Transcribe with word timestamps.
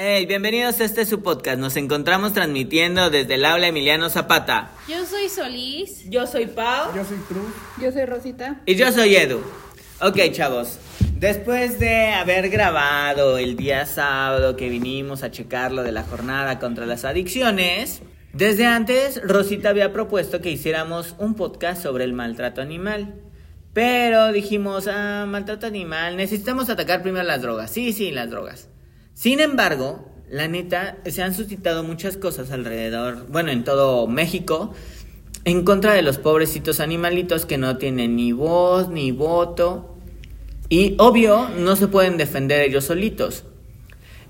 Hey, 0.00 0.26
bienvenidos 0.26 0.80
a 0.80 0.84
este 0.84 1.04
su 1.04 1.22
podcast. 1.22 1.58
Nos 1.58 1.76
encontramos 1.76 2.32
transmitiendo 2.32 3.10
desde 3.10 3.34
el 3.34 3.44
aula 3.44 3.66
Emiliano 3.66 4.08
Zapata. 4.10 4.70
Yo 4.88 5.04
soy 5.04 5.28
Solís. 5.28 6.08
Yo 6.08 6.26
soy 6.26 6.46
Pau. 6.46 6.94
Yo 6.94 7.04
soy 7.04 7.18
Cruz. 7.18 7.52
Yo 7.80 7.90
soy 7.90 8.04
Rosita. 8.04 8.60
Y 8.66 8.76
yo 8.76 8.92
soy 8.92 9.16
Edu. 9.16 9.40
Ok, 10.00 10.18
chavos. 10.30 10.78
Después 11.14 11.80
de 11.80 12.10
haber 12.10 12.48
grabado 12.48 13.38
el 13.38 13.56
día 13.56 13.84
sábado 13.86 14.56
que 14.56 14.68
vinimos 14.68 15.24
a 15.24 15.32
checar 15.32 15.72
lo 15.72 15.82
de 15.82 15.90
la 15.90 16.04
jornada 16.04 16.60
contra 16.60 16.86
las 16.86 17.04
adicciones, 17.04 18.02
desde 18.32 18.66
antes 18.66 19.20
Rosita 19.22 19.70
había 19.70 19.92
propuesto 19.92 20.40
que 20.40 20.50
hiciéramos 20.50 21.14
un 21.18 21.34
podcast 21.34 21.82
sobre 21.82 22.04
el 22.04 22.12
maltrato 22.12 22.60
animal. 22.60 23.14
Pero 23.72 24.32
dijimos, 24.32 24.88
ah, 24.88 25.24
maltrato 25.28 25.66
animal, 25.66 26.16
necesitamos 26.16 26.68
atacar 26.68 27.02
primero 27.02 27.24
las 27.24 27.42
drogas. 27.42 27.70
Sí, 27.70 27.92
sí, 27.92 28.10
las 28.10 28.30
drogas. 28.30 28.68
Sin 29.14 29.40
embargo, 29.40 30.08
la 30.30 30.48
neta, 30.48 30.98
se 31.06 31.22
han 31.22 31.34
suscitado 31.34 31.82
muchas 31.84 32.16
cosas 32.16 32.50
alrededor, 32.50 33.26
bueno, 33.28 33.50
en 33.50 33.64
todo 33.64 34.06
México, 34.06 34.72
en 35.44 35.64
contra 35.64 35.94
de 35.94 36.02
los 36.02 36.18
pobrecitos 36.18 36.80
animalitos 36.80 37.46
que 37.46 37.56
no 37.56 37.78
tienen 37.78 38.16
ni 38.16 38.32
voz 38.32 38.88
ni 38.88 39.12
voto. 39.12 39.96
Y 40.68 40.96
obvio, 40.98 41.48
no 41.48 41.76
se 41.76 41.88
pueden 41.88 42.18
defender 42.18 42.60
ellos 42.62 42.84
solitos. 42.84 43.44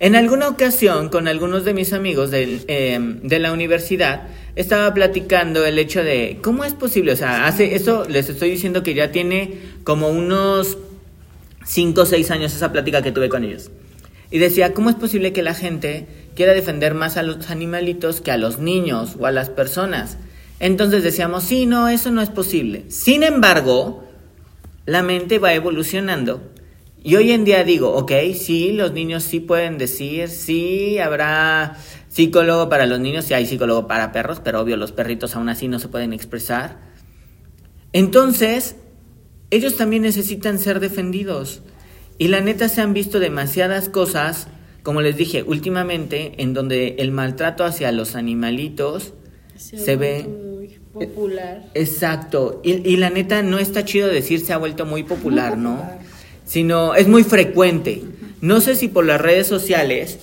En 0.00 0.14
alguna 0.14 0.48
ocasión, 0.48 1.08
con 1.08 1.26
algunos 1.26 1.64
de 1.64 1.74
mis 1.74 1.92
amigos 1.92 2.30
eh, 2.32 2.98
de 3.00 3.38
la 3.40 3.52
universidad, 3.52 4.28
estaba 4.54 4.94
platicando 4.94 5.66
el 5.66 5.78
hecho 5.78 6.04
de 6.04 6.38
cómo 6.40 6.64
es 6.64 6.72
posible, 6.72 7.12
o 7.12 7.16
sea, 7.16 7.46
hace 7.46 7.74
eso, 7.74 8.04
les 8.08 8.28
estoy 8.28 8.50
diciendo 8.50 8.84
que 8.84 8.94
ya 8.94 9.10
tiene 9.10 9.58
como 9.82 10.08
unos 10.08 10.78
5 11.64 12.00
o 12.00 12.06
6 12.06 12.30
años 12.30 12.54
esa 12.54 12.70
plática 12.70 13.02
que 13.02 13.10
tuve 13.10 13.28
con 13.28 13.42
ellos. 13.42 13.70
Y 14.30 14.38
decía, 14.38 14.72
¿cómo 14.72 14.90
es 14.90 14.96
posible 14.96 15.32
que 15.32 15.42
la 15.42 15.54
gente 15.54 16.06
quiera 16.36 16.54
defender 16.54 16.94
más 16.94 17.16
a 17.16 17.22
los 17.22 17.50
animalitos 17.50 18.20
que 18.20 18.30
a 18.30 18.36
los 18.36 18.58
niños 18.58 19.16
o 19.18 19.26
a 19.26 19.32
las 19.32 19.50
personas? 19.50 20.16
Entonces 20.60 21.02
decíamos, 21.02 21.44
sí, 21.44 21.66
no, 21.66 21.88
eso 21.88 22.10
no 22.10 22.20
es 22.20 22.28
posible. 22.28 22.84
Sin 22.88 23.22
embargo, 23.22 24.04
la 24.86 25.02
mente 25.02 25.38
va 25.38 25.54
evolucionando. 25.54 26.42
Y 27.02 27.16
hoy 27.16 27.32
en 27.32 27.44
día 27.44 27.64
digo, 27.64 27.92
ok, 27.92 28.12
sí, 28.34 28.72
los 28.72 28.92
niños 28.92 29.22
sí 29.22 29.40
pueden 29.40 29.78
decir, 29.78 30.28
sí, 30.28 30.98
habrá 30.98 31.76
psicólogo 32.08 32.68
para 32.68 32.86
los 32.86 32.98
niños, 32.98 33.24
sí 33.26 33.34
hay 33.34 33.46
psicólogo 33.46 33.86
para 33.86 34.12
perros, 34.12 34.40
pero 34.42 34.60
obvio 34.60 34.76
los 34.76 34.92
perritos 34.92 35.36
aún 35.36 35.48
así 35.48 35.68
no 35.68 35.78
se 35.78 35.88
pueden 35.88 36.12
expresar. 36.12 36.78
Entonces, 37.92 38.76
ellos 39.50 39.76
también 39.76 40.02
necesitan 40.02 40.58
ser 40.58 40.80
defendidos. 40.80 41.62
Y 42.18 42.28
la 42.28 42.40
neta 42.40 42.68
se 42.68 42.80
han 42.80 42.94
visto 42.94 43.20
demasiadas 43.20 43.88
cosas, 43.88 44.48
como 44.82 45.00
les 45.00 45.16
dije, 45.16 45.44
últimamente, 45.44 46.42
en 46.42 46.52
donde 46.52 46.96
el 46.98 47.12
maltrato 47.12 47.64
hacia 47.64 47.92
los 47.92 48.16
animalitos 48.16 49.14
se, 49.56 49.96
ve... 49.96 50.24
Muy 50.24 50.80
popular. 50.92 51.64
Exacto. 51.74 52.60
Y, 52.64 52.88
y, 52.88 52.96
la 52.96 53.10
neta 53.10 53.42
no 53.42 53.58
está 53.58 53.84
chido 53.84 54.08
decir 54.08 54.40
se 54.40 54.52
ha 54.52 54.58
vuelto 54.58 54.84
muy 54.84 55.04
popular, 55.04 55.56
¿no? 55.56 55.88
Sino 56.48 56.94
es 56.94 57.06
muy 57.06 57.24
frecuente. 57.24 58.02
No 58.40 58.62
sé 58.62 58.74
si 58.74 58.88
por 58.88 59.04
las 59.04 59.20
redes 59.20 59.46
sociales, 59.46 60.18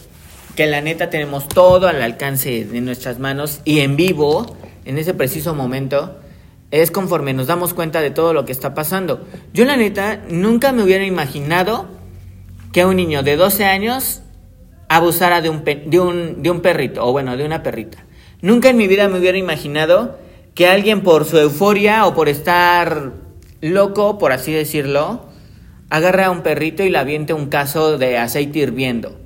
que 0.56 0.66
la 0.66 0.82
neta 0.82 1.10
tenemos 1.10 1.48
todo 1.48 1.88
al 1.88 2.02
alcance 2.02 2.66
de 2.66 2.82
nuestras 2.82 3.20
manos 3.20 3.62
y 3.64 3.82
en 3.82 3.96
vivo, 3.96 4.58
en 4.86 4.98
ese 4.98 5.14
preciso 5.14 5.54
momento, 5.54 6.20
es 6.72 6.90
conforme 6.90 7.34
nos 7.34 7.48
damos 7.48 7.76
cuenta 7.76 8.02
de 8.02 8.10
todo 8.10 8.34
lo 8.34 8.44
que 8.44 8.52
está 8.52 8.74
pasando. 8.74 9.26
Yo 9.54 9.66
la 9.66 9.78
neta 9.78 10.24
nunca 10.28 10.72
me 10.72 10.82
hubiera 10.82 11.06
imaginado 11.06 11.88
que 12.72 12.86
un 12.86 12.96
niño 12.96 13.22
de 13.22 13.36
12 13.36 13.66
años 13.66 14.24
abusara 14.90 15.42
de 15.42 15.50
un, 15.50 15.64
de 15.64 16.00
un, 16.00 16.42
de 16.42 16.50
un 16.50 16.62
perrito, 16.62 17.06
o 17.06 17.12
bueno, 17.12 17.38
de 17.38 17.46
una 17.46 17.62
perrita. 17.62 18.04
Nunca 18.42 18.70
en 18.70 18.78
mi 18.78 18.88
vida 18.88 19.08
me 19.08 19.20
hubiera 19.20 19.38
imaginado 19.38 20.18
que 20.56 20.68
alguien 20.68 21.02
por 21.02 21.26
su 21.26 21.38
euforia 21.38 22.06
o 22.08 22.16
por 22.16 22.30
estar 22.30 23.12
loco, 23.62 24.18
por 24.18 24.32
así 24.32 24.52
decirlo, 24.52 25.25
agarre 25.90 26.24
a 26.24 26.32
un 26.32 26.42
perrito 26.42 26.84
y 26.84 26.90
le 26.90 26.98
aviente 26.98 27.34
un 27.34 27.48
caso 27.48 27.98
de 27.98 28.18
aceite 28.18 28.60
hirviendo. 28.60 29.20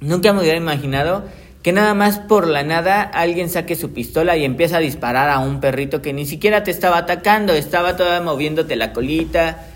Nunca 0.00 0.32
me 0.32 0.40
hubiera 0.40 0.56
imaginado 0.56 1.24
que 1.62 1.72
nada 1.72 1.92
más 1.94 2.18
por 2.18 2.46
la 2.46 2.62
nada 2.62 3.02
alguien 3.02 3.50
saque 3.50 3.76
su 3.76 3.92
pistola 3.92 4.36
y 4.36 4.44
empieza 4.44 4.78
a 4.78 4.80
disparar 4.80 5.28
a 5.28 5.40
un 5.40 5.60
perrito 5.60 6.00
que 6.00 6.12
ni 6.12 6.24
siquiera 6.24 6.64
te 6.64 6.70
estaba 6.70 6.98
atacando, 6.98 7.52
estaba 7.52 7.96
todavía 7.96 8.22
moviéndote 8.22 8.76
la 8.76 8.92
colita. 8.92 9.66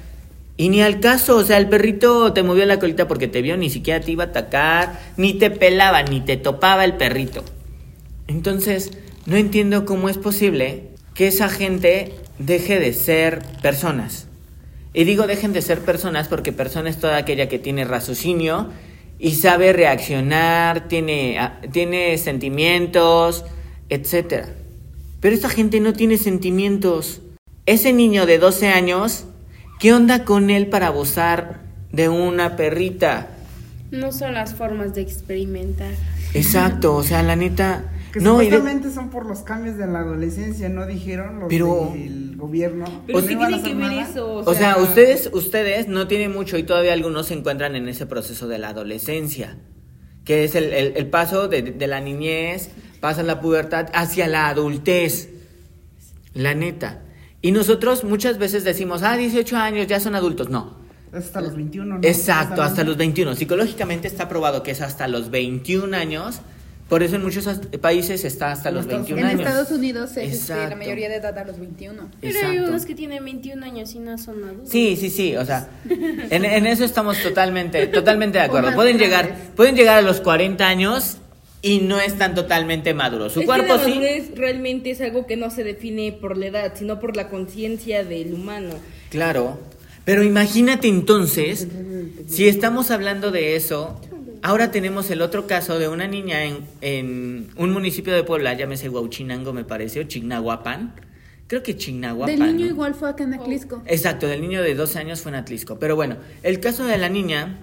Y 0.57 0.69
ni 0.69 0.83
al 0.83 1.01
caso, 1.01 1.37
o 1.37 1.45
sea, 1.45 1.59
el 1.59 1.69
perrito 1.69 2.33
te 2.33 2.43
movió 2.43 2.65
la 2.65 2.79
colita 2.79 3.09
porque 3.09 3.29
te 3.29 3.43
vio, 3.43 3.57
ni 3.57 3.71
siquiera 3.71 4.01
te 4.01 4.13
iba 4.13 4.25
a 4.25 4.29
atacar, 4.29 5.01
ni 5.17 5.35
te 5.35 5.51
pelaba, 5.51 6.03
ni 6.05 6.21
te 6.21 6.37
topaba 6.37 6.85
el 6.85 6.95
perrito. 6.95 7.45
Entonces, 8.29 8.93
no 9.27 9.37
entiendo 9.37 9.85
cómo 9.85 10.09
es 10.09 10.17
posible 10.17 10.91
que 11.15 11.27
esa 11.27 11.49
gente 11.49 12.15
deje 12.39 12.79
de 12.79 12.93
ser 12.93 13.43
personas. 13.63 14.29
Y 14.95 15.03
digo 15.03 15.27
dejen 15.27 15.53
de 15.53 15.61
ser 15.61 15.81
personas 15.81 16.29
porque 16.29 16.53
persona 16.53 16.89
es 16.89 16.99
toda 16.99 17.17
aquella 17.17 17.49
que 17.49 17.59
tiene 17.59 17.85
raciocinio 17.85 18.69
y 19.19 19.33
sabe 19.33 19.73
reaccionar, 19.73 20.87
tiene, 20.87 21.39
tiene 21.73 22.17
sentimientos, 22.17 23.45
etc. 23.89 24.47
Pero 25.21 25.35
esta 25.35 25.49
gente 25.49 25.81
no 25.81 25.93
tiene 25.95 26.17
sentimientos. 26.17 27.23
Ese 27.67 27.93
niño 27.93 28.25
de 28.25 28.39
12 28.39 28.69
años, 28.69 29.25
¿qué 29.81 29.93
onda 29.93 30.25
con 30.25 30.49
él 30.51 30.69
para 30.69 30.87
abusar 30.87 31.63
de 31.91 32.09
una 32.09 32.55
perrita? 32.55 33.29
No 33.91 34.13
son 34.13 34.35
las 34.35 34.55
formas 34.55 34.95
de 34.95 35.01
experimentar. 35.01 35.93
Exacto, 36.35 36.95
o 36.95 37.03
sea, 37.03 37.23
la 37.23 37.35
neta... 37.35 37.91
Que 38.15 38.21
no, 38.21 38.39
supuestamente 38.39 38.87
de... 38.87 38.95
son 38.95 39.11
por 39.11 39.27
los 39.27 39.41
cambios 39.41 39.77
de 39.77 39.89
la 39.89 39.99
adolescencia, 39.99 40.69
¿no 40.69 40.87
dijeron 40.87 41.41
los 41.41 41.49
pero, 41.49 41.91
del 41.93 42.37
gobierno? 42.37 42.85
Pero 43.09 43.21
¿No 43.21 43.27
sí 43.27 43.35
tiene 43.35 43.61
que 43.61 43.75
ver 43.75 43.93
eso. 44.09 44.37
O 44.37 44.55
sea, 44.55 44.77
ustedes, 44.77 45.31
ustedes 45.33 45.89
no 45.89 46.07
tienen 46.07 46.33
mucho 46.33 46.57
y 46.57 46.63
todavía 46.63 46.93
algunos 46.93 47.27
se 47.27 47.35
encuentran 47.35 47.75
en 47.75 47.89
ese 47.89 48.07
proceso 48.07 48.47
de 48.47 48.59
la 48.59 48.69
adolescencia, 48.69 49.59
que 50.25 50.45
es 50.45 50.55
el, 50.55 50.73
el, 50.73 50.97
el 50.97 51.07
paso 51.09 51.49
de, 51.49 51.63
de, 51.63 51.87
la 51.89 52.01
niñez, 52.01 52.71
pasa 53.01 53.25
la 53.25 53.41
pubertad 53.41 53.89
hacia 53.93 54.29
la 54.29 54.47
adultez, 54.49 55.31
la 56.35 56.55
neta. 56.55 57.03
Y 57.43 57.51
nosotros 57.51 58.05
muchas 58.05 58.39
veces 58.39 58.63
decimos, 58.63 59.03
ah, 59.03 59.17
18 59.17 59.57
años, 59.57 59.89
ya 59.89 59.99
son 59.99 60.15
adultos. 60.15 60.51
No. 60.51 60.79
Hasta 61.13 61.41
los 61.41 61.57
21, 61.57 61.99
¿no? 61.99 62.01
Exacto, 62.07 62.63
hasta 62.63 62.85
los 62.85 62.97
21. 62.97 63.35
Psicológicamente 63.35 64.07
está 64.07 64.29
probado 64.29 64.63
que 64.63 64.71
es 64.71 64.81
hasta 64.81 65.09
los 65.09 65.33
21 65.33 65.97
años. 65.97 66.43
Por 66.89 67.03
eso 67.03 67.17
en 67.17 67.23
muchos 67.23 67.49
países 67.81 68.25
está 68.25 68.53
hasta 68.53 68.71
los 68.71 68.87
21 68.87 69.19
en 69.19 69.27
años. 69.27 69.41
En 69.41 69.47
Estados 69.47 69.71
Unidos 69.71 70.17
es 70.17 70.35
este, 70.35 70.55
la 70.55 70.77
mayoría 70.77 71.09
de 71.09 71.17
edad 71.17 71.37
a 71.39 71.45
los 71.45 71.59
21. 71.59 72.11
Pero 72.21 72.39
hay 72.47 72.59
unos 72.59 72.85
que 72.85 72.95
tienen 72.95 73.25
21 73.25 73.65
años 73.65 73.95
y 73.95 74.01
no 74.01 74.19
son 74.19 74.45
adultos. 74.45 74.69
Sí, 74.69 74.97
sí, 74.97 75.09
sí, 75.09 75.35
o 75.37 75.45
sea, 75.47 75.69
en, 75.89 76.45
en 76.45 76.67
eso 76.67 76.85
estamos 76.85 77.23
totalmente, 77.23 77.87
totalmente 77.87 78.39
de 78.39 78.45
acuerdo. 78.45 78.75
Pueden 78.75 78.99
llegar, 78.99 79.35
pueden 79.57 79.77
llegar 79.77 79.99
a 79.99 80.03
los 80.03 80.21
40 80.21 80.67
años 80.67 81.17
y 81.63 81.81
no 81.81 81.99
están 81.99 82.35
totalmente 82.35 82.93
maduros. 82.93 83.33
Su 83.33 83.41
es 83.41 83.47
cuerpo 83.47 83.75
que 83.75 83.79
la 83.79 83.85
sí. 83.85 83.91
madurez 83.91 84.31
realmente 84.37 84.91
es 84.91 85.01
algo 85.01 85.27
que 85.27 85.37
no 85.39 85.51
se 85.51 85.65
define 85.65 86.13
por 86.13 86.37
la 86.37 86.47
edad, 86.47 86.73
sino 86.77 87.01
por 87.01 87.17
la 87.17 87.31
conciencia 87.31 88.05
del 88.05 88.35
humano. 88.35 88.75
Claro. 89.09 89.59
Pero 90.05 90.23
imagínate 90.23 90.89
entonces, 90.89 91.67
si 92.29 92.47
estamos 92.47 92.91
hablando 92.91 93.31
de 93.31 93.57
eso, 93.57 93.99
ahora 94.45 94.71
tenemos 94.71 95.11
el 95.11 95.23
otro 95.23 95.47
caso 95.47 95.79
de 95.79 95.89
una 95.89 96.07
niña 96.07 96.45
en, 96.45 96.67
en 96.83 97.49
un 97.57 97.73
municipio 97.73 98.15
de 98.15 98.23
Puebla, 98.25 98.53
llámese 98.55 98.89
Huauchinango 98.91 99.53
me 99.55 99.65
parece, 99.65 100.01
o 100.01 100.03
Chignahuapan. 100.05 100.95
Creo 101.47 101.63
que 101.63 101.77
Chignahuapan. 101.77 102.37
Del 102.39 102.47
niño 102.47 102.67
¿no? 102.67 102.73
igual 102.73 102.95
fue 102.95 103.09
acá 103.09 103.25
en 103.25 103.35
Atlisco. 103.35 103.83
Exacto, 103.87 104.29
del 104.29 104.43
niño 104.43 104.63
de 104.63 104.75
12 104.75 104.99
años 104.99 105.23
fue 105.23 105.31
en 105.31 105.37
Atlisco. 105.37 105.79
Pero 105.79 105.97
bueno, 105.97 106.17
el 106.43 106.61
caso 106.61 106.85
de 106.85 106.99
la 106.99 107.09
niña, 107.09 107.59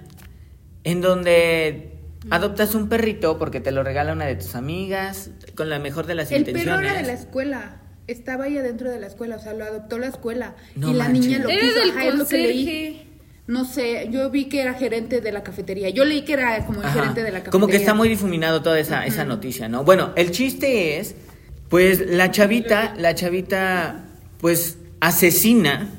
en 0.84 1.00
donde 1.00 1.92
adoptas 2.30 2.74
un 2.74 2.88
perrito 2.88 3.38
porque 3.38 3.60
te 3.60 3.70
lo 3.72 3.82
regala 3.84 4.12
una 4.12 4.26
de 4.26 4.34
tus 4.36 4.54
amigas, 4.56 5.30
con 5.54 5.68
la 5.68 5.78
mejor 5.78 6.06
de 6.06 6.14
las 6.16 6.30
El 6.32 6.38
intenciones. 6.40 6.74
perro 6.74 6.88
era 6.88 7.00
de 7.00 7.06
la 7.06 7.12
escuela. 7.12 7.78
Estaba 8.08 8.44
ahí 8.44 8.58
adentro 8.58 8.90
de 8.90 8.98
la 8.98 9.06
escuela, 9.06 9.36
o 9.36 9.38
sea, 9.38 9.54
lo 9.54 9.64
adoptó 9.64 9.98
la 9.98 10.08
escuela. 10.08 10.56
No 10.74 10.90
y 10.90 10.94
la 10.94 11.04
manches. 11.04 11.26
niña 11.26 11.38
lo 11.38 11.48
Era 11.48 11.60
quiso. 11.62 11.78
del 11.80 11.90
Ajá, 11.90 12.04
es 12.06 12.14
lo 12.16 12.26
que 12.26 12.38
leí. 12.38 13.11
No 13.46 13.64
sé, 13.64 14.08
yo 14.10 14.30
vi 14.30 14.44
que 14.44 14.60
era 14.62 14.74
gerente 14.74 15.20
de 15.20 15.32
la 15.32 15.42
cafetería. 15.42 15.90
Yo 15.90 16.04
leí 16.04 16.22
que 16.22 16.34
era 16.34 16.64
como 16.64 16.80
el 16.80 16.86
Ajá. 16.86 17.00
gerente 17.00 17.22
de 17.22 17.30
la 17.32 17.38
cafetería. 17.38 17.50
Como 17.50 17.66
que 17.66 17.76
está 17.76 17.92
muy 17.92 18.08
difuminado 18.08 18.62
toda 18.62 18.78
esa, 18.78 19.04
esa 19.04 19.24
noticia, 19.24 19.68
¿no? 19.68 19.82
Bueno, 19.84 20.12
el 20.16 20.30
chiste 20.30 20.98
es, 20.98 21.16
pues 21.68 22.00
la 22.06 22.30
chavita, 22.30 22.94
la 22.96 23.14
chavita, 23.14 24.04
pues 24.38 24.78
asesina 25.00 25.90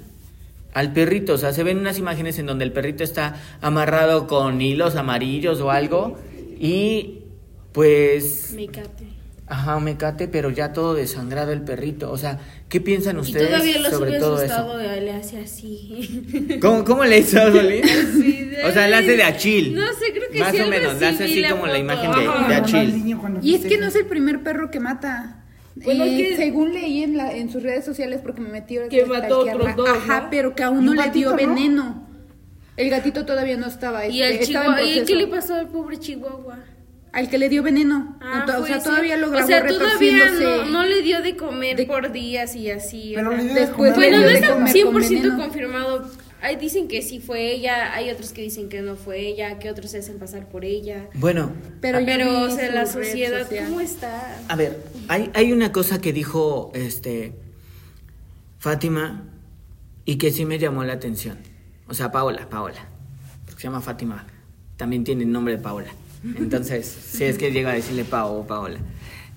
al 0.73 0.93
perrito. 0.93 1.33
O 1.33 1.37
sea, 1.37 1.51
se 1.51 1.63
ven 1.63 1.79
unas 1.79 1.99
imágenes 1.99 2.39
en 2.39 2.45
donde 2.45 2.63
el 2.63 2.71
perrito 2.71 3.03
está 3.03 3.35
amarrado 3.61 4.27
con 4.27 4.61
hilos 4.61 4.95
amarillos 4.95 5.59
o 5.59 5.69
algo 5.69 6.17
y 6.59 7.19
pues 7.73 8.53
Mecate. 8.55 9.07
Ajá, 9.45 9.75
un 9.75 9.83
mecate, 9.83 10.27
pero 10.29 10.49
ya 10.51 10.71
todo 10.71 10.93
desangrado 10.93 11.51
el 11.51 11.61
perrito. 11.61 12.11
O 12.11 12.17
sea, 12.17 12.39
¿qué 12.69 12.79
piensan 12.79 13.17
Y 13.17 13.19
ustedes 13.19 13.49
todavía 13.49 13.79
lo 13.79 13.89
sobre 13.89 14.17
todo 14.19 14.35
asustado, 14.35 14.79
eso? 14.79 15.01
le 15.01 15.11
hace 15.11 15.39
así. 15.39 16.57
¿Cómo, 16.61 16.83
cómo 16.85 17.03
le 17.03 17.19
hizo 17.19 17.37
Solín? 17.51 17.81
De- 18.53 18.63
O 18.65 18.71
sea, 18.71 18.87
le 18.87 18.95
hace 18.95 19.17
de 19.17 19.23
achil. 19.23 19.75
No 19.75 19.81
sé, 19.93 20.13
creo 20.13 20.29
que 20.31 20.39
Más 20.39 20.51
sí, 20.55 20.61
o 20.61 20.67
menos, 20.67 20.99
le 20.99 21.07
hace 21.07 21.23
así 21.25 21.41
la 21.41 21.49
como 21.51 21.67
la 21.67 21.77
imagen 21.77 22.11
de- 22.11 22.25
Ajá. 22.27 22.47
de 22.47 22.55
achil. 22.55 23.17
Y 23.41 23.55
es 23.55 23.65
que 23.65 23.77
no 23.77 23.87
es 23.87 23.95
el 23.95 24.05
primer 24.05 24.43
perro 24.43 24.71
que 24.71 24.79
mata. 24.79 25.43
Bueno, 25.75 26.03
Eh, 26.05 26.21
es 26.21 26.29
que- 26.29 26.37
Según 26.37 26.73
leí 26.73 27.03
en, 27.03 27.17
la, 27.17 27.33
en 27.35 27.51
sus 27.51 27.63
redes 27.63 27.83
sociales, 27.83 28.21
porque 28.23 28.39
me 28.41 28.49
metí 28.49 28.77
Que 28.89 29.01
a 29.01 29.05
mató 29.07 29.39
otros 29.39 29.75
dos, 29.75 29.89
Ajá, 29.89 30.21
¿no? 30.21 30.27
pero 30.29 30.55
que 30.55 30.63
a 30.63 30.67
¿Y 30.67 30.69
uno 30.69 30.91
un 30.91 30.97
le 30.97 31.09
dio 31.09 31.31
no? 31.31 31.35
veneno. 31.35 32.07
El 32.77 32.89
gatito 32.89 33.25
todavía 33.25 33.57
no 33.57 33.67
estaba. 33.67 34.07
Y 34.07 34.21
este, 34.21 34.35
el 34.35 34.41
estaba 34.43 34.65
en 34.81 34.87
chihuahua, 34.87 35.03
¿y 35.03 35.05
qué 35.05 35.15
le 35.15 35.27
pasó 35.27 35.55
al 35.55 35.67
pobre 35.67 35.99
chihuahua? 35.99 36.59
Al 37.13 37.29
que 37.29 37.37
le 37.37 37.47
dio 37.47 37.63
veneno. 37.63 38.17
Ah, 38.21 38.45
o 38.59 38.65
sea, 38.65 38.77
ese. 38.77 38.85
todavía 38.89 39.15
lo 39.17 39.29
grabó 39.29 39.45
O 39.45 39.47
sea, 39.47 39.65
todavía 39.65 40.31
no, 40.31 40.65
no 40.65 40.83
le 40.83 41.01
dio 41.03 41.21
de 41.21 41.35
comer 41.37 41.77
De- 41.77 41.85
por 41.85 42.11
días 42.11 42.55
y 42.55 42.69
así. 42.71 43.13
Pero 43.15 43.29
o 43.29 43.31
sea. 43.31 43.37
le 43.41 43.43
dio 43.45 43.53
de 43.53 43.59
Después 43.61 43.93
comer, 43.93 44.09
Bueno, 44.11 44.17
le 44.17 44.23
no 44.23 44.29
está 44.31 44.47
dio- 44.47 44.55
comer 44.55 45.01
con 45.01 45.03
100% 45.03 45.09
veneno. 45.21 45.37
confirmado. 45.37 46.11
Hay, 46.41 46.57
dicen 46.57 46.89
que 46.89 47.01
sí 47.01 47.21
fue 47.21 47.53
ella, 47.53 47.93
hay 47.93 48.09
otros 48.09 48.33
que 48.33 48.41
dicen 48.41 48.67
que 48.67 48.81
no 48.81 48.95
fue 48.97 49.19
ella, 49.19 49.59
que 49.59 49.69
otros 49.69 49.91
se 49.91 49.99
hacen 49.99 50.19
pasar 50.19 50.49
por 50.49 50.65
ella. 50.65 51.07
Bueno, 51.13 51.53
Pero, 51.79 51.99
Pero, 52.05 52.41
o 52.41 52.49
sea, 52.49 52.69
la 52.73 52.85
sociedad, 52.85 53.43
social. 53.43 53.67
¿cómo 53.69 53.79
está? 53.79 54.39
a 54.49 54.55
ver, 54.57 54.77
hay, 55.07 55.29
hay 55.35 55.53
una 55.53 55.71
cosa 55.71 56.01
que 56.01 56.11
dijo 56.11 56.71
este 56.75 57.33
Fátima 58.59 59.23
y 60.05 60.17
que 60.17 60.31
sí 60.31 60.45
me 60.45 60.59
llamó 60.59 60.83
la 60.83 60.93
atención. 60.93 61.37
O 61.87 61.93
sea, 61.93 62.11
Paola, 62.11 62.49
Paola. 62.49 62.87
Porque 63.45 63.61
se 63.61 63.67
llama 63.67 63.81
Fátima. 63.81 64.25
También 64.77 65.03
tiene 65.03 65.23
el 65.23 65.31
nombre 65.31 65.55
de 65.57 65.61
Paola. 65.63 65.89
Entonces, 66.23 66.85
si 66.85 67.25
es 67.25 67.37
que 67.37 67.51
llega 67.51 67.71
a 67.71 67.75
decirle 67.75 68.05
Pao 68.05 68.39
o 68.39 68.47
Paola. 68.47 68.79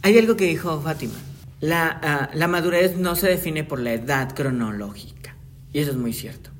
Hay 0.03 0.17
algo 0.19 0.37
que 0.37 0.45
dijo 0.45 0.81
Fátima. 0.81 1.15
La, 1.61 2.01
ah, 2.03 2.31
la 2.35 2.49
madurez 2.49 2.97
no 2.97 3.17
se 3.17 3.29
define 3.29 3.65
por 3.65 3.81
la 3.81 3.95
edad 3.95 4.35
cronológica. 4.35 5.37
Y 5.73 5.81
eso 5.81 5.91
es 5.91 5.97
muy 5.97 6.13
cierto. 6.13 6.51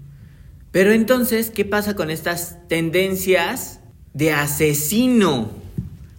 Pero 0.73 0.93
entonces, 0.93 1.51
¿qué 1.51 1.65
pasa 1.65 1.95
con 1.95 2.11
estas 2.11 2.59
tendencias 2.69 3.81
de 4.15 4.33
asesino? 4.33 5.51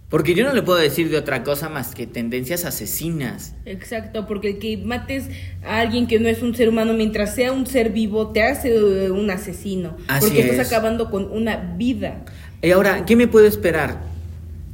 Porque 0.08 0.34
yo 0.34 0.42
no 0.42 0.54
le 0.54 0.62
puedo 0.62 0.78
decir 0.78 1.10
de 1.10 1.18
otra 1.18 1.44
cosa 1.44 1.68
más 1.68 1.94
que 1.94 2.06
tendencias 2.06 2.64
asesinas. 2.64 3.54
Exacto, 3.66 4.26
porque 4.26 4.48
el 4.48 4.58
que 4.58 4.78
mates 4.78 5.26
a 5.62 5.80
alguien 5.80 6.06
que 6.06 6.18
no 6.18 6.28
es 6.28 6.40
un 6.40 6.54
ser 6.54 6.70
humano 6.70 6.94
mientras 6.94 7.34
sea 7.34 7.52
un 7.52 7.66
ser 7.66 7.90
vivo 7.90 8.28
te 8.28 8.42
hace 8.42 9.10
un 9.10 9.30
asesino. 9.30 9.98
Así 10.08 10.26
porque 10.26 10.40
estás 10.40 10.66
es. 10.66 10.72
acabando 10.72 11.10
con 11.10 11.30
una 11.30 11.74
vida. 11.76 12.24
Y 12.60 12.70
ahora, 12.72 13.04
¿qué 13.06 13.14
me 13.14 13.28
puedo 13.28 13.46
esperar? 13.46 14.00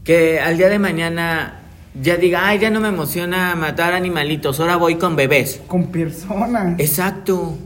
Que 0.05 0.41
al 0.41 0.57
día 0.57 0.69
de 0.69 0.79
mañana 0.79 1.61
ya 2.01 2.17
diga, 2.17 2.49
ay, 2.49 2.59
ya 2.59 2.71
no 2.71 2.81
me 2.81 2.89
emociona 2.89 3.55
matar 3.57 3.93
animalitos, 3.93 4.59
ahora 4.59 4.77
voy 4.77 4.97
con 4.97 5.17
bebés. 5.17 5.61
Con 5.67 5.87
personas. 5.93 6.79
Exacto. 6.81 7.57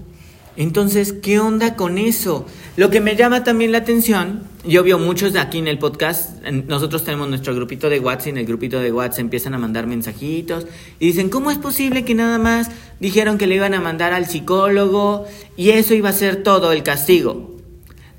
Entonces, 0.56 1.12
¿qué 1.12 1.38
onda 1.38 1.76
con 1.76 1.98
eso? 1.98 2.44
Lo 2.76 2.90
que 2.90 3.00
me 3.00 3.14
llama 3.14 3.44
también 3.44 3.70
la 3.70 3.78
atención, 3.78 4.42
yo 4.64 4.82
veo 4.82 4.98
muchos 4.98 5.32
de 5.32 5.38
aquí 5.38 5.58
en 5.58 5.68
el 5.68 5.78
podcast, 5.78 6.42
nosotros 6.42 7.04
tenemos 7.04 7.28
nuestro 7.28 7.54
grupito 7.54 7.88
de 7.88 8.00
WhatsApp 8.00 8.26
y 8.26 8.30
en 8.30 8.38
el 8.38 8.46
grupito 8.46 8.80
de 8.80 8.90
WhatsApp 8.90 9.20
empiezan 9.20 9.54
a 9.54 9.58
mandar 9.58 9.86
mensajitos 9.86 10.66
y 10.98 11.06
dicen, 11.06 11.28
¿cómo 11.30 11.52
es 11.52 11.58
posible 11.58 12.04
que 12.04 12.16
nada 12.16 12.38
más 12.38 12.72
dijeron 12.98 13.38
que 13.38 13.46
le 13.46 13.54
iban 13.54 13.72
a 13.72 13.80
mandar 13.80 14.12
al 14.12 14.26
psicólogo 14.26 15.26
y 15.56 15.70
eso 15.70 15.94
iba 15.94 16.08
a 16.08 16.12
ser 16.12 16.42
todo 16.42 16.72
el 16.72 16.82
castigo? 16.82 17.57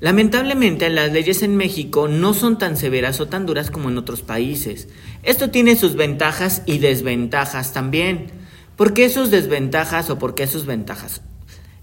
Lamentablemente 0.00 0.88
las 0.88 1.12
leyes 1.12 1.42
en 1.42 1.56
México 1.56 2.08
no 2.08 2.32
son 2.32 2.56
tan 2.58 2.76
severas 2.78 3.20
o 3.20 3.28
tan 3.28 3.44
duras 3.44 3.70
como 3.70 3.90
en 3.90 3.98
otros 3.98 4.22
países. 4.22 4.88
Esto 5.22 5.50
tiene 5.50 5.76
sus 5.76 5.94
ventajas 5.94 6.62
y 6.64 6.78
desventajas 6.78 7.74
también. 7.74 8.28
¿Por 8.76 8.94
qué 8.94 9.10
sus 9.10 9.30
desventajas 9.30 10.08
o 10.08 10.18
por 10.18 10.34
qué 10.34 10.46
sus 10.46 10.64
ventajas? 10.64 11.20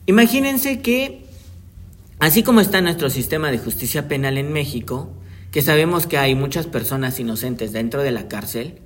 Imagínense 0.08 0.82
que, 0.82 1.26
así 2.18 2.42
como 2.42 2.60
está 2.60 2.82
nuestro 2.82 3.12
sistema 3.12 3.52
de 3.52 3.60
justicia 3.60 4.08
penal 4.08 4.40
en 4.40 4.52
México, 4.52 5.14
que 5.52 5.62
sabemos 5.62 6.08
que 6.08 6.18
hay 6.18 6.34
muchas 6.34 6.66
personas 6.66 7.20
inocentes 7.20 7.72
dentro 7.72 8.02
de 8.02 8.12
la 8.12 8.28
cárcel, 8.28 8.80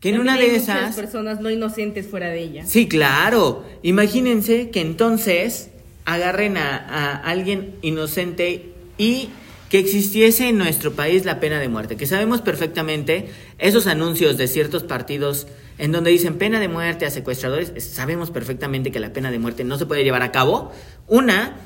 que 0.00 0.10
en 0.10 0.20
una 0.20 0.34
hay 0.34 0.46
de 0.46 0.58
muchas 0.58 0.62
esas... 0.62 0.96
personas 0.96 1.40
no 1.40 1.50
inocentes 1.50 2.08
fuera 2.08 2.28
de 2.28 2.42
ella. 2.42 2.66
Sí, 2.66 2.88
claro. 2.88 3.64
Imagínense 3.82 4.70
que 4.70 4.80
entonces 4.80 5.70
agarren 6.08 6.56
a, 6.56 7.16
alguien 7.16 7.74
inocente 7.82 8.72
y 8.96 9.28
que 9.68 9.78
existiese 9.78 10.48
en 10.48 10.56
nuestro 10.56 10.94
país 10.94 11.26
la 11.26 11.38
pena 11.38 11.60
de 11.60 11.68
muerte, 11.68 11.96
que 11.96 12.06
sabemos 12.06 12.40
perfectamente 12.40 13.28
esos 13.58 13.86
anuncios 13.86 14.38
de 14.38 14.48
ciertos 14.48 14.84
partidos 14.84 15.46
en 15.76 15.92
donde 15.92 16.10
dicen 16.10 16.38
pena 16.38 16.60
de 16.60 16.68
muerte 16.68 17.04
a 17.04 17.10
secuestradores, 17.10 17.72
sabemos 17.84 18.30
perfectamente 18.30 18.90
que 18.90 19.00
la 19.00 19.12
pena 19.12 19.30
de 19.30 19.38
muerte 19.38 19.64
no 19.64 19.76
se 19.76 19.84
puede 19.84 20.02
llevar 20.02 20.22
a 20.22 20.32
cabo. 20.32 20.72
Una, 21.06 21.56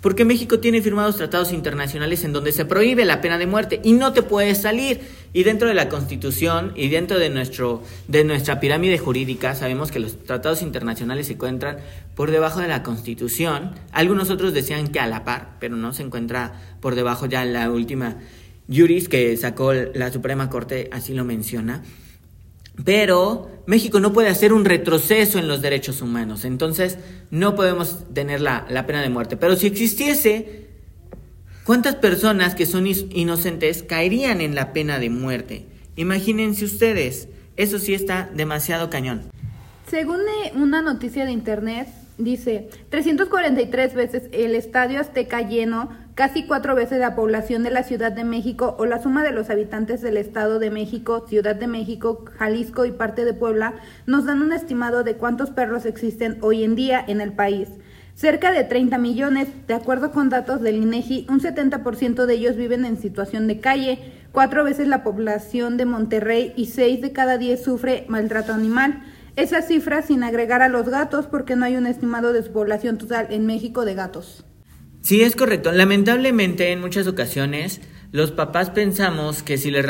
porque 0.00 0.24
México 0.24 0.58
tiene 0.58 0.82
firmados 0.82 1.16
tratados 1.16 1.52
internacionales 1.52 2.24
en 2.24 2.32
donde 2.32 2.50
se 2.50 2.64
prohíbe 2.64 3.04
la 3.04 3.20
pena 3.20 3.38
de 3.38 3.46
muerte 3.46 3.80
y 3.84 3.92
no 3.92 4.12
te 4.12 4.22
puedes 4.22 4.60
salir. 4.60 5.00
Y 5.34 5.44
dentro 5.44 5.68
de 5.68 5.74
la 5.74 5.88
Constitución 5.88 6.72
y 6.76 6.88
dentro 6.88 7.18
de, 7.18 7.30
nuestro, 7.30 7.82
de 8.06 8.22
nuestra 8.24 8.60
pirámide 8.60 8.98
jurídica 8.98 9.54
sabemos 9.54 9.90
que 9.90 9.98
los 9.98 10.22
tratados 10.24 10.60
internacionales 10.60 11.28
se 11.28 11.34
encuentran 11.34 11.78
por 12.14 12.30
debajo 12.30 12.60
de 12.60 12.68
la 12.68 12.82
Constitución. 12.82 13.74
Algunos 13.92 14.28
otros 14.28 14.52
decían 14.52 14.88
que 14.88 15.00
a 15.00 15.06
la 15.06 15.24
par, 15.24 15.56
pero 15.58 15.76
no 15.76 15.94
se 15.94 16.02
encuentra 16.02 16.60
por 16.80 16.94
debajo 16.94 17.26
ya 17.26 17.44
la 17.46 17.70
última 17.70 18.18
juris 18.68 19.08
que 19.08 19.36
sacó 19.38 19.72
la 19.72 20.12
Suprema 20.12 20.50
Corte, 20.50 20.90
así 20.92 21.14
lo 21.14 21.24
menciona. 21.24 21.82
Pero 22.84 23.50
México 23.66 24.00
no 24.00 24.12
puede 24.12 24.28
hacer 24.28 24.52
un 24.52 24.64
retroceso 24.64 25.38
en 25.38 25.48
los 25.48 25.62
derechos 25.62 26.00
humanos, 26.00 26.44
entonces 26.44 26.98
no 27.30 27.54
podemos 27.54 28.04
tener 28.12 28.40
la, 28.40 28.66
la 28.68 28.86
pena 28.86 29.02
de 29.02 29.10
muerte. 29.10 29.36
Pero 29.36 29.56
si 29.56 29.66
existiese, 29.66 30.71
¿cuántas 31.64 31.96
personas 31.96 32.54
que 32.54 32.66
son 32.66 32.86
inocentes 32.86 33.82
caerían 33.82 34.40
en 34.40 34.54
la 34.54 34.72
pena 34.72 34.98
de 34.98 35.10
muerte? 35.10 35.66
Imagínense 35.96 36.64
ustedes, 36.64 37.28
eso 37.56 37.78
sí 37.78 37.94
está 37.94 38.30
demasiado 38.34 38.90
cañón. 38.90 39.22
Según 39.86 40.20
eh, 40.20 40.52
una 40.54 40.80
noticia 40.80 41.24
de 41.26 41.32
internet, 41.32 41.88
dice 42.18 42.68
343 42.90 43.94
veces 43.94 44.22
el 44.32 44.54
estadio 44.54 45.00
Azteca 45.00 45.42
lleno, 45.42 45.90
casi 46.14 46.46
cuatro 46.46 46.74
veces 46.74 46.98
la 46.98 47.14
población 47.14 47.62
de 47.62 47.70
la 47.70 47.82
Ciudad 47.82 48.12
de 48.12 48.24
México 48.24 48.76
o 48.78 48.86
la 48.86 49.02
suma 49.02 49.22
de 49.22 49.32
los 49.32 49.50
habitantes 49.50 50.00
del 50.00 50.16
Estado 50.16 50.58
de 50.58 50.70
México, 50.70 51.26
Ciudad 51.28 51.56
de 51.56 51.66
México, 51.66 52.24
Jalisco 52.38 52.84
y 52.84 52.92
parte 52.92 53.24
de 53.24 53.34
Puebla 53.34 53.74
nos 54.06 54.24
dan 54.24 54.42
un 54.42 54.52
estimado 54.52 55.04
de 55.04 55.16
cuántos 55.16 55.50
perros 55.50 55.84
existen 55.84 56.38
hoy 56.40 56.64
en 56.64 56.74
día 56.74 57.04
en 57.06 57.20
el 57.20 57.32
país. 57.32 57.68
Cerca 58.14 58.52
de 58.52 58.64
30 58.64 58.98
millones, 58.98 59.48
de 59.66 59.74
acuerdo 59.74 60.12
con 60.12 60.28
datos 60.28 60.60
del 60.60 60.76
INEGI, 60.76 61.26
un 61.30 61.40
70% 61.40 62.26
de 62.26 62.34
ellos 62.34 62.56
viven 62.56 62.84
en 62.84 63.00
situación 63.00 63.46
de 63.48 63.60
calle, 63.60 63.98
cuatro 64.32 64.64
veces 64.64 64.86
la 64.86 65.02
población 65.02 65.76
de 65.76 65.86
Monterrey 65.86 66.52
y 66.56 66.66
seis 66.66 67.00
de 67.00 67.12
cada 67.12 67.38
diez 67.38 67.62
sufre 67.62 68.04
maltrato 68.08 68.52
animal. 68.52 69.02
Esa 69.36 69.62
cifra 69.62 70.02
sin 70.02 70.24
agregar 70.24 70.62
a 70.62 70.68
los 70.68 70.88
gatos 70.88 71.26
porque 71.26 71.56
no 71.56 71.64
hay 71.64 71.76
un 71.76 71.86
estimado 71.86 72.32
de 72.34 72.42
su 72.42 72.52
población 72.52 72.98
total 72.98 73.28
en 73.30 73.46
México 73.46 73.84
de 73.84 73.94
gatos. 73.94 74.44
Sí, 75.00 75.22
es 75.22 75.34
correcto. 75.34 75.72
Lamentablemente, 75.72 76.70
en 76.70 76.80
muchas 76.80 77.06
ocasiones, 77.08 77.80
los 78.12 78.30
papás 78.30 78.68
pensamos 78.68 79.42
que 79.42 79.56
si 79.56 79.70
le, 79.70 79.82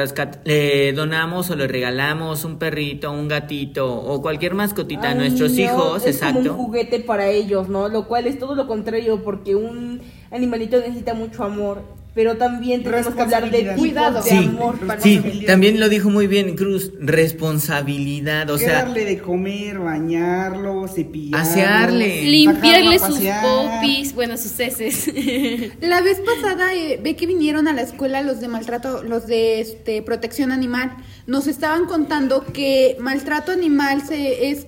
le 0.45 0.93
donamos 0.93 1.50
o 1.50 1.57
le 1.57 1.67
regalamos 1.67 2.45
un 2.45 2.57
perrito, 2.57 3.11
un 3.11 3.26
gatito 3.26 3.93
o 3.93 4.23
cualquier 4.23 4.55
mascotita 4.55 5.11
a 5.11 5.14
nuestros 5.14 5.52
no, 5.52 5.61
hijos, 5.61 6.07
es 6.07 6.21
como 6.21 6.31
exacto. 6.31 6.52
un 6.52 6.67
juguete 6.67 7.00
para 7.00 7.26
ellos, 7.26 7.69
¿no? 7.69 7.88
Lo 7.88 8.07
cual 8.07 8.29
es 8.29 8.38
todo 8.38 8.55
lo 8.55 8.69
contrario 8.69 9.25
porque 9.25 9.57
un 9.57 10.00
animalito 10.31 10.79
necesita 10.79 11.14
mucho 11.14 11.43
amor, 11.43 11.83
pero 12.14 12.37
también 12.37 12.83
tenemos 12.83 13.14
que 13.14 13.21
hablar 13.23 13.50
de 13.50 13.75
Cuidado. 13.75 14.23
de 14.23 14.31
Sí, 14.31 14.37
amor 14.37 14.78
para 14.87 15.00
sí, 15.00 15.45
también 15.47 15.81
lo 15.81 15.88
dijo 15.88 16.11
muy 16.11 16.26
bien 16.26 16.57
Cruz, 16.57 16.92
responsabilidad, 17.00 18.50
o 18.50 18.59
sea, 18.59 18.85
darle 18.85 19.04
de 19.04 19.19
comer, 19.19 19.78
bañarlo, 19.78 20.87
cepillarlo. 20.88 21.38
Asearle. 21.38 22.23
Limpiarle 22.23 22.99
sus 22.99 23.19
popis, 23.19 24.14
bueno, 24.14 24.37
sus 24.37 24.59
heces. 24.61 25.11
La 25.81 26.02
vez 26.02 26.21
pasada 26.21 26.75
eh, 26.75 27.00
ve 27.02 27.16
que 27.16 27.26
vinieron 27.26 27.66
a 27.69 27.73
la 27.73 27.83
escuela 27.83 28.21
los 28.21 28.40
de 28.40 28.49
maltrato, 28.49 29.02
los 29.02 29.26
de 29.26 29.61
este, 29.61 30.02
protección 30.02 30.52
animal. 30.52 30.97
Nos 31.26 31.47
estaban 31.47 31.87
contando 31.87 32.45
que 32.45 32.97
maltrato 33.00 33.52
animal 33.52 34.02
se 34.07 34.50
es 34.50 34.66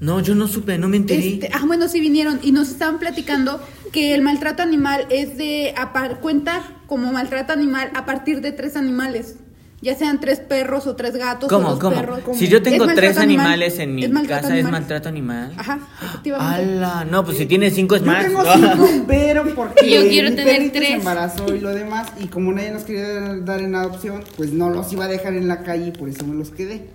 no, 0.00 0.20
yo 0.20 0.34
no 0.34 0.48
supe, 0.48 0.78
no 0.78 0.88
me 0.88 0.96
enteré. 0.96 1.34
Este, 1.34 1.50
ah, 1.52 1.62
bueno, 1.64 1.86
sí 1.86 2.00
vinieron 2.00 2.40
y 2.42 2.50
nos 2.50 2.70
estaban 2.70 2.98
platicando 2.98 3.60
que 3.92 4.14
el 4.14 4.22
maltrato 4.22 4.62
animal 4.62 5.06
es 5.10 5.36
de 5.36 5.74
a 5.76 5.92
par- 5.92 6.20
cuenta 6.20 6.62
como 6.86 7.12
maltrato 7.12 7.52
animal 7.52 7.90
a 7.94 8.04
partir 8.06 8.40
de 8.40 8.50
tres 8.52 8.74
animales, 8.76 9.36
ya 9.82 9.94
sean 9.96 10.20
tres 10.20 10.38
perros 10.40 10.86
o 10.86 10.94
tres 10.96 11.16
gatos 11.16 11.50
o 11.52 11.54
¿Cómo, 11.56 11.70
dos 11.70 11.78
cómo? 11.80 11.96
perros. 11.96 12.20
Si 12.34 12.46
yo 12.48 12.62
tengo 12.62 12.84
Es 12.84 12.94
tres 12.94 13.18
animal. 13.18 13.46
animales 13.46 13.78
en 13.80 13.94
mi 13.96 14.04
Es 14.04 14.10
casa, 14.28 14.46
¿es 14.46 14.52
animal. 14.52 14.72
maltrato 14.72 15.08
animal? 15.08 15.52
Ajá, 15.56 15.78
efectivamente. 16.02 16.62
¡Hala! 16.62 17.04
No, 17.04 17.24
pues 17.24 17.36
si 17.38 17.46
tiene 17.46 17.70
cinco 17.70 17.96
es 17.96 18.02
Yo 18.02 18.06
más. 18.06 18.24
tengo 18.24 18.42
cinco, 18.44 19.04
pero 19.08 19.44
porque 19.54 19.90
Yo 19.90 20.02
quiero 20.08 20.30
mi 20.30 20.36
tener 20.36 20.70
tres. 20.72 20.88
se 20.88 20.94
embarazó 20.94 21.54
y 21.54 21.58
lo 21.60 21.70
demás, 21.74 22.08
y 22.20 22.28
como 22.28 22.52
nadie 22.52 22.70
nos 22.70 22.84
quería 22.84 23.08
dar 23.40 23.60
en 23.60 23.74
adopción, 23.74 24.22
pues 24.36 24.52
no 24.52 24.70
los 24.70 24.92
iba 24.92 25.04
a 25.04 25.08
dejar 25.08 25.34
en 25.34 25.48
la 25.48 25.62
calle 25.64 25.88
y 25.88 25.90
por 25.90 26.08
eso 26.08 26.24
me 26.26 26.34
los 26.36 26.50
quedé. 26.50 26.88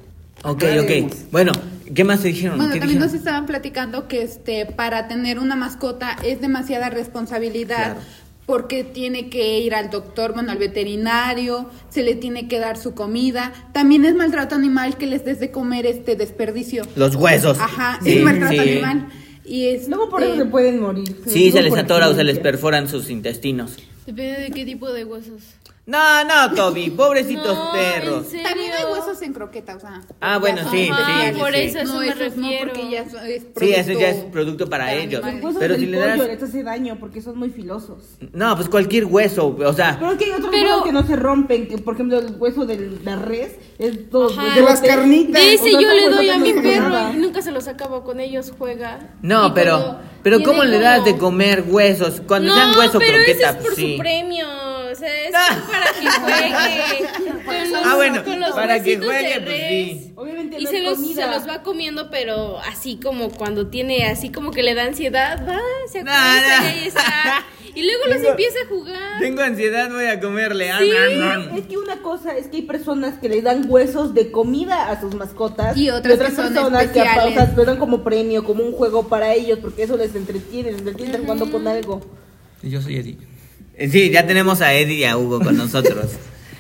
Ok, 0.44 0.64
ok. 0.82 1.14
Bueno, 1.32 1.52
¿qué 1.94 2.04
más 2.04 2.22
te 2.22 2.30
dijeron? 2.30 2.58
Bueno, 2.58 2.74
¿Qué 2.74 2.80
también 2.80 3.00
nos 3.00 3.14
estaban 3.14 3.46
platicando 3.46 4.08
que 4.08 4.22
este 4.22 4.66
para 4.66 5.08
tener 5.08 5.40
una 5.40 5.56
mascota 5.56 6.16
es 6.24 6.42
demasiada 6.42 6.90
responsabilidad 6.90 7.94
Claro. 7.94 8.00
porque 8.46 8.84
tiene 8.84 9.30
que 9.30 9.60
ir 9.60 9.76
al 9.76 9.90
doctor, 9.90 10.34
bueno, 10.34 10.52
al 10.52 10.58
veterinario, 10.58 11.70
se 11.90 12.04
le 12.04 12.16
tiene 12.16 12.48
que 12.48 12.60
dar 12.60 12.78
su 12.78 12.94
comida. 12.94 13.52
También 13.74 14.06
es 14.06 14.16
maltrato 14.16 14.56
animal 14.56 14.98
que 14.98 15.06
les 15.08 15.26
des 15.26 15.40
de 15.40 15.52
comer 15.52 15.86
este 15.86 16.16
desperdicio. 16.16 16.84
Los 16.96 17.16
huesos. 17.16 17.58
Ajá, 17.60 18.00
Sí, 18.04 18.18
es 18.18 18.24
maltrato 18.24 18.54
sí. 18.54 18.60
animal. 18.60 19.08
Y 19.44 19.68
es 19.68 19.88
Luego 19.88 20.10
por 20.10 20.24
eso 20.24 20.36
se 20.36 20.46
pueden 20.46 20.80
morir. 20.82 21.16
Sí, 21.26 21.52
se 21.52 21.62
les 21.62 21.76
atora 21.76 22.10
o 22.10 22.14
se 22.16 22.24
les 22.24 22.38
perforan 22.40 22.88
sus 22.90 23.10
intestinos. 23.10 23.78
Depende 24.06 24.42
de 24.44 24.52
qué 24.52 24.64
tipo 24.66 24.92
de 24.94 25.04
huesos. 25.04 25.42
No, 25.88 26.24
no, 26.26 26.54
Toby, 26.54 26.90
pobrecitos 26.98 27.56
No, 27.58 27.72
perros. 27.72 28.26
¿en 28.26 28.30
serio? 28.32 28.48
También 28.50 28.72
hay 28.74 28.84
huesos 28.92 29.22
en 29.22 29.34
croqueta, 29.34 29.78
o 29.78 29.80
sea. 29.80 30.02
Ah, 30.20 30.38
bueno, 30.38 30.70
sí, 30.70 30.90
Ajá, 30.92 31.32
sí, 31.34 31.40
por 31.40 31.54
sí. 31.54 31.60
eso, 31.62 31.80
a 31.80 31.82
eso 31.82 31.94
no, 31.94 32.00
me 32.02 32.08
esos 32.08 32.20
no, 32.20 32.26
refiero. 32.44 32.74
porque 32.74 32.90
ya 32.92 33.00
es, 33.02 33.14
es 33.14 33.44
Sí, 33.58 33.74
eso 33.74 33.92
ya 33.94 34.10
es 34.10 34.16
producto 34.18 34.32
producto 34.32 34.70
para 34.70 34.94
ellos. 34.94 35.24
animales. 35.24 35.44
Huesos 35.46 35.60
Pero 35.60 35.74
del 35.76 35.82
si 35.82 35.88
le 35.88 35.98
pollo 35.98 36.10
das... 36.10 36.28
les 36.28 36.44
hace 36.44 36.64
daño 36.64 36.98
porque 37.00 37.22
son 37.22 37.38
muy 37.40 37.50
filosos. 37.50 38.04
No, 38.34 38.56
pues 38.58 38.68
cualquier 38.70 39.06
hueso, 39.06 39.56
o 39.58 39.74
sea... 39.74 39.98
Pero 40.00 40.18
que 40.18 40.26
hay 40.26 40.32
otros 40.32 40.50
Pero- 40.52 40.68
huesos 40.70 40.84
que 40.84 40.92
no 40.92 41.08
se 41.08 41.16
rompen, 41.16 41.68
que 41.70 41.78
por 41.78 41.94
ejemplo 41.94 42.20
el 42.20 42.36
hueso 42.38 42.66
de 42.66 43.00
la 43.04 43.16
res 43.16 43.54
es 43.80 44.10
todo 44.10 44.30
Ajá. 44.38 44.56
De 44.56 44.62
las 44.62 44.82
carnitas. 44.82 45.42
De 45.42 45.54
ese 45.54 45.72
yo 45.72 45.80
le 45.94 46.10
doy 46.10 46.30
a 46.30 46.38
no 46.38 46.44
mi 46.46 46.54
perro 46.54 47.14
y 47.14 47.18
nunca 47.18 47.42
se 47.42 47.52
los 47.52 47.66
acabo 47.70 48.04
con 48.04 48.20
ellos, 48.20 48.52
juega. 48.58 49.16
No, 49.22 49.48
Y 49.48 49.52
pero... 49.52 49.78
cuando 49.78 50.00
Pero 50.24 50.38
tiene 50.40 50.52
¿cómo 50.52 50.64
le 50.66 50.80
das 50.80 51.06
de 51.06 51.12
como- 51.12 51.22
comer 51.32 51.64
huesos? 51.66 52.22
Cuando 52.28 52.50
no, 52.50 52.56
sean 52.56 52.78
hueso 52.78 53.00
pero 53.00 53.14
croqueta, 53.14 53.32
ese 53.32 53.46
es 53.50 53.56
por 53.56 53.62
pues 53.64 53.76
sí. 53.76 53.94
su 53.94 54.00
premio. 54.00 54.46
Sea, 54.98 55.24
es 55.28 55.34
Ah. 55.36 55.58
para 55.72 55.92
que 55.94 56.10
juegue. 56.20 57.44
Con 57.46 57.72
los, 57.72 57.82
Ah, 57.86 57.96
bueno, 57.96 58.24
con 58.24 58.40
los 58.40 58.52
para 58.52 58.82
que 58.82 58.98
juegue, 58.98 59.40
de 59.40 59.42
pues 59.42 59.58
sí. 59.70 60.14
Obviamente 60.16 60.60
Y 60.60 60.64
no 60.64 60.70
se 60.70 60.82
los, 60.82 60.96
comida. 60.96 61.26
se 61.26 61.32
los 61.40 61.48
va 61.48 61.64
comiendo, 61.64 62.10
pero 62.10 62.60
así 62.60 63.00
como 63.02 63.30
cuando 63.30 63.68
tiene, 63.68 64.06
así 64.08 64.32
como 64.32 64.52
que 64.52 64.64
le 64.64 64.74
da 64.74 64.84
ansiedad, 64.86 65.46
va, 65.48 65.60
se 65.92 66.04
No, 66.04 66.12
acuesta 66.12 66.60
no. 66.60 66.66
y 66.66 66.68
ahí 66.70 66.88
está. 66.88 67.04
Y 67.78 67.84
luego 67.84 68.06
los 68.08 68.16
Tengo- 68.18 68.30
empieza 68.32 68.58
a 68.66 68.68
jugar. 68.70 69.20
Tengo 69.20 69.42
ansiedad, 69.44 69.92
voy 69.92 70.06
a 70.06 70.20
comerle. 70.20 70.72
Ah, 70.72 70.80
Sí. 70.82 70.90
Es 71.60 71.68
que 71.68 71.78
una 71.78 71.98
cosa 72.02 72.36
es 72.36 72.48
que 72.48 72.56
hay 72.58 72.62
personas 72.64 73.20
que 73.20 73.30
le 73.30 73.44
dan 73.44 73.66
huesos 73.70 74.16
de 74.16 74.32
comida 74.32 74.90
a 74.90 75.00
sus 75.00 75.14
mascotas 75.14 75.78
Y 75.78 75.92
otras 75.92 76.18
que 76.18 76.26
son 76.32 76.36
personas 76.54 76.88
que 76.88 77.00
especiales. 77.02 77.34
o 77.38 77.46
sea, 77.46 77.54
lo 77.56 77.66
dan 77.66 77.78
como 77.78 78.04
premio, 78.04 78.44
como 78.44 78.64
un 78.64 78.72
juego 78.72 79.08
para 79.08 79.32
ellos, 79.36 79.60
porque 79.62 79.84
eso 79.84 79.96
les 79.96 80.16
entretiene, 80.16 80.72
les 80.72 80.80
entretiene 80.80 81.12
estar 81.12 81.22
jugando 81.22 81.52
con 81.52 81.68
algo. 81.68 82.02
Yo 82.64 82.82
soy 82.82 82.96
Eddie. 82.98 83.18
Sí, 83.80 84.10
ya 84.10 84.26
tenemos 84.26 84.62
a 84.62 84.74
Eddie 84.74 84.96
y 84.96 85.04
a 85.04 85.18
Hugo 85.18 85.40
con 85.40 85.56
nosotros. 85.56 86.12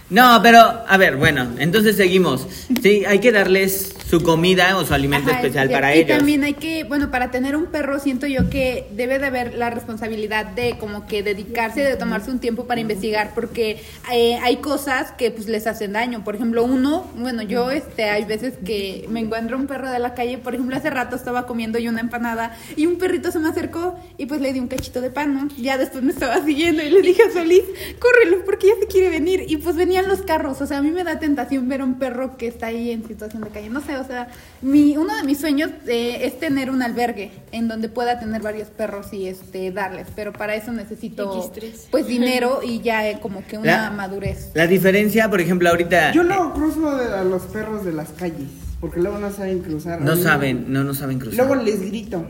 No, 0.09 0.39
pero, 0.41 0.59
a 0.87 0.97
ver, 0.97 1.17
bueno, 1.17 1.47
entonces 1.59 1.97
seguimos. 1.97 2.47
Sí, 2.81 3.03
hay 3.05 3.19
que 3.19 3.33
darles 3.33 3.93
su 4.09 4.23
comida 4.23 4.77
o 4.77 4.85
su 4.85 4.93
alimento 4.93 5.29
Ajá, 5.29 5.41
especial 5.41 5.69
y- 5.69 5.73
para 5.73 5.93
y 5.93 5.99
ellos. 5.99 6.17
también 6.19 6.45
hay 6.45 6.53
que, 6.53 6.85
bueno, 6.85 7.11
para 7.11 7.29
tener 7.29 7.57
un 7.57 7.65
perro 7.65 7.99
siento 7.99 8.25
yo 8.25 8.49
que 8.49 8.87
debe 8.93 9.19
de 9.19 9.25
haber 9.25 9.55
la 9.55 9.69
responsabilidad 9.69 10.45
de 10.45 10.77
como 10.79 11.05
que 11.07 11.23
dedicarse, 11.23 11.81
de 11.81 11.97
tomarse 11.97 12.31
un 12.31 12.39
tiempo 12.39 12.67
para 12.67 12.79
investigar, 12.79 13.33
porque 13.35 13.81
eh, 14.13 14.39
hay 14.43 14.57
cosas 14.57 15.11
que 15.11 15.29
pues 15.31 15.47
les 15.49 15.67
hacen 15.67 15.91
daño. 15.91 16.23
Por 16.23 16.35
ejemplo, 16.35 16.63
uno, 16.63 17.05
bueno, 17.17 17.41
yo 17.41 17.69
este, 17.71 18.05
hay 18.05 18.23
veces 18.23 18.53
que 18.65 19.05
me 19.09 19.19
encuentro 19.19 19.57
un 19.57 19.67
perro 19.67 19.91
de 19.91 19.99
la 19.99 20.13
calle, 20.13 20.37
por 20.37 20.53
ejemplo, 20.53 20.77
hace 20.77 20.89
rato 20.89 21.17
estaba 21.17 21.45
comiendo 21.45 21.79
yo 21.79 21.91
una 21.91 21.99
empanada 21.99 22.55
y 22.77 22.85
un 22.85 22.97
perrito 22.97 23.29
se 23.33 23.39
me 23.39 23.49
acercó 23.49 23.99
y 24.17 24.25
pues 24.27 24.39
le 24.39 24.53
di 24.53 24.61
un 24.61 24.69
cachito 24.69 25.01
de 25.01 25.09
pan, 25.09 25.33
¿no? 25.33 25.49
Ya 25.57 25.77
después 25.77 26.01
me 26.05 26.13
estaba 26.13 26.41
siguiendo 26.45 26.81
y 26.81 26.91
le 26.91 27.01
dije 27.01 27.23
a 27.23 27.33
Solís, 27.33 27.63
córrelo 27.99 28.45
porque 28.45 28.67
ya 28.67 28.73
se 28.79 28.87
quiere 28.87 29.09
venir. 29.09 29.43
Y 29.49 29.57
pues 29.57 29.75
venían 29.97 30.07
los 30.09 30.21
carros, 30.25 30.61
o 30.61 30.67
sea, 30.67 30.77
a 30.77 30.81
mí 30.81 30.91
me 30.91 31.03
da 31.03 31.19
tentación 31.19 31.67
ver 31.67 31.81
a 31.81 31.83
un 31.83 31.95
perro 31.95 32.37
que 32.37 32.47
está 32.47 32.67
ahí 32.67 32.91
en 32.91 33.05
situación 33.07 33.41
de 33.43 33.49
calle. 33.49 33.69
No 33.69 33.81
sé, 33.81 33.97
o 33.97 34.03
sea, 34.05 34.27
mi, 34.61 34.95
uno 34.97 35.15
de 35.15 35.23
mis 35.23 35.39
sueños 35.39 35.71
eh, 35.87 36.19
es 36.21 36.39
tener 36.39 36.69
un 36.69 36.81
albergue 36.81 37.31
en 37.51 37.67
donde 37.67 37.89
pueda 37.89 38.19
tener 38.19 38.41
varios 38.41 38.67
perros 38.69 39.11
y 39.13 39.27
este 39.27 39.71
darles, 39.71 40.07
pero 40.15 40.33
para 40.33 40.55
eso 40.55 40.71
necesito 40.71 41.51
X3. 41.51 41.87
pues 41.91 42.07
dinero 42.07 42.59
y 42.63 42.81
ya 42.81 43.09
eh, 43.09 43.19
como 43.21 43.45
que 43.45 43.57
una 43.57 43.83
La- 43.83 43.91
madurez. 43.91 44.51
La 44.53 44.67
diferencia, 44.67 45.29
por 45.29 45.41
ejemplo, 45.41 45.69
ahorita... 45.69 46.11
Yo 46.11 46.23
no 46.23 46.53
cruzo 46.53 46.95
de- 46.97 47.13
a 47.15 47.23
los 47.23 47.43
perros 47.43 47.83
de 47.85 47.93
las 47.93 48.09
calles, 48.09 48.49
porque 48.79 48.99
luego 48.99 49.17
no 49.19 49.31
saben 49.31 49.59
cruzar. 49.59 50.01
No 50.01 50.15
saben, 50.15 50.65
no, 50.71 50.83
no 50.83 50.93
saben 50.93 51.19
cruzar. 51.19 51.37
Luego 51.47 51.55
les 51.63 51.81
grito, 51.81 52.25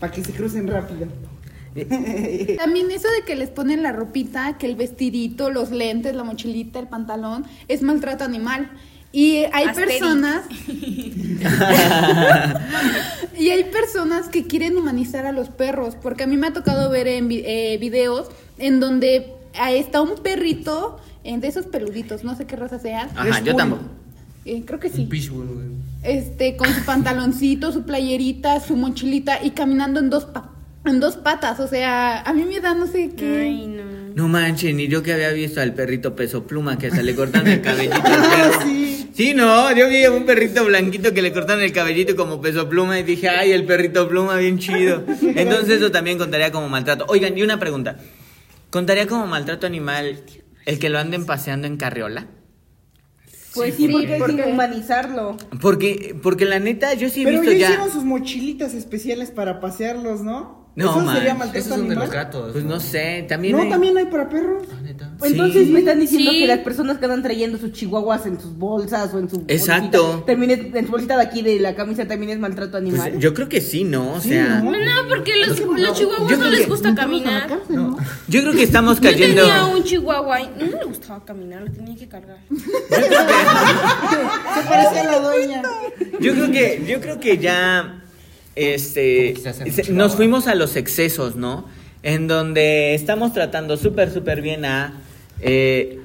para 0.00 0.12
que 0.12 0.24
se 0.24 0.32
crucen 0.32 0.66
rápido. 0.68 1.06
También 2.58 2.90
eso 2.90 3.08
de 3.10 3.24
que 3.26 3.36
les 3.36 3.50
ponen 3.50 3.82
la 3.82 3.92
ropita, 3.92 4.56
que 4.58 4.66
el 4.66 4.76
vestidito, 4.76 5.50
los 5.50 5.70
lentes, 5.70 6.14
la 6.14 6.24
mochilita, 6.24 6.78
el 6.78 6.88
pantalón, 6.88 7.44
es 7.68 7.82
maltrato 7.82 8.24
animal. 8.24 8.70
Y 9.10 9.36
hay 9.52 9.64
Asterix. 9.64 9.98
personas 10.00 10.42
y 13.38 13.50
hay 13.50 13.64
personas 13.64 14.28
que 14.28 14.46
quieren 14.46 14.76
humanizar 14.76 15.26
a 15.26 15.32
los 15.32 15.48
perros, 15.48 15.94
porque 16.00 16.24
a 16.24 16.26
mí 16.26 16.36
me 16.36 16.48
ha 16.48 16.52
tocado 16.52 16.90
ver 16.90 17.08
en 17.08 17.28
vi- 17.28 17.42
eh, 17.44 17.78
videos 17.80 18.28
en 18.58 18.80
donde 18.80 19.32
está 19.70 20.02
un 20.02 20.16
perrito 20.22 20.98
eh, 21.24 21.38
de 21.38 21.48
esos 21.48 21.66
peluditos, 21.66 22.24
no 22.24 22.36
sé 22.36 22.46
qué 22.46 22.56
raza 22.56 22.78
sean. 22.78 23.08
Ajá, 23.16 23.40
yo 23.42 23.54
tampoco. 23.56 23.82
Eh, 24.44 24.62
creo 24.66 24.80
que 24.80 24.88
sí. 24.88 25.04
Pitbull, 25.06 25.46
güey. 25.46 25.66
Este, 26.02 26.56
con 26.56 26.72
su 26.72 26.84
pantaloncito, 26.84 27.72
su 27.72 27.82
playerita, 27.84 28.60
su 28.60 28.76
mochilita 28.76 29.42
y 29.44 29.50
caminando 29.50 30.00
en 30.00 30.10
dos 30.10 30.24
en 30.84 31.00
dos 31.00 31.16
patas, 31.16 31.60
o 31.60 31.68
sea, 31.68 32.20
a 32.22 32.32
mí 32.32 32.44
me 32.44 32.60
da 32.60 32.74
no 32.74 32.86
sé 32.86 33.10
qué. 33.16 33.40
Ay, 33.42 33.66
no. 33.66 33.98
No 34.14 34.26
manches, 34.28 34.74
ni 34.74 34.88
yo 34.88 35.02
que 35.02 35.12
había 35.12 35.30
visto 35.30 35.60
al 35.60 35.74
perrito 35.74 36.16
peso 36.16 36.46
pluma 36.46 36.78
que 36.78 36.90
se 36.90 37.02
le 37.02 37.14
cortan 37.14 37.46
el 37.46 37.60
cabellito 37.62 37.96
al 37.96 38.02
perro. 38.02 38.60
Sí. 39.14 39.34
no, 39.34 39.72
yo 39.76 39.88
vi 39.88 40.04
a 40.04 40.10
un 40.10 40.24
perrito 40.24 40.64
blanquito 40.64 41.12
que 41.12 41.22
le 41.22 41.32
cortaron 41.32 41.62
el 41.62 41.72
cabellito 41.72 42.16
como 42.16 42.40
peso 42.40 42.68
pluma 42.68 42.98
y 42.98 43.02
dije, 43.04 43.28
ay, 43.28 43.52
el 43.52 43.64
perrito 43.64 44.08
pluma, 44.08 44.36
bien 44.36 44.58
chido. 44.58 45.04
Entonces 45.22 45.76
eso 45.76 45.90
también 45.90 46.18
contaría 46.18 46.50
como 46.50 46.68
maltrato. 46.68 47.04
Oigan, 47.08 47.36
y 47.36 47.42
una 47.42 47.58
pregunta. 47.58 47.96
¿Contaría 48.70 49.06
como 49.06 49.26
maltrato 49.26 49.66
animal 49.66 50.20
el 50.66 50.78
que 50.78 50.88
lo 50.88 50.98
anden 50.98 51.24
paseando 51.26 51.66
en 51.66 51.76
carriola? 51.76 52.26
Pues 53.54 53.74
sí, 53.76 53.86
Sí, 53.86 53.92
porque 53.92 54.14
hay 54.14 54.20
porque- 54.20 54.36
que 54.36 54.42
humanizarlo. 54.50 55.36
Porque, 55.60 56.16
porque 56.22 56.44
la 56.44 56.58
neta, 56.60 56.94
yo 56.94 57.08
sí 57.08 57.22
he 57.22 57.24
Pero 57.24 57.40
visto 57.40 57.52
ya 57.52 57.58
ya... 57.58 57.66
hicieron 57.70 57.90
sus 57.90 58.04
mochilitas 58.04 58.74
especiales 58.74 59.30
para 59.30 59.60
pasearlos, 59.60 60.20
¿no? 60.22 60.67
No, 60.78 60.90
Eso 60.92 61.00
man. 61.00 61.16
sería 61.16 61.34
maltrato 61.34 61.58
Esos 61.58 61.72
son 61.76 61.88
de 61.88 61.94
los 61.96 62.04
animal. 62.04 62.24
gatos. 62.24 62.52
Pues 62.52 62.64
no 62.64 62.78
sé, 62.78 63.26
también 63.28 63.56
No, 63.56 63.62
hay- 63.62 63.68
también 63.68 63.98
hay 63.98 64.04
para 64.06 64.28
perros. 64.28 64.62
Neta. 64.80 65.10
Entonces 65.24 65.66
Sí. 65.66 65.72
me 65.72 65.80
están 65.80 65.98
diciendo 65.98 66.30
Sí. 66.30 66.38
que 66.38 66.46
las 66.46 66.60
personas 66.60 66.98
que 66.98 67.04
andan 67.06 67.20
trayendo 67.24 67.58
sus 67.58 67.72
chihuahuas 67.72 68.26
en 68.26 68.40
sus 68.40 68.56
bolsas 68.56 69.12
o 69.12 69.18
en 69.18 69.28
su 69.28 69.42
Exacto. 69.48 70.00
bolsita, 70.04 70.26
también 70.26 70.50
es- 70.52 70.72
en 70.76 70.84
su 70.86 70.92
bolsita 70.92 71.16
de 71.16 71.22
aquí 71.24 71.42
de 71.42 71.58
la 71.58 71.74
camisa 71.74 72.06
también 72.06 72.30
es 72.30 72.38
maltrato 72.38 72.70
Pues, 72.78 72.82
animal. 72.82 73.18
yo 73.18 73.34
creo 73.34 73.48
que 73.48 73.60
sí, 73.60 73.82
¿no? 73.82 74.12
O 74.14 74.20
Sí, 74.20 74.28
sea... 74.28 74.60
¿no? 74.60 74.70
No, 74.70 74.78
porque 75.08 75.32
los, 75.44 75.58
los 75.58 75.98
chihuahuas 75.98 76.30
Yo 76.30 76.36
no 76.36 76.42
creo 76.42 76.50
les 76.52 76.60
que- 76.60 76.66
gusta 76.66 76.94
caminar. 76.94 77.48
Yo 78.28 78.40
creo 78.42 78.52
que 78.52 78.62
estamos 78.62 79.00
Yo 79.00 79.10
cayendo... 79.10 79.42
tenía 79.42 79.64
un 79.66 79.82
chihuahua 79.82 80.40
y 80.42 80.46
no 80.60 80.66
le 80.78 80.84
gustaba 80.84 81.24
caminar, 81.24 81.62
lo 81.62 81.72
tenía 81.72 81.96
que 81.96 82.06
cargar. 82.06 82.38
Se 82.50 82.56
parece 84.68 85.00
a 85.00 85.04
la 85.04 85.18
dueña. 85.20 85.62
Yo 86.20 86.32
creo 86.34 86.50
que, 86.52 86.84
yo 86.88 87.00
creo 87.00 87.18
que 87.20 87.38
ya 87.38 88.02
este 88.58 89.34
nos 89.90 90.16
fuimos 90.16 90.48
a 90.48 90.54
los 90.54 90.76
excesos, 90.76 91.36
¿no? 91.36 91.66
En 92.02 92.26
donde 92.26 92.94
estamos 92.94 93.32
tratando 93.32 93.76
súper, 93.76 94.12
súper 94.12 94.42
bien 94.42 94.64
a, 94.64 95.00
eh, 95.40 96.00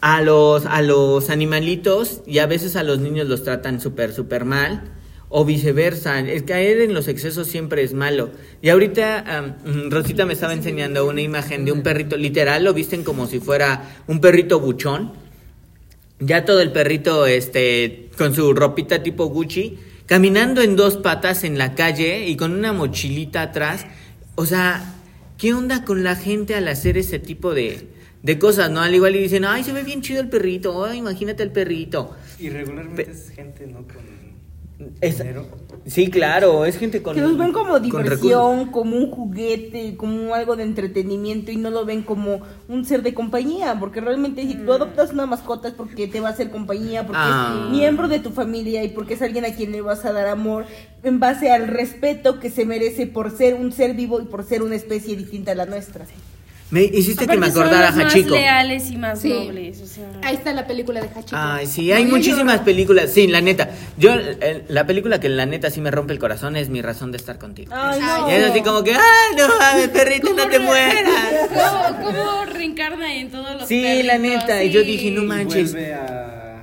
a, 0.00 0.22
los, 0.22 0.66
a 0.66 0.82
los 0.82 1.30
animalitos 1.30 2.22
y 2.26 2.38
a 2.38 2.46
veces 2.46 2.76
a 2.76 2.82
los 2.82 2.98
niños 2.98 3.28
los 3.28 3.42
tratan 3.42 3.80
súper, 3.80 4.12
súper 4.12 4.44
mal. 4.44 4.90
O 5.36 5.44
viceversa, 5.44 6.20
es 6.20 6.44
caer 6.44 6.80
en 6.80 6.94
los 6.94 7.08
excesos 7.08 7.48
siempre 7.48 7.82
es 7.82 7.92
malo. 7.92 8.30
Y 8.62 8.68
ahorita 8.68 9.56
Rosita 9.88 10.26
me 10.26 10.32
estaba 10.32 10.52
enseñando 10.52 11.04
una 11.08 11.22
imagen 11.22 11.64
de 11.64 11.72
un 11.72 11.82
perrito, 11.82 12.16
literal 12.16 12.62
lo 12.62 12.72
visten 12.72 13.02
como 13.02 13.26
si 13.26 13.40
fuera 13.40 13.96
un 14.06 14.20
perrito 14.20 14.60
buchón. 14.60 15.12
Ya 16.20 16.44
todo 16.44 16.60
el 16.60 16.70
perrito, 16.70 17.26
este, 17.26 18.10
con 18.16 18.32
su 18.32 18.54
ropita 18.54 19.02
tipo 19.02 19.26
Gucci, 19.26 19.76
caminando 20.06 20.62
en 20.62 20.76
dos 20.76 20.96
patas 20.96 21.44
en 21.44 21.58
la 21.58 21.74
calle 21.74 22.28
y 22.28 22.36
con 22.36 22.52
una 22.52 22.72
mochilita 22.72 23.42
atrás. 23.42 23.86
O 24.34 24.46
sea, 24.46 24.94
¿qué 25.38 25.54
onda 25.54 25.84
con 25.84 26.04
la 26.04 26.16
gente 26.16 26.54
al 26.54 26.68
hacer 26.68 26.98
ese 26.98 27.18
tipo 27.18 27.54
de, 27.54 27.88
de 28.22 28.38
cosas, 28.38 28.70
no? 28.70 28.80
Al 28.80 28.94
igual 28.94 29.16
y 29.16 29.20
dicen, 29.20 29.44
ay, 29.44 29.64
se 29.64 29.72
ve 29.72 29.82
bien 29.82 30.02
chido 30.02 30.20
el 30.20 30.28
perrito, 30.28 30.84
ay, 30.84 30.98
imagínate 30.98 31.42
el 31.42 31.52
perrito. 31.52 32.16
Y 32.38 32.50
regularmente 32.50 33.10
es 33.10 33.30
gente, 33.30 33.66
¿no? 33.66 33.86
Con 33.86 34.13
Es- 35.00 35.22
sí, 35.86 36.10
claro, 36.10 36.64
es 36.64 36.76
gente 36.78 37.00
con 37.00 37.14
que 37.14 37.20
los 37.20 37.38
ven 37.38 37.52
como 37.52 37.78
diversión, 37.78 38.72
como 38.72 38.96
un 38.96 39.10
juguete, 39.10 39.96
como 39.96 40.34
algo 40.34 40.56
de 40.56 40.64
entretenimiento 40.64 41.52
y 41.52 41.56
no 41.56 41.70
lo 41.70 41.84
ven 41.84 42.02
como 42.02 42.40
un 42.68 42.84
ser 42.84 43.02
de 43.02 43.14
compañía, 43.14 43.76
porque 43.78 44.00
realmente 44.00 44.42
si 44.42 44.54
tú 44.56 44.72
adoptas 44.72 45.12
una 45.12 45.26
mascota 45.26 45.68
es 45.68 45.74
porque 45.74 46.08
te 46.08 46.18
va 46.20 46.28
a 46.28 46.32
hacer 46.32 46.50
compañía, 46.50 47.06
porque 47.06 47.20
Ah. 47.22 47.62
es 47.66 47.70
miembro 47.70 48.08
de 48.08 48.18
tu 48.18 48.30
familia 48.30 48.82
y 48.82 48.88
porque 48.88 49.14
es 49.14 49.22
alguien 49.22 49.44
a 49.44 49.54
quien 49.54 49.70
le 49.70 49.80
vas 49.80 50.04
a 50.04 50.12
dar 50.12 50.26
amor 50.26 50.64
en 51.04 51.20
base 51.20 51.52
al 51.52 51.68
respeto 51.68 52.40
que 52.40 52.50
se 52.50 52.64
merece 52.64 53.06
por 53.06 53.30
ser 53.30 53.54
un 53.54 53.70
ser 53.70 53.94
vivo 53.94 54.20
y 54.20 54.24
por 54.24 54.42
ser 54.44 54.62
una 54.62 54.74
especie 54.74 55.16
distinta 55.16 55.52
a 55.52 55.54
la 55.54 55.66
nuestra. 55.66 56.04
Me 56.74 56.82
hiciste 56.82 57.26
que 57.26 57.36
me 57.36 57.46
Aparte 57.46 57.52
son 57.52 57.62
acordara 57.62 57.86
los 57.90 57.96
más 57.96 58.12
Hachiko. 58.14 58.34
leales 58.34 58.90
y 58.90 58.96
más 58.96 59.20
Sí. 59.20 59.28
nobles, 59.28 59.80
o 59.80 59.86
sea. 59.86 60.04
Ahí 60.22 60.34
está 60.34 60.52
la 60.52 60.66
película 60.66 61.00
de 61.00 61.06
Hachiko. 61.08 61.36
Ay, 61.36 61.66
sí, 61.66 61.92
hay 61.92 62.02
Ay, 62.02 62.10
muchísimas 62.10 62.54
llora. 62.54 62.64
películas. 62.64 63.10
Sí, 63.12 63.26
la 63.28 63.40
neta. 63.40 63.70
Yo, 63.96 64.10
eh, 64.14 64.64
la 64.68 64.84
película 64.86 65.20
que 65.20 65.28
la 65.28 65.46
neta 65.46 65.70
sí 65.70 65.80
me 65.80 65.90
rompe 65.92 66.12
el 66.12 66.18
corazón 66.18 66.56
es 66.56 66.68
Mi 66.70 66.82
razón 66.82 67.12
de 67.12 67.18
estar 67.18 67.38
contigo. 67.38 67.72
Ay, 67.74 68.00
no. 68.00 68.28
Y 68.28 68.34
es 68.34 68.44
así 68.50 68.60
como 68.62 68.82
que, 68.82 68.92
ay, 68.94 69.36
no 69.38 69.46
mames, 69.58 69.88
perrito, 69.90 70.34
no 70.34 70.48
te 70.48 70.58
re- 70.58 70.64
mueras. 70.64 71.04
¿Cómo, 71.48 72.06
cómo 72.06 72.44
reencarna 72.46 73.14
en 73.14 73.30
todos 73.30 73.54
los 73.60 73.68
Sí, 73.68 73.80
perritos? 73.80 74.06
la 74.06 74.18
neta, 74.18 74.64
y 74.64 74.70
yo 74.70 74.82
dije, 74.82 75.10
no 75.12 75.22
manches. 75.22 75.72
Vuelve 75.72 75.94
a. 75.94 76.60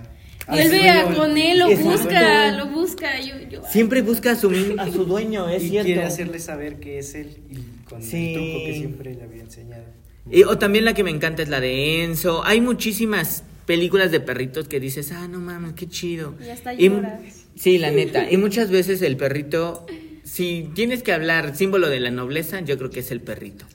Vuelve 0.50 0.90
a 0.90 1.02
sueño. 1.04 1.18
con 1.18 1.38
él, 1.38 1.60
lo 1.60 1.70
Exacto. 1.70 1.90
busca, 1.92 2.52
lo 2.52 2.66
busca. 2.68 3.20
Yo, 3.22 3.36
yo, 3.50 3.62
Siempre 3.70 4.02
busca 4.02 4.32
a 4.32 4.36
su, 4.36 4.50
a 4.78 4.92
su 4.92 5.06
dueño, 5.06 5.48
es 5.48 5.64
y 5.64 5.70
cierto. 5.70 5.86
quiere 5.86 6.04
hacerle 6.04 6.40
saber 6.40 6.80
que 6.82 7.00
es 7.00 7.16
él 7.16 7.38
y 7.50 7.88
con 7.90 8.04
Sí. 8.04 8.34
el 8.34 8.42
truco 8.42 8.66
que 8.66 8.74
siempre 8.74 9.14
le 9.16 9.24
había 9.24 9.42
enseñado. 9.44 9.84
Y- 10.30 10.44
o 10.44 10.58
también 10.58 10.86
la 10.86 10.94
que 10.94 11.04
me 11.04 11.10
encanta 11.10 11.42
es 11.44 11.50
la 11.50 11.60
de 11.60 12.04
Enzo. 12.04 12.44
Hay 12.46 12.62
muchísimas 12.62 13.44
películas 13.66 14.12
de 14.12 14.20
perritos 14.20 14.68
que 14.68 14.80
dices, 14.80 15.12
ah, 15.12 15.28
no 15.28 15.40
mames, 15.40 15.74
qué 15.74 15.88
chido. 15.88 16.36
Y 16.46 16.50
hasta 16.50 16.74
Y- 16.74 16.90
lloras. 16.90 17.22
sí, 17.56 17.78
la 17.78 17.92
neta. 17.92 18.30
Y 18.30 18.38
muchas 18.38 18.70
veces 18.70 19.02
el 19.02 19.18
perrito, 19.18 19.86
si 20.24 20.70
tienes 20.76 21.04
que 21.04 21.14
hablar 21.14 21.56
símbolo 21.56 21.90
de 21.90 22.00
la 22.00 22.12
nobleza, 22.12 22.62
yo 22.62 22.78
creo 22.78 22.90
que 22.90 23.00
es 23.00 23.12
el 23.12 23.22
perrito. 23.22 23.66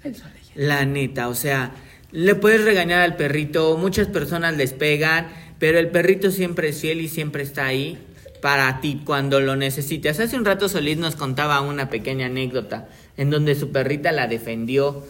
La 0.54 0.84
neta, 0.84 1.28
o 1.28 1.34
sea, 1.34 1.72
le 2.12 2.34
puedes 2.34 2.62
regañar 2.64 3.00
al 3.00 3.16
perrito, 3.16 3.76
muchas 3.76 4.06
personas 4.08 4.56
les 4.56 4.72
pegan, 4.72 5.28
pero 5.58 5.78
el 5.78 5.88
perrito 5.88 6.30
siempre 6.30 6.68
es 6.68 6.80
fiel 6.80 7.00
y 7.00 7.08
siempre 7.08 7.42
está 7.42 7.66
ahí 7.66 7.98
para 8.42 8.80
ti 8.80 9.02
cuando 9.04 9.40
lo 9.40 9.56
necesitas. 9.56 10.20
Hace 10.20 10.36
un 10.36 10.44
rato 10.44 10.68
Solís 10.68 10.98
nos 10.98 11.16
contaba 11.16 11.60
una 11.62 11.88
pequeña 11.90 12.26
anécdota 12.26 12.88
en 13.16 13.30
donde 13.30 13.54
su 13.54 13.70
perrita 13.72 14.12
la 14.12 14.26
defendió. 14.28 15.04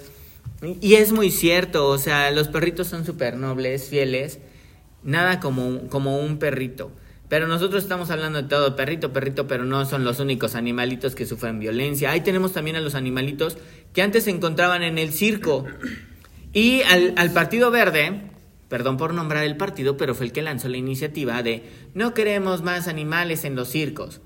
Y 0.81 0.95
es 0.95 1.13
muy 1.13 1.31
cierto, 1.31 1.87
o 1.89 1.99
sea, 1.99 2.31
los 2.31 2.49
perritos 2.49 2.87
son 2.89 3.05
súper 3.05 3.37
nobles, 3.37 3.89
fieles, 3.89 4.39
nada 5.03 5.41
como, 5.41 5.67
un- 5.67 5.89
como 5.89 6.19
un 6.19 6.39
perrito. 6.39 6.91
Pero 7.29 7.49
nosotros 7.49 7.83
estamos 7.83 8.11
hablando 8.11 8.41
de 8.43 8.49
todo, 8.49 8.77
perrito, 8.77 9.13
perrito, 9.13 9.47
pero 9.49 9.65
no 9.65 9.85
son 9.85 10.05
los 10.05 10.21
únicos 10.21 10.55
animalitos 10.55 11.15
que 11.17 11.27
sufren 11.27 11.59
violencia. 11.59 12.11
Ahí 12.13 12.21
tenemos 12.21 12.53
también 12.53 12.77
a 12.77 12.81
los 12.81 12.95
animalitos 12.95 13.59
que 13.93 14.03
antes 14.03 14.25
se 14.25 14.31
encontraban 14.31 14.83
en 14.85 14.97
el 14.99 15.13
circo. 15.13 15.65
Y 16.53 16.83
al, 16.83 17.15
al 17.17 17.33
Partido 17.33 17.71
Verde, 17.73 18.23
perdón 18.69 18.97
por 18.97 19.13
nombrar 19.13 19.45
el 19.45 19.57
partido, 19.57 19.97
pero 19.97 20.15
fue 20.15 20.27
el 20.27 20.33
que 20.33 20.43
lanzó 20.43 20.69
la 20.69 20.77
iniciativa 20.77 21.43
de 21.43 21.65
no 21.95 22.15
queremos 22.15 22.63
más 22.63 22.87
animales 22.89 23.45
en 23.45 23.57
los 23.57 23.69
circos. 23.69 24.21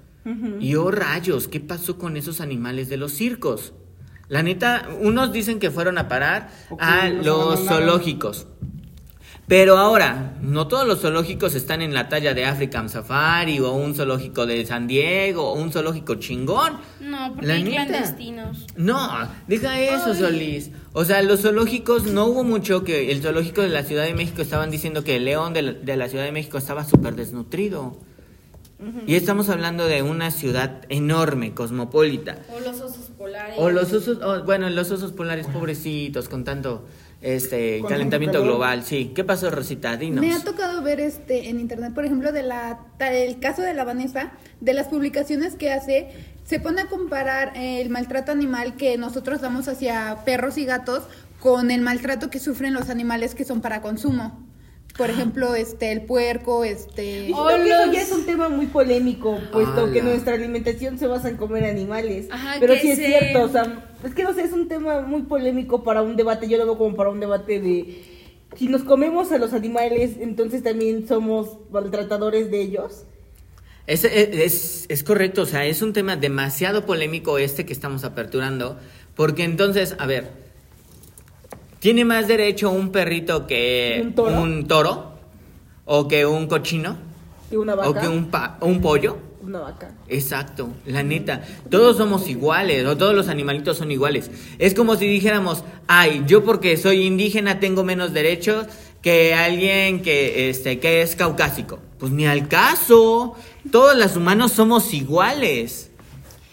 Y 0.60 0.74
oh 0.74 0.90
rayos, 0.90 1.48
¿qué 1.48 1.60
pasó 1.60 1.96
con 1.96 2.18
esos 2.18 2.42
animales 2.42 2.90
de 2.90 2.98
los 2.98 3.12
circos? 3.12 3.72
La 4.30 4.42
neta, 4.44 4.88
unos 5.00 5.32
dicen 5.32 5.58
que 5.58 5.70
fueron 5.70 5.98
a 5.98 6.06
parar 6.08 6.48
a 6.78 7.08
los 7.08 7.66
zoológicos. 7.66 8.46
Pero 9.48 9.76
ahora, 9.78 10.34
no 10.42 10.68
todos 10.68 10.86
los 10.86 11.00
zoológicos 11.00 11.56
están 11.56 11.82
en 11.82 11.92
la 11.92 12.08
talla 12.08 12.34
de 12.34 12.44
African 12.44 12.88
Safari 12.88 13.58
o 13.58 13.72
un 13.72 13.96
zoológico 13.96 14.46
de 14.46 14.64
San 14.64 14.86
Diego 14.86 15.50
o 15.50 15.54
un 15.54 15.72
zoológico 15.72 16.14
chingón. 16.14 16.74
No, 17.00 17.32
porque 17.34 17.46
La 17.48 17.54
hay 17.54 17.64
neta. 17.64 17.86
clandestinos. 17.86 18.66
No, 18.76 19.10
deja 19.48 19.80
eso, 19.80 20.14
Solís. 20.14 20.70
O 20.92 21.04
sea, 21.04 21.20
los 21.22 21.40
zoológicos 21.40 22.04
no 22.04 22.26
hubo 22.26 22.44
mucho 22.44 22.84
que 22.84 23.10
el 23.10 23.20
zoológico 23.22 23.62
de 23.62 23.70
la 23.70 23.82
Ciudad 23.82 24.04
de 24.04 24.14
México 24.14 24.40
estaban 24.42 24.70
diciendo 24.70 25.02
que 25.02 25.16
el 25.16 25.24
león 25.24 25.52
de 25.52 25.62
la, 25.62 25.72
de 25.72 25.96
la 25.96 26.08
Ciudad 26.08 26.24
de 26.24 26.30
México 26.32 26.56
estaba 26.56 26.84
súper 26.84 27.16
desnutrido. 27.16 27.98
Y 29.06 29.14
estamos 29.14 29.48
hablando 29.48 29.86
de 29.86 30.02
una 30.02 30.30
ciudad 30.30 30.82
enorme, 30.88 31.52
cosmopolita. 31.52 32.38
O 32.54 32.60
los 32.60 32.80
osos 32.80 33.10
polares. 33.16 33.56
O 33.58 33.70
los 33.70 33.92
osos, 33.92 34.18
oh, 34.22 34.42
bueno, 34.44 34.70
los 34.70 34.90
osos 34.90 35.12
polares 35.12 35.46
pobrecitos 35.46 36.28
con 36.28 36.44
tanto 36.44 36.86
este 37.20 37.80
Con 37.80 37.90
calentamiento 37.90 38.42
global, 38.42 38.82
sí. 38.82 39.12
¿Qué 39.14 39.24
pasó, 39.24 39.50
Rosita? 39.50 39.96
Dinos. 39.96 40.24
Me 40.24 40.32
ha 40.32 40.42
tocado 40.42 40.82
ver 40.82 41.00
este 41.00 41.50
en 41.50 41.60
internet, 41.60 41.92
por 41.92 42.04
ejemplo, 42.04 42.32
de 42.32 42.42
la 42.42 42.80
el 42.98 43.38
caso 43.40 43.62
de 43.62 43.74
la 43.74 43.84
Vanessa, 43.84 44.32
de 44.60 44.72
las 44.72 44.88
publicaciones 44.88 45.54
que 45.54 45.70
hace, 45.70 46.08
se 46.44 46.60
pone 46.60 46.82
a 46.82 46.86
comparar 46.86 47.56
eh, 47.56 47.82
el 47.82 47.90
maltrato 47.90 48.32
animal 48.32 48.76
que 48.76 48.96
nosotros 48.96 49.42
damos 49.42 49.68
hacia 49.68 50.18
perros 50.24 50.56
y 50.56 50.64
gatos 50.64 51.02
con 51.40 51.70
el 51.70 51.82
maltrato 51.82 52.30
que 52.30 52.38
sufren 52.38 52.72
los 52.72 52.88
animales 52.88 53.34
que 53.34 53.44
son 53.44 53.60
para 53.60 53.82
consumo. 53.82 54.49
Por 54.96 55.08
ejemplo, 55.08 55.54
este 55.54 55.92
el 55.92 56.02
puerco, 56.02 56.64
este 56.64 57.28
Y 57.28 57.32
O 57.32 57.48
siento 57.48 57.64
que 57.64 57.70
eso 57.70 57.86
los- 57.86 57.94
ya 57.94 58.02
es 58.02 58.12
un 58.12 58.26
tema 58.26 58.48
muy 58.48 58.66
polémico, 58.66 59.38
puesto 59.52 59.90
que 59.92 60.02
nuestra 60.02 60.34
alimentación 60.34 60.98
se 60.98 61.06
basa 61.06 61.28
en 61.30 61.36
comer 61.36 61.64
animales. 61.64 62.26
Ajá, 62.30 62.56
Pero 62.60 62.74
sí 62.76 62.90
es 62.90 62.98
cierto, 62.98 63.42
o 63.44 63.48
sea, 63.48 63.84
es 64.04 64.14
que 64.14 64.24
no 64.24 64.34
sé, 64.34 64.42
es 64.42 64.52
un 64.52 64.68
tema 64.68 65.00
muy 65.00 65.22
polémico 65.22 65.82
para 65.82 66.02
un 66.02 66.16
debate, 66.16 66.48
yo 66.48 66.58
lo 66.58 66.64
veo 66.66 66.76
como 66.78 66.96
para 66.96 67.10
un 67.10 67.20
debate 67.20 67.60
de 67.60 68.02
si 68.56 68.66
nos 68.68 68.82
comemos 68.82 69.30
a 69.32 69.38
los 69.38 69.52
animales, 69.52 70.16
entonces 70.20 70.62
también 70.62 71.06
somos 71.06 71.58
maltratadores 71.70 72.50
de 72.50 72.60
ellos. 72.60 73.04
Es, 73.86 74.04
es- 74.04 74.86
es 74.88 75.04
correcto, 75.04 75.42
o 75.42 75.46
sea, 75.46 75.64
es 75.66 75.82
un 75.82 75.92
tema 75.92 76.16
demasiado 76.16 76.84
polémico 76.84 77.38
este 77.38 77.64
que 77.64 77.72
estamos 77.72 78.04
aperturando, 78.04 78.78
porque 79.14 79.44
entonces, 79.44 79.94
a 79.98 80.06
ver, 80.06 80.49
¿tiene 81.80 82.04
más 82.04 82.28
derecho 82.28 82.70
un 82.70 82.92
perrito 82.92 83.46
que 83.48 84.00
¿Un 84.04 84.14
toro? 84.14 84.40
un 84.40 84.68
toro? 84.68 85.10
¿O 85.86 86.06
que 86.06 86.24
un 86.24 86.46
cochino? 86.46 86.96
Y 87.50 87.56
una 87.56 87.74
vaca. 87.74 87.88
¿O 87.90 87.94
que 87.94 88.06
un, 88.06 88.26
pa- 88.30 88.56
un 88.60 88.80
pollo? 88.80 89.18
Una 89.42 89.58
vaca. 89.58 89.90
Exacto, 90.06 90.68
la 90.86 91.02
neta. 91.02 91.42
Todos 91.68 91.96
somos 91.96 92.28
iguales, 92.28 92.86
o 92.86 92.96
todos 92.96 93.14
los 93.14 93.28
animalitos 93.28 93.78
son 93.78 93.90
iguales. 93.90 94.30
Es 94.58 94.74
como 94.74 94.94
si 94.96 95.06
dijéramos, 95.08 95.64
ay, 95.88 96.22
yo 96.26 96.44
porque 96.44 96.76
soy 96.76 97.04
indígena 97.06 97.58
tengo 97.58 97.82
menos 97.82 98.12
derechos 98.12 98.66
que 99.02 99.34
alguien 99.34 100.02
que, 100.02 100.50
este, 100.50 100.78
que 100.78 101.00
es 101.02 101.16
caucásico. 101.16 101.78
Pues 101.98 102.12
ni 102.12 102.26
al 102.26 102.46
caso. 102.48 103.34
Todos 103.72 103.96
los 103.96 104.14
humanos 104.14 104.52
somos 104.52 104.92
iguales. 104.94 105.90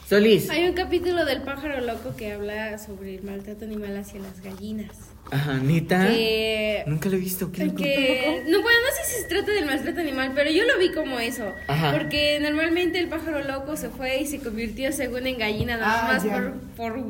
Solís. 0.09 0.49
Hay 0.49 0.65
un 0.67 0.73
capítulo 0.73 1.25
del 1.25 1.41
pájaro 1.41 1.81
loco 1.81 2.15
que 2.17 2.31
habla 2.31 2.77
sobre 2.79 3.15
el 3.15 3.23
maltrato 3.23 3.65
animal 3.65 3.97
hacia 3.97 4.21
las 4.21 4.41
gallinas. 4.41 4.95
Ajá, 5.31 5.53
Nita. 5.59 6.07
Que, 6.07 6.83
Nunca 6.87 7.09
lo 7.09 7.15
he 7.17 7.19
visto. 7.19 7.51
¿qué? 7.51 7.73
que- 7.73 8.43
no, 8.47 8.61
bueno, 8.61 8.79
no 8.79 8.95
sé 8.95 9.11
si 9.15 9.21
se 9.23 9.27
trata 9.27 9.51
del 9.51 9.65
maltrato 9.65 9.99
animal, 9.99 10.31
pero 10.33 10.49
yo 10.49 10.63
lo 10.65 10.77
vi 10.79 10.91
como 10.91 11.19
eso. 11.19 11.53
Ajá. 11.67 11.91
Porque 11.91 12.39
normalmente 12.41 12.99
el 12.99 13.07
pájaro 13.09 13.43
loco 13.43 13.75
se 13.75 13.89
fue 13.89 14.19
y 14.21 14.25
se 14.25 14.39
convirtió 14.39 14.91
según 14.93 15.27
en 15.27 15.37
gallina, 15.37 15.77
nada 15.77 16.07
Ah, 16.07 16.13
más 16.13 16.23
ya. 16.23 16.31
por, 16.31 16.53
por, 16.77 17.03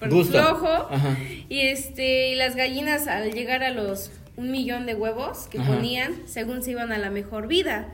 por 0.00 0.08
Gusto. 0.10 0.38
flojo. 0.38 0.66
Ajá. 0.90 1.16
Y 1.48 1.60
este, 1.60 2.30
y 2.30 2.34
las 2.36 2.56
gallinas 2.56 3.06
al 3.06 3.32
llegar 3.32 3.62
a 3.62 3.70
los 3.70 4.10
un 4.36 4.50
millón 4.50 4.86
de 4.86 4.94
huevos 4.94 5.46
que 5.50 5.58
Ajá. 5.58 5.74
ponían, 5.74 6.14
según 6.26 6.62
se 6.62 6.70
iban 6.70 6.90
a 6.90 6.96
la 6.98 7.10
mejor 7.10 7.48
vida. 7.48 7.88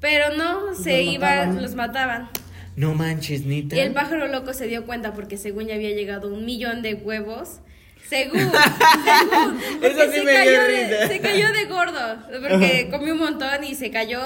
Pero 0.00 0.34
no, 0.34 0.74
se 0.74 1.04
Los 1.04 1.14
iban, 1.14 1.36
mataban. 1.48 1.62
los 1.62 1.74
mataban. 1.74 2.28
No 2.76 2.94
manches, 2.94 3.44
Nita. 3.44 3.76
Y 3.76 3.80
el 3.80 3.92
pájaro 3.92 4.26
loco 4.28 4.54
se 4.54 4.66
dio 4.66 4.86
cuenta 4.86 5.12
porque 5.12 5.36
según 5.36 5.66
ya 5.66 5.74
había 5.74 5.90
llegado 5.90 6.32
un 6.32 6.46
millón 6.46 6.80
de 6.80 6.94
huevos. 6.94 7.60
Según, 8.08 8.38
según, 8.40 9.58
porque 9.80 9.86
Eso 9.86 10.12
sí 10.12 10.18
se, 10.18 10.24
me 10.24 10.32
dio 10.32 10.40
cayó 10.40 10.66
risa. 10.66 10.86
de, 11.00 11.08
se 11.08 11.20
cayó 11.20 11.46
de 11.52 11.64
gordo, 11.64 12.16
porque 12.48 12.88
comió 12.90 13.14
un 13.14 13.20
montón 13.20 13.64
y 13.64 13.74
se 13.74 13.90
cayó 13.90 14.20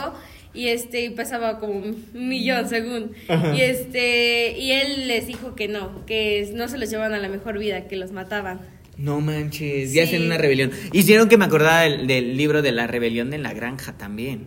y 0.55 0.69
este 0.69 1.05
y 1.05 1.11
pesaba 1.11 1.59
como 1.61 1.75
un 1.75 2.05
millón 2.15 2.69
según. 2.69 3.13
Y 3.55 3.61
este 3.61 4.57
y 4.59 4.73
él 4.73 5.07
les 5.09 5.27
dijo 5.27 5.55
que 5.55 5.69
no, 5.69 6.05
que 6.07 6.51
no 6.55 6.67
se 6.69 6.79
los 6.79 6.91
llevaban 6.91 7.15
a 7.15 7.19
la 7.19 7.29
mejor 7.29 7.59
vida, 7.59 7.87
que 7.89 7.97
los 7.97 8.11
mataban. 8.13 8.61
No 8.99 9.21
manches, 9.21 9.91
Sí. 9.91 9.97
ya 9.97 10.05
hacen 10.05 10.25
una 10.25 10.39
rebelión. 10.39 10.71
Hicieron 10.93 11.29
que 11.29 11.37
me 11.37 11.45
acordara 11.45 11.83
del, 11.83 12.07
del 12.07 12.37
libro 12.37 12.63
de 12.63 12.73
la 12.73 12.87
rebelión 12.87 13.31
de 13.31 13.39
la 13.39 13.53
granja 13.53 13.93
también. 13.93 14.47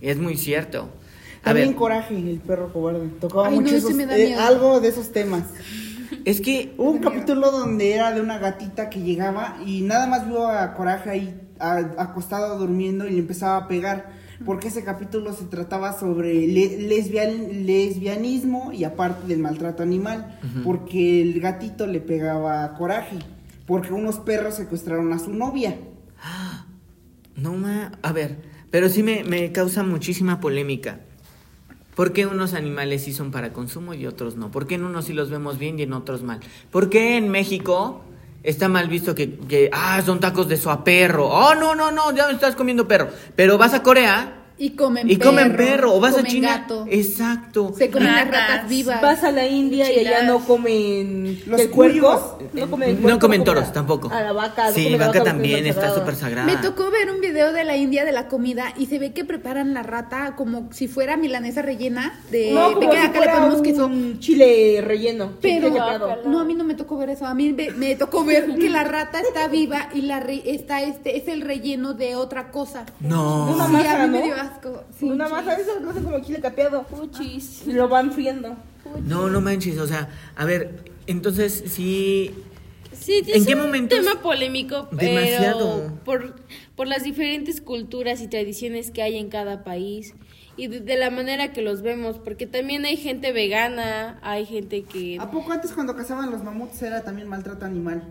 Es 0.00 0.18
muy 0.18 0.36
cierto. 0.36 0.92
A 1.42 1.48
También 1.48 1.68
ver, 1.68 1.76
Coraje, 1.76 2.14
el 2.16 2.40
perro 2.44 2.72
cobarde. 2.72 3.06
Tocaba 3.20 3.48
Ay, 3.48 3.54
no, 3.54 3.60
mucho 3.60 3.76
ese 3.76 3.86
esos- 3.86 3.94
me 3.94 4.06
da 4.06 4.18
eh, 4.18 4.34
algo 4.34 4.80
de 4.80 4.88
esos 4.88 5.12
temas. 5.12 5.44
Es 6.24 6.40
que 6.40 6.74
Hubo 6.78 6.90
un 6.90 6.98
capítulo 6.98 7.50
donde 7.50 7.92
era 7.94 8.12
de 8.12 8.20
una 8.20 8.38
gatita 8.38 8.90
que 8.90 9.00
llegaba 9.02 9.56
y 9.66 9.82
nada 9.82 10.06
más 10.06 10.26
vio 10.26 10.46
a 10.48 10.74
Coraje 10.74 11.10
ahí 11.10 11.40
a- 11.58 11.94
acostado 11.98 12.58
durmiendo 12.58 13.06
y 13.06 13.10
le 13.12 13.18
empezaba 13.20 13.56
a 13.56 13.68
pegar. 13.68 14.24
Porque 14.44 14.68
ese 14.68 14.82
capítulo 14.82 15.32
se 15.32 15.44
trataba 15.44 15.92
sobre 15.98 16.46
le- 16.48 16.88
lesbian- 16.88 17.64
lesbianismo 17.66 18.72
y 18.72 18.84
aparte 18.84 19.28
del 19.28 19.38
maltrato 19.38 19.82
animal. 19.82 20.38
Porque 20.64 21.22
el 21.22 21.40
gatito 21.40 21.86
le 21.86 22.00
pegaba 22.00 22.64
a 22.64 22.74
Coraje. 22.74 23.18
Porque 23.66 23.92
unos 23.94 24.18
perros 24.18 24.54
secuestraron 24.56 25.12
a 25.12 25.18
su 25.18 25.32
novia. 25.32 25.76
No, 27.36 27.54
ma. 27.54 27.92
A 28.02 28.12
ver, 28.12 28.38
pero 28.70 28.88
sí 28.88 29.02
me, 29.02 29.24
me 29.24 29.50
causa 29.52 29.82
muchísima 29.82 30.40
polémica. 30.40 31.00
¿Por 31.94 32.12
qué 32.12 32.26
unos 32.26 32.54
animales 32.54 33.04
sí 33.04 33.12
son 33.12 33.30
para 33.30 33.52
consumo 33.52 33.94
y 33.94 34.06
otros 34.06 34.36
no? 34.36 34.50
¿Por 34.50 34.66
qué 34.66 34.74
en 34.74 34.84
unos 34.84 35.06
sí 35.06 35.12
los 35.12 35.30
vemos 35.30 35.58
bien 35.58 35.78
y 35.78 35.82
en 35.82 35.92
otros 35.92 36.22
mal? 36.22 36.40
¿Por 36.70 36.90
qué 36.90 37.16
en 37.16 37.28
México 37.28 38.02
está 38.42 38.68
mal 38.68 38.88
visto 38.88 39.14
que, 39.14 39.38
que 39.38 39.70
ah, 39.72 40.02
son 40.04 40.20
tacos 40.20 40.48
de 40.48 40.56
su 40.56 40.70
perro? 40.84 41.28
Oh, 41.28 41.54
no, 41.54 41.74
no, 41.74 41.90
no, 41.90 42.14
ya 42.14 42.26
me 42.26 42.34
estás 42.34 42.56
comiendo 42.56 42.88
perro. 42.88 43.08
Pero 43.36 43.58
vas 43.58 43.74
a 43.74 43.82
Corea 43.82 44.43
Y 44.56 44.70
comen 44.70 45.10
Y 45.10 45.16
comen 45.16 45.56
perro, 45.56 45.66
perro, 45.66 45.94
o 45.94 46.00
vas 46.00 46.12
a 46.12 46.16
comen 46.18 46.30
China. 46.30 46.48
gato. 46.58 46.86
Exacto. 46.88 47.74
Se 47.76 47.90
comen 47.90 48.12
las 48.12 48.24
Ratas. 48.28 48.68
vivas. 48.68 49.02
Vas 49.02 49.24
a 49.24 49.32
la 49.32 49.46
India 49.48 49.92
y 49.92 49.98
allá 50.06 50.22
no 50.22 50.38
comen 50.44 51.40
Los 51.46 51.60
el. 51.60 52.36
No 52.52 52.70
comen, 52.70 52.90
el 52.90 53.02
No 53.02 53.18
comen 53.18 53.40
no 53.40 53.44
toros 53.44 53.72
tampoco. 53.72 54.10
A 54.12 54.22
la 54.22 54.32
vaca. 54.32 54.68
no 54.68 54.72
Sí, 54.74 54.90
la 54.90 54.98
vaca 54.98 55.06
porque 55.12 55.20
también 55.22 55.66
es 55.66 55.74
está 55.76 55.92
súper 55.94 56.14
sagrada. 56.14 56.46
Me 56.46 56.56
tocó 56.58 56.88
ver 56.92 57.10
un 57.10 57.20
video 57.20 57.52
de 57.52 57.64
la 57.64 57.76
India 57.76 58.04
de 58.04 58.12
la 58.12 58.28
comida 58.28 58.72
y 58.76 58.86
se 58.86 59.00
ve 59.00 59.12
que 59.12 59.24
preparan 59.24 59.74
la 59.74 59.82
rata 59.82 60.34
como 60.36 60.68
si 60.72 60.86
fuera 60.86 61.16
milanesa 61.16 61.60
rellena 61.62 62.20
de, 62.30 62.52
No, 62.52 62.68
de 62.68 62.74
como 62.74 62.90
que 62.90 62.96
si 62.96 63.02
acá 63.02 63.12
le 63.20 63.24
fuera 63.24 63.34
ponemos 63.40 63.62
queso. 63.62 63.86
un 63.86 64.20
chile 64.20 64.80
relleno. 64.84 65.32
Pero 65.42 65.68
chile 65.68 65.80
no, 66.26 66.38
a 66.40 66.44
mí 66.44 66.54
no 66.54 66.62
me 66.62 66.74
tocó 66.74 66.96
ver 66.96 67.10
eso. 67.10 67.26
A 67.26 67.34
mí 67.34 67.52
me, 67.52 67.70
me 67.72 67.96
tocó 67.96 68.24
ver 68.24 68.54
que 68.54 68.70
la 68.70 68.84
rata 68.84 69.20
está 69.20 69.48
viva 69.48 69.88
y 69.92 70.02
la 70.02 70.20
re- 70.20 70.42
está 70.46 70.80
este 70.82 71.16
es 71.16 71.26
el 71.26 71.40
relleno 71.40 71.94
de 71.94 72.14
otra 72.14 72.52
cosa. 72.52 72.84
No. 73.00 73.52
Sí, 73.68 73.86
a 73.86 74.06
mí 74.06 74.10
me 74.10 74.22
dio 74.22 74.34
asco. 74.46 74.84
Sí. 74.98 75.06
Una 75.06 75.28
masa, 75.28 75.54
eso 75.56 75.78
lo 75.80 75.90
hacen 75.90 76.04
como 76.04 76.20
chile 76.20 76.40
capeado. 76.40 76.84
Puchis. 76.84 77.66
Y 77.66 77.72
lo 77.72 77.88
van 77.88 78.12
friendo. 78.12 78.56
No, 79.06 79.28
no 79.30 79.40
manches, 79.40 79.78
o 79.78 79.86
sea, 79.86 80.08
a 80.36 80.44
ver, 80.44 80.84
entonces 81.06 81.64
sí 81.66 82.34
Sí, 82.92 83.22
¿En 83.26 83.40
es 83.42 83.46
qué 83.46 83.54
un 83.54 83.62
momentos? 83.62 83.98
tema 83.98 84.22
polémico, 84.22 84.88
pero 84.96 85.12
Demasiado. 85.20 85.92
por, 86.04 86.36
por 86.76 86.86
las 86.86 87.02
diferentes 87.02 87.60
culturas 87.60 88.20
y 88.22 88.28
tradiciones 88.28 88.90
que 88.90 89.02
hay 89.02 89.16
en 89.18 89.28
cada 89.28 89.64
país 89.64 90.14
y 90.56 90.68
de, 90.68 90.80
de 90.80 90.96
la 90.96 91.10
manera 91.10 91.52
que 91.52 91.60
los 91.60 91.82
vemos, 91.82 92.18
porque 92.18 92.46
también 92.46 92.84
hay 92.84 92.96
gente 92.96 93.32
vegana, 93.32 94.18
hay 94.22 94.46
gente 94.46 94.84
que... 94.84 95.18
¿A 95.20 95.30
poco 95.30 95.50
antes 95.52 95.72
cuando 95.72 95.96
cazaban 95.96 96.30
los 96.30 96.44
mamuts 96.44 96.80
era 96.82 97.02
también 97.02 97.28
maltrato 97.28 97.64
animal? 97.66 98.04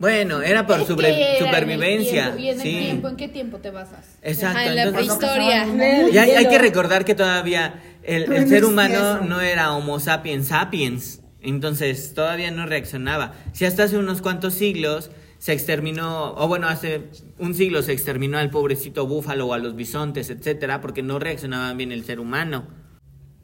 Bueno, 0.00 0.40
era 0.40 0.66
por 0.66 0.84
sobre- 0.86 1.36
en 1.38 1.44
supervivencia. 1.46 2.34
tiempo, 2.34 2.38
Y 2.40 2.48
en 2.48 2.56
el 2.56 2.62
sí. 2.62 2.78
tiempo, 2.78 3.08
¿en 3.08 3.16
qué 3.16 3.28
tiempo 3.28 3.58
te 3.58 3.70
basas? 3.70 4.16
Exacto. 4.22 4.58
Ajá, 4.58 4.68
en 4.70 4.76
la 4.76 4.82
entonces- 4.84 5.14
prehistoria. 5.18 6.08
y 6.10 6.16
hay, 6.18 6.30
hay 6.30 6.48
que 6.48 6.58
recordar 6.58 7.04
que 7.04 7.14
todavía 7.14 7.74
el, 8.02 8.48
ser 8.48 8.64
humano 8.64 9.20
no 9.20 9.42
era 9.42 9.72
Homo 9.76 10.00
sapiens 10.00 10.48
sapiens. 10.48 11.20
Entonces 11.42 12.14
todavía 12.14 12.50
no 12.50 12.64
reaccionaba. 12.66 13.34
Si 13.52 13.66
hasta 13.66 13.84
hace 13.84 13.98
unos 13.98 14.22
cuantos 14.22 14.54
siglos 14.54 15.10
se 15.38 15.52
exterminó, 15.52 16.32
o 16.34 16.48
bueno, 16.48 16.68
hace 16.68 17.02
un 17.38 17.54
siglo 17.54 17.82
se 17.82 17.92
exterminó 17.92 18.38
al 18.38 18.50
pobrecito 18.50 19.06
búfalo 19.06 19.46
o 19.48 19.54
a 19.54 19.58
los 19.58 19.76
bisontes, 19.76 20.30
etcétera, 20.30 20.80
porque 20.80 21.02
no 21.02 21.18
reaccionaban 21.18 21.76
bien 21.76 21.92
el 21.92 22.04
ser 22.04 22.20
humano. 22.20 22.64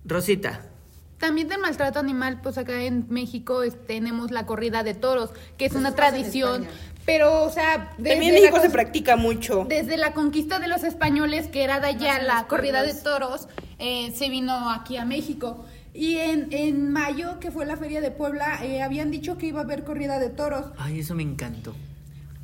Rosita. 0.07 0.71
También 1.19 1.49
del 1.49 1.61
maltrato 1.61 1.99
animal, 1.99 2.41
pues 2.43 2.59
acá 2.59 2.83
en 2.83 3.07
México 3.09 3.63
es- 3.63 3.77
tenemos 3.87 4.31
la 4.31 4.45
corrida 4.47 4.83
de 4.83 4.95
toros, 4.95 5.31
que 5.57 5.65
es 5.67 5.73
una 5.75 5.95
tradición. 5.95 6.67
Pero, 7.07 7.45
o 7.45 7.51
sea, 7.51 7.93
desde 7.99 8.11
También 8.11 8.35
en 8.35 8.43
la 8.43 8.51
México 8.51 8.63
se 8.63 8.71
practica 8.71 9.17
mucho. 9.17 9.65
Desde 9.69 9.97
la 9.97 10.13
conquista 10.13 10.59
de 10.59 10.67
los 10.69 10.83
españoles, 10.83 11.47
que 11.47 11.63
era 11.63 11.79
de 11.81 11.87
allá 11.87 12.21
la 12.21 12.47
corrida 12.49 12.83
de 12.83 12.95
toros, 12.95 13.49
eh, 13.79 14.13
se 14.17 14.29
vino 14.29 14.71
aquí 14.71 14.97
a 14.97 15.05
México. 15.05 15.65
Y 15.95 16.17
en, 16.19 16.49
en 16.53 16.91
mayo, 16.93 17.39
que 17.41 17.51
fue 17.51 17.65
la 17.65 17.77
feria 17.77 18.01
de 18.01 18.11
Puebla, 18.11 18.59
eh, 18.65 18.83
habían 18.83 19.11
dicho 19.11 19.39
que 19.39 19.47
iba 19.47 19.61
a 19.61 19.65
haber 19.65 19.85
corrida 19.85 20.19
de 20.19 20.29
toros. 20.31 20.67
Ay, 20.79 21.01
eso 21.01 21.15
me 21.15 21.23
encantó. 21.23 21.75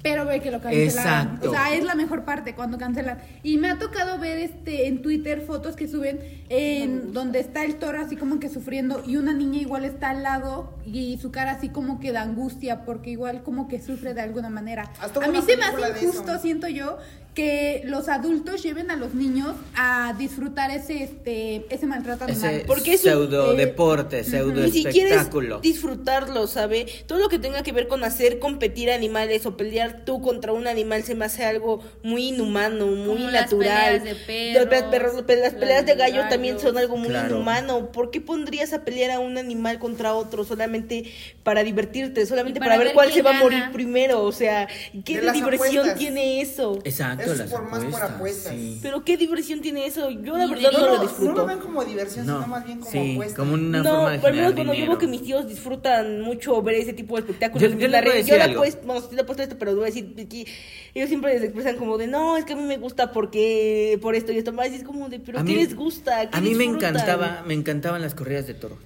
Pero 0.02 0.24
ve 0.26 0.40
que 0.40 0.50
lo 0.50 0.60
cancelaron. 0.60 0.88
Exacto. 0.88 1.50
O 1.50 1.52
sea, 1.52 1.74
es 1.74 1.84
la 1.84 1.94
mejor 1.94 2.24
parte 2.24 2.54
cuando 2.54 2.76
cancelan. 2.76 3.18
Y 3.42 3.56
me 3.58 3.70
ha 3.70 3.78
tocado 3.78 4.18
ver 4.18 4.38
este 4.38 4.88
en 4.88 5.00
Twitter 5.00 5.40
fotos 5.42 5.76
que 5.76 5.86
suben 5.86 6.20
en 6.48 7.12
donde 7.12 7.38
está 7.38 7.64
el 7.64 7.76
toro 7.76 8.00
así 8.00 8.16
como 8.16 8.40
que 8.40 8.48
sufriendo 8.48 9.02
y 9.06 9.16
una 9.16 9.32
niña 9.32 9.60
igual 9.60 9.84
está 9.84 10.10
al 10.10 10.22
lado 10.22 10.74
y 10.84 11.18
su 11.18 11.30
cara 11.30 11.52
así 11.52 11.68
como 11.68 12.00
que 12.00 12.10
da 12.12 12.22
angustia 12.22 12.84
porque 12.84 13.10
igual 13.10 13.42
como 13.42 13.68
que 13.68 13.80
sufre 13.80 14.12
de 14.14 14.20
alguna 14.20 14.50
manera. 14.50 14.90
Hasta 15.00 15.24
A 15.24 15.28
mí 15.28 15.40
se 15.42 15.56
me 15.56 15.64
hace 15.64 16.04
injusto, 16.04 16.38
siento 16.38 16.68
yo, 16.68 16.98
que 17.34 17.80
los 17.86 18.08
adultos 18.08 18.62
lleven 18.62 18.90
a 18.90 18.96
los 18.96 19.14
niños 19.14 19.56
a 19.74 20.14
disfrutar 20.18 20.70
ese 20.70 21.02
este 21.04 21.64
ese 21.70 21.86
maltrato 21.86 22.24
animal. 22.24 22.54
Ese 22.56 22.64
Porque 22.66 22.92
es 22.94 23.04
un- 23.04 23.10
pseudo 23.10 23.52
eh, 23.54 23.56
deporte, 23.56 24.22
pseudo 24.22 24.60
Ni 24.62 24.70
siquiera 24.70 25.08
es 25.08 25.14
espectáculo. 25.16 25.60
disfrutarlo, 25.60 26.46
¿sabe? 26.46 26.86
Todo 27.06 27.18
lo 27.20 27.28
que 27.30 27.38
tenga 27.38 27.62
que 27.62 27.72
ver 27.72 27.88
con 27.88 28.04
hacer 28.04 28.38
competir 28.38 28.90
animales 28.90 29.46
o 29.46 29.56
pelear 29.56 30.04
tú 30.04 30.20
contra 30.20 30.52
un 30.52 30.66
animal 30.66 31.04
se 31.04 31.14
me 31.14 31.24
hace 31.24 31.44
algo 31.44 31.80
muy 32.02 32.28
inhumano, 32.28 32.86
muy 32.86 33.16
Como 33.16 33.30
las 33.30 33.42
natural. 33.50 34.02
peleas 34.02 34.04
de 34.04 34.10
Las 34.54 34.66
pe- 34.66 34.82
perros, 34.90 34.90
perros- 34.90 35.14
las 35.14 35.54
peleas 35.54 35.78
las 35.78 35.86
de 35.86 35.92
de 35.92 35.98
gallos 35.98 36.28
también 36.28 36.56
gallos. 36.56 36.68
son 36.68 36.76
algo 36.78 36.96
muy 36.98 37.08
Claro. 37.08 37.36
inhumano. 37.36 37.92
¿Por 37.92 38.10
qué 38.10 38.20
pondrías 38.20 38.74
a 38.74 38.84
pelear 38.84 39.10
a 39.10 39.20
un 39.20 39.38
animal 39.38 39.78
contra 39.78 40.12
otro 40.14 40.44
solamente 40.44 41.04
para 41.42 41.64
divertirte, 41.64 42.26
solamente 42.26 42.58
Y 42.58 42.60
para, 42.60 42.72
para 42.72 42.78
ver 42.78 42.86
ver 42.88 42.94
cuál 42.94 43.10
se 43.12 43.22
va 43.22 43.30
a 43.38 43.40
morir 43.40 43.64
primero? 43.72 44.22
O 44.22 44.32
sea, 44.32 44.68
¿qué 45.04 45.16
De 45.16 45.22
las 45.22 45.34
diversión 45.34 45.78
apuestas. 45.78 45.98
tiene 45.98 46.40
eso? 46.42 46.78
Exacto, 46.84 47.21
Es 47.30 47.38
las 47.38 47.50
por- 47.50 47.62
más 47.70 47.84
por 47.84 48.02
apuestas. 48.02 48.52
sí. 48.52 48.78
Pero 48.82 49.04
qué 49.04 49.16
diversión 49.16 49.60
tiene 49.60 49.86
eso? 49.86 50.10
Yo 50.10 50.36
la 50.36 50.46
verdad 50.46 50.72
no, 50.72 50.78
No, 50.80 50.86
lo 50.96 51.02
disfruto. 51.02 51.30
no 51.32 51.36
lo 51.38 51.46
ven 51.46 51.58
como 51.58 51.84
diversión, 51.84 52.26
No, 52.26 52.36
sino 52.36 52.46
más 52.48 52.64
bien 52.66 52.78
como 52.80 52.90
sí, 52.90 53.12
apuesta. 53.12 53.36
como 53.36 53.54
una 53.54 53.82
no, 53.82 53.90
forma 53.90 54.10
de 54.12 54.18
por 54.18 54.30
lo 54.30 54.36
menos 54.36 54.52
cuando 54.54 54.74
yo 54.74 54.86
veo 54.86 54.98
que 54.98 55.06
mis 55.06 55.22
tíos 55.22 55.48
disfrutan 55.48 56.20
mucho 56.22 56.60
ver 56.62 56.74
ese 56.76 56.92
tipo 56.92 57.14
de 57.16 57.20
espectáculos. 57.20 57.72
Yo- 57.78 57.88
la 57.88 58.00
red, 58.00 58.24
yo 58.26 58.34
algo. 58.42 58.60
apuesto, 58.60 58.86
bueno, 58.86 59.00
sí 59.08 59.14
le 59.14 59.22
apuesto 59.22 59.42
esto, 59.42 59.56
pero 59.58 59.74
voy 59.74 59.82
a 59.82 59.86
decir 59.86 60.14
que 60.28 60.46
ellos 60.94 61.08
siempre 61.08 61.34
les 61.34 61.42
expresan 61.42 61.76
como 61.76 61.98
de, 61.98 62.06
no, 62.06 62.36
es 62.36 62.44
que 62.44 62.52
a 62.54 62.56
mí 62.56 62.62
me 62.62 62.78
gusta 62.78 63.12
porque, 63.12 63.98
por 64.02 64.14
esto 64.14 64.32
y 64.32 64.38
esto 64.38 64.52
más, 64.52 64.70
y 64.70 64.76
es 64.76 64.84
como 64.84 65.08
de, 65.08 65.20
pero 65.20 65.38
A 65.38 65.44
¿qué 65.44 65.52
mí- 65.52 65.58
les 65.58 65.74
gusta? 65.76 66.28
¿Qué 66.30 66.36
A 66.36 66.40
mí 66.40 66.54
me 66.54 66.64
encantaba, 66.64 67.42
me 67.46 67.54
encantaban 67.54 68.02
las 68.02 68.14
corridas 68.14 68.46
de 68.46 68.54
toros, 68.54 68.78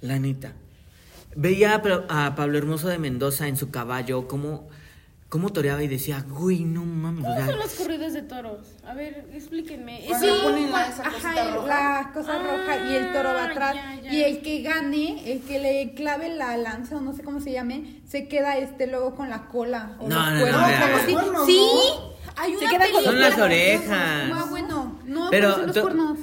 la 0.00 0.18
neta. 0.18 0.52
Veía 1.38 1.74
a, 1.74 1.82
Pa- 1.82 2.04
a 2.08 2.34
Pablo 2.34 2.56
Hermoso 2.56 2.88
de 2.88 2.98
Mendoza 2.98 3.46
en 3.48 3.56
su 3.58 3.70
caballo, 3.70 4.26
cómo, 4.26 4.68
cómo 5.28 5.50
toreaba 5.52 5.82
y 5.82 5.88
decía, 5.88 6.24
güey, 6.28 6.60
no 6.64 6.84
mames. 6.84 7.24
o 7.24 7.28
¿Cómo 7.28 7.36
sea, 7.36 7.46
son 7.46 7.58
las 7.58 7.74
corridas 7.74 8.12
de 8.12 8.22
toros? 8.22 8.58
A 8.86 8.94
ver, 8.94 9.26
explíquenme. 9.34 10.04
Cuando 10.08 10.26
sí, 10.26 10.40
ponen 10.42 10.70
la- 10.72 10.78
Ajá, 10.80 10.88
esa 10.90 11.02
cosita 11.10 11.54
roja. 11.54 11.66
la 11.66 12.10
cosa 12.14 12.32
Ah, 12.34 12.38
roja 12.38 12.90
y 12.90 12.94
el 12.96 13.12
toro 13.12 13.28
va 13.34 13.44
atrás. 13.44 13.74
ya, 13.74 14.00
ya. 14.02 14.12
Y 14.12 14.22
el 14.22 14.42
que 14.42 14.62
gane, 14.62 15.32
el 15.32 15.40
que 15.42 15.58
le 15.58 15.94
clave 15.94 16.28
la 16.34 16.56
lanza 16.56 16.96
o 16.96 17.00
no 17.00 17.12
sé 17.12 17.22
cómo 17.24 17.40
se 17.40 17.52
llame, 17.52 18.00
se 18.06 18.28
queda 18.28 18.56
este 18.56 18.86
luego 18.86 19.14
con 19.16 19.28
la 19.30 19.46
cola. 19.48 19.96
O 19.98 20.08
No, 20.08 20.14
los 20.14 20.24
no, 20.32 20.34
no, 20.34 20.40
cuernos, 20.40 21.32
no, 21.32 21.46
Sí, 21.46 21.56
¿no? 21.58 22.16
hay 22.36 22.52
Se 22.52 22.58
una 22.58 22.70
queda 22.70 22.80
película 22.80 23.04
Son 23.04 23.20
las 23.20 23.38
orejas. 23.38 24.30
Ah, 24.32 24.46
bueno, 24.48 24.75
no, 25.06 25.28
pero 25.30 25.56
los 25.66 25.78
cuernos. 25.78 26.18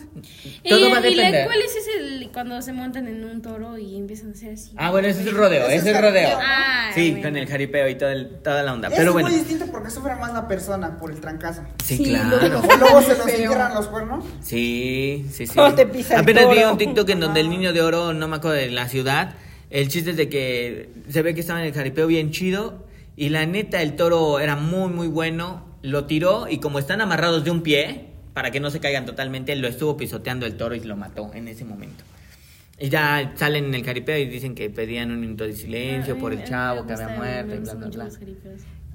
todo 0.67 0.80
Eh, 0.88 0.91
va 0.91 0.98
a 0.98 1.08
¿y 1.08 1.15
la- 1.15 1.24
depender. 1.24 1.46
¿Cuál 1.46 1.60
es 1.62 1.76
ese 1.76 2.30
cuando 2.32 2.62
se 2.62 2.74
montan 2.74 3.08
en 3.08 3.24
un 3.24 3.41
toro 3.41 3.78
y 3.78 3.98
empiezan 3.98 4.30
a 4.30 4.32
hacer 4.34 4.54
así? 4.54 4.72
Ah, 4.78 4.91
bueno, 4.91 5.08
ese 5.08 5.22
es 5.22 5.28
el 5.28 5.36
rodeo, 5.36 5.65
Ese 5.67 5.76
es 5.89 5.96
es 5.96 6.02
rodeo. 6.02 6.38
Ah, 6.41 6.91
Sí, 6.93 7.12
bueno. 7.12 7.24
con 7.28 7.38
el 7.38 7.48
jaripeo 7.48 7.89
y 7.89 7.96
todo 7.96 8.10
el- 8.10 8.30
toda 8.43 8.62
la 8.63 8.74
onda. 8.74 8.89
Es 8.89 8.96
Pero 8.96 9.13
bueno, 9.13 9.30
muy 9.30 9.38
distinto 9.38 9.65
porque 9.72 9.89
sufre 9.89 10.15
más 10.15 10.34
la 10.34 10.48
persona 10.48 10.98
por 11.00 11.12
el 11.12 11.19
trancazo. 11.19 11.63
sí, 11.84 11.98
Sí, 11.98 12.04
claro. 12.06 12.38
luego- 12.39 13.02
se 13.02 13.10
nos 13.10 13.17
Feo. 13.24 13.28
entierran 13.28 13.74
los 13.74 13.88
cuernos. 13.88 14.26
Sí, 14.41 15.26
sí, 15.32 15.48
sí. 15.48 15.54
¿Cómo 15.56 15.74
te 15.74 15.86
pisa 15.88 16.15
el 16.15 16.22
Apenas 16.22 16.50
vi 16.50 16.60
un 16.63 16.78
TikTok 16.78 17.10
en 17.10 17.19
donde 17.19 17.39
el 17.39 17.50
niño 17.50 17.74
de 17.74 17.82
oro, 17.82 18.13
no 18.13 18.28
me 18.28 18.36
acuerdo 18.38 18.58
de 18.58 18.69
la 18.69 18.88
ciudad, 18.88 19.36
el 19.69 19.88
chiste 19.88 20.12
es 20.12 20.17
de 20.17 20.30
que 20.30 20.89
se 21.10 21.22
ve 21.22 21.34
que 21.34 21.41
estaba 21.41 21.60
en 21.62 21.65
el 21.67 21.74
jaripeo 21.74 22.06
bien 22.08 22.32
chido 22.32 22.86
y 23.15 23.30
la 23.30 23.46
neta 23.46 23.82
el 23.82 23.96
toro 23.96 24.39
era 24.39 24.56
muy 24.56 24.89
muy 24.91 25.08
bueno, 25.08 25.65
lo 25.82 26.06
tiró 26.06 26.48
y 26.50 26.60
como 26.60 26.80
están 26.80 27.02
amarrados 27.02 27.43
de 27.43 27.52
un 27.52 27.62
pie, 27.63 28.12
para 28.34 28.52
que 28.52 28.60
no 28.60 28.69
se 28.72 28.80
caigan 28.80 29.06
totalmente, 29.06 29.56
lo 29.56 29.67
estuvo 29.67 29.96
pisoteando 29.98 30.46
el 30.46 30.56
toro 30.58 30.76
y 30.76 30.80
lo 30.82 30.96
mató 30.96 31.32
en 31.34 31.48
ese 31.48 31.65
momento. 31.65 32.04
Y 32.80 32.89
ya 32.89 33.34
salen 33.36 33.65
en 33.65 33.76
el 33.76 33.84
jaripeo 33.86 34.17
y 34.17 34.26
dicen 34.26 34.56
que 34.56 34.69
pedían 34.69 35.12
un 35.12 35.19
minuto 35.22 35.43
de 35.46 35.54
silencio 35.54 36.15
Ay, 36.15 36.19
por 36.19 36.34
el 36.34 36.43
chavo 36.43 36.82
me 36.82 36.88
que 36.88 36.93
había 36.93 37.15
muerto 37.15 37.56
y 37.56 37.60
bla 37.60 37.74
bla 37.76 37.88
bla. 37.88 38.10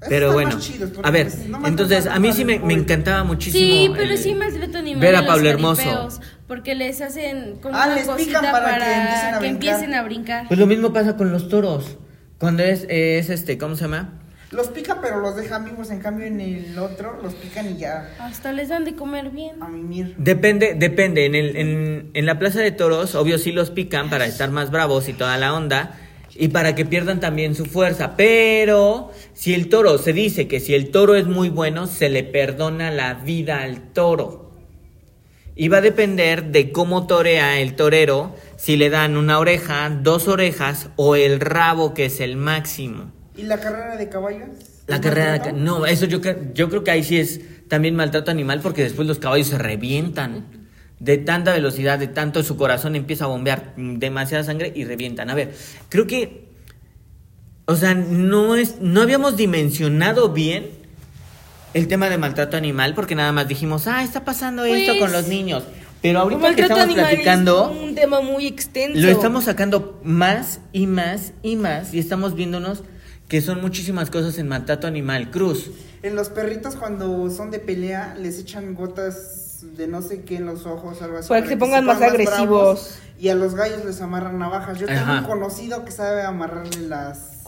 Pero 0.07 0.39
están 0.39 0.59
bueno, 0.59 1.01
a 1.03 1.11
ver, 1.11 1.27
no 1.49 1.67
entonces 1.67 2.05
a 2.07 2.19
mí 2.19 2.31
sí 2.31 2.45
me, 2.45 2.59
me 2.59 2.73
encantaba 2.73 3.23
muchísimo. 3.25 3.65
Sí, 3.65 3.91
pero 3.93 4.11
el- 4.13 4.17
sí 4.17 4.33
maltrato 4.33 4.77
animal 4.77 5.01
ver 5.01 5.15
a 5.15 5.25
Pablo 5.25 5.49
Hermoso. 5.49 6.09
Porque 6.47 6.73
les 6.75 7.01
hacen 7.01 7.57
como 7.61 7.75
Ah, 7.77 7.85
una 7.87 7.95
les 7.95 8.07
cosita 8.07 8.39
pican 8.39 8.51
para, 8.51 8.65
para 8.69 8.85
que 8.85 8.93
empiecen 8.93 9.27
a 9.27 9.31
que 9.31 9.39
brincar. 9.39 9.49
empiecen 9.73 9.93
a 9.93 10.01
brincar. 10.03 10.47
Pues 10.47 10.59
lo 10.59 10.67
mismo 10.67 10.93
pasa 10.93 11.15
con 11.17 11.31
los 11.31 11.49
toros. 11.49 11.97
Cuando 12.37 12.63
es, 12.63 12.85
es 12.89 13.29
este, 13.29 13.57
¿cómo 13.57 13.75
se 13.75 13.83
llama? 13.83 14.18
Los 14.51 14.67
pica, 14.69 14.99
pero 15.01 15.19
los 15.19 15.35
dejan 15.35 15.65
vivos. 15.65 15.91
En 15.91 15.99
cambio, 15.99 16.25
en 16.25 16.41
el 16.41 16.77
otro 16.79 17.19
los 17.21 17.35
pican 17.35 17.69
y 17.71 17.77
ya 17.77 18.09
Hasta 18.19 18.51
les 18.51 18.69
dan 18.69 18.83
de 18.83 18.95
comer 18.95 19.29
bien. 19.29 19.61
a 19.61 19.67
mimir. 19.67 20.15
Depende, 20.17 20.73
depende. 20.75 21.25
En, 21.25 21.35
el, 21.35 21.55
en, 21.55 22.09
en 22.13 22.25
la 22.25 22.39
plaza 22.39 22.59
de 22.59 22.71
toros, 22.71 23.13
obvio 23.13 23.37
sí 23.37 23.51
los 23.51 23.69
pican 23.69 24.09
para 24.09 24.25
estar 24.25 24.49
más 24.49 24.71
bravos 24.71 25.07
y 25.07 25.13
toda 25.13 25.37
la 25.37 25.53
onda. 25.53 25.95
Y 26.35 26.47
para 26.47 26.73
que 26.73 26.85
pierdan 26.85 27.19
también 27.19 27.53
su 27.53 27.65
fuerza. 27.65 28.15
Pero 28.17 29.11
si 29.33 29.53
el 29.53 29.69
toro, 29.69 29.97
se 29.97 30.13
dice 30.13 30.47
que 30.47 30.59
si 30.59 30.73
el 30.73 30.89
toro 30.89 31.15
es 31.15 31.27
muy 31.27 31.49
bueno, 31.49 31.85
se 31.85 32.09
le 32.09 32.23
perdona 32.23 32.89
la 32.91 33.13
vida 33.15 33.61
al 33.61 33.91
toro. 33.93 34.49
Y 35.55 35.67
va 35.67 35.77
a 35.79 35.81
depender 35.81 36.45
de 36.45 36.71
cómo 36.71 37.05
torea 37.05 37.59
el 37.59 37.75
torero, 37.75 38.33
si 38.55 38.77
le 38.77 38.89
dan 38.89 39.17
una 39.17 39.37
oreja, 39.39 39.89
dos 39.89 40.27
orejas 40.29 40.89
o 40.95 41.15
el 41.17 41.39
rabo 41.41 41.93
que 41.93 42.05
es 42.05 42.21
el 42.21 42.37
máximo. 42.37 43.11
¿Y 43.39 43.43
la 43.43 43.57
carrera 43.59 43.95
de 43.97 44.09
caballos? 44.09 44.49
La 44.87 44.95
¿Es 44.95 45.01
carrera 45.01 45.33
de 45.33 45.39
ca- 45.39 45.45
maltrato? 45.53 45.79
No, 45.79 45.85
eso 45.85 46.05
yo, 46.05 46.19
yo 46.53 46.69
creo 46.69 46.83
que 46.83 46.91
ahí 46.91 47.03
sí 47.03 47.17
es 47.19 47.39
también 47.67 47.95
maltrato 47.95 48.31
animal 48.31 48.59
porque 48.61 48.83
después 48.83 49.07
los 49.07 49.19
caballos 49.19 49.47
se 49.47 49.57
revientan. 49.57 50.45
De 50.99 51.17
tanta 51.17 51.53
velocidad, 51.53 51.97
de 51.97 52.07
tanto 52.07 52.43
su 52.43 52.57
corazón 52.57 52.95
empieza 52.95 53.23
a 53.23 53.27
bombear 53.27 53.73
demasiada 53.77 54.43
sangre 54.43 54.73
y 54.75 54.83
revientan. 54.83 55.29
A 55.29 55.35
ver, 55.35 55.53
creo 55.87 56.05
que. 56.07 56.49
O 57.65 57.75
sea, 57.75 57.93
no 57.93 58.55
es. 58.55 58.81
No 58.81 59.01
habíamos 59.01 59.37
dimensionado 59.37 60.29
bien 60.33 60.67
el 61.73 61.87
tema 61.87 62.09
de 62.09 62.17
maltrato 62.17 62.57
animal 62.57 62.95
porque 62.95 63.15
nada 63.15 63.31
más 63.31 63.47
dijimos, 63.47 63.87
ah, 63.87 64.03
está 64.03 64.25
pasando 64.25 64.65
esto 64.65 64.91
Pues, 64.93 64.99
con 64.99 65.11
los 65.13 65.27
niños. 65.29 65.63
Pero 66.01 66.19
ahorita 66.19 66.39
que 66.39 66.43
maltrato 66.47 66.73
estamos 66.73 66.83
animal 66.95 67.09
platicando, 67.11 67.71
es 67.75 67.89
un 67.89 67.95
tema 67.95 68.21
muy 68.21 68.47
extenso. 68.47 68.99
lo 68.99 69.07
estamos 69.09 69.43
sacando 69.45 69.99
más 70.03 70.59
y 70.73 70.87
más 70.87 71.33
y 71.43 71.55
más 71.57 71.93
y 71.93 71.99
estamos 71.99 72.35
viéndonos 72.35 72.83
que 73.29 73.41
son 73.41 73.61
muchísimas 73.61 74.09
cosas 74.09 74.37
en 74.39 74.47
maltrato 74.47 74.87
animal. 74.87 75.29
Cruz, 75.31 75.71
En 76.01 76.15
los 76.15 76.29
perritos 76.29 76.75
cuando 76.75 77.29
son 77.29 77.51
de 77.51 77.59
pelea 77.59 78.15
les 78.19 78.39
echan 78.39 78.73
gotas 78.73 79.63
de 79.77 79.87
no 79.87 80.01
sé 80.01 80.23
qué 80.23 80.37
en 80.37 80.45
los 80.45 80.65
ojos, 80.65 81.01
algo 81.01 81.17
así. 81.17 81.29
Para 81.29 81.43
que 81.43 81.49
se 81.49 81.57
pongan 81.57 81.85
más 81.85 82.01
agresivos. 82.01 82.47
bravos. 82.47 82.99
Y 83.19 83.29
a 83.29 83.35
los 83.35 83.53
gallos 83.53 83.85
les 83.85 84.01
amarran 84.01 84.39
navajas. 84.39 84.79
Yo 84.79 84.87
tengo 84.87 85.11
un 85.11 85.23
conocido 85.23 85.85
que 85.85 85.91
sabe 85.91 86.23
amarrarle 86.23 86.87
las, 86.87 87.38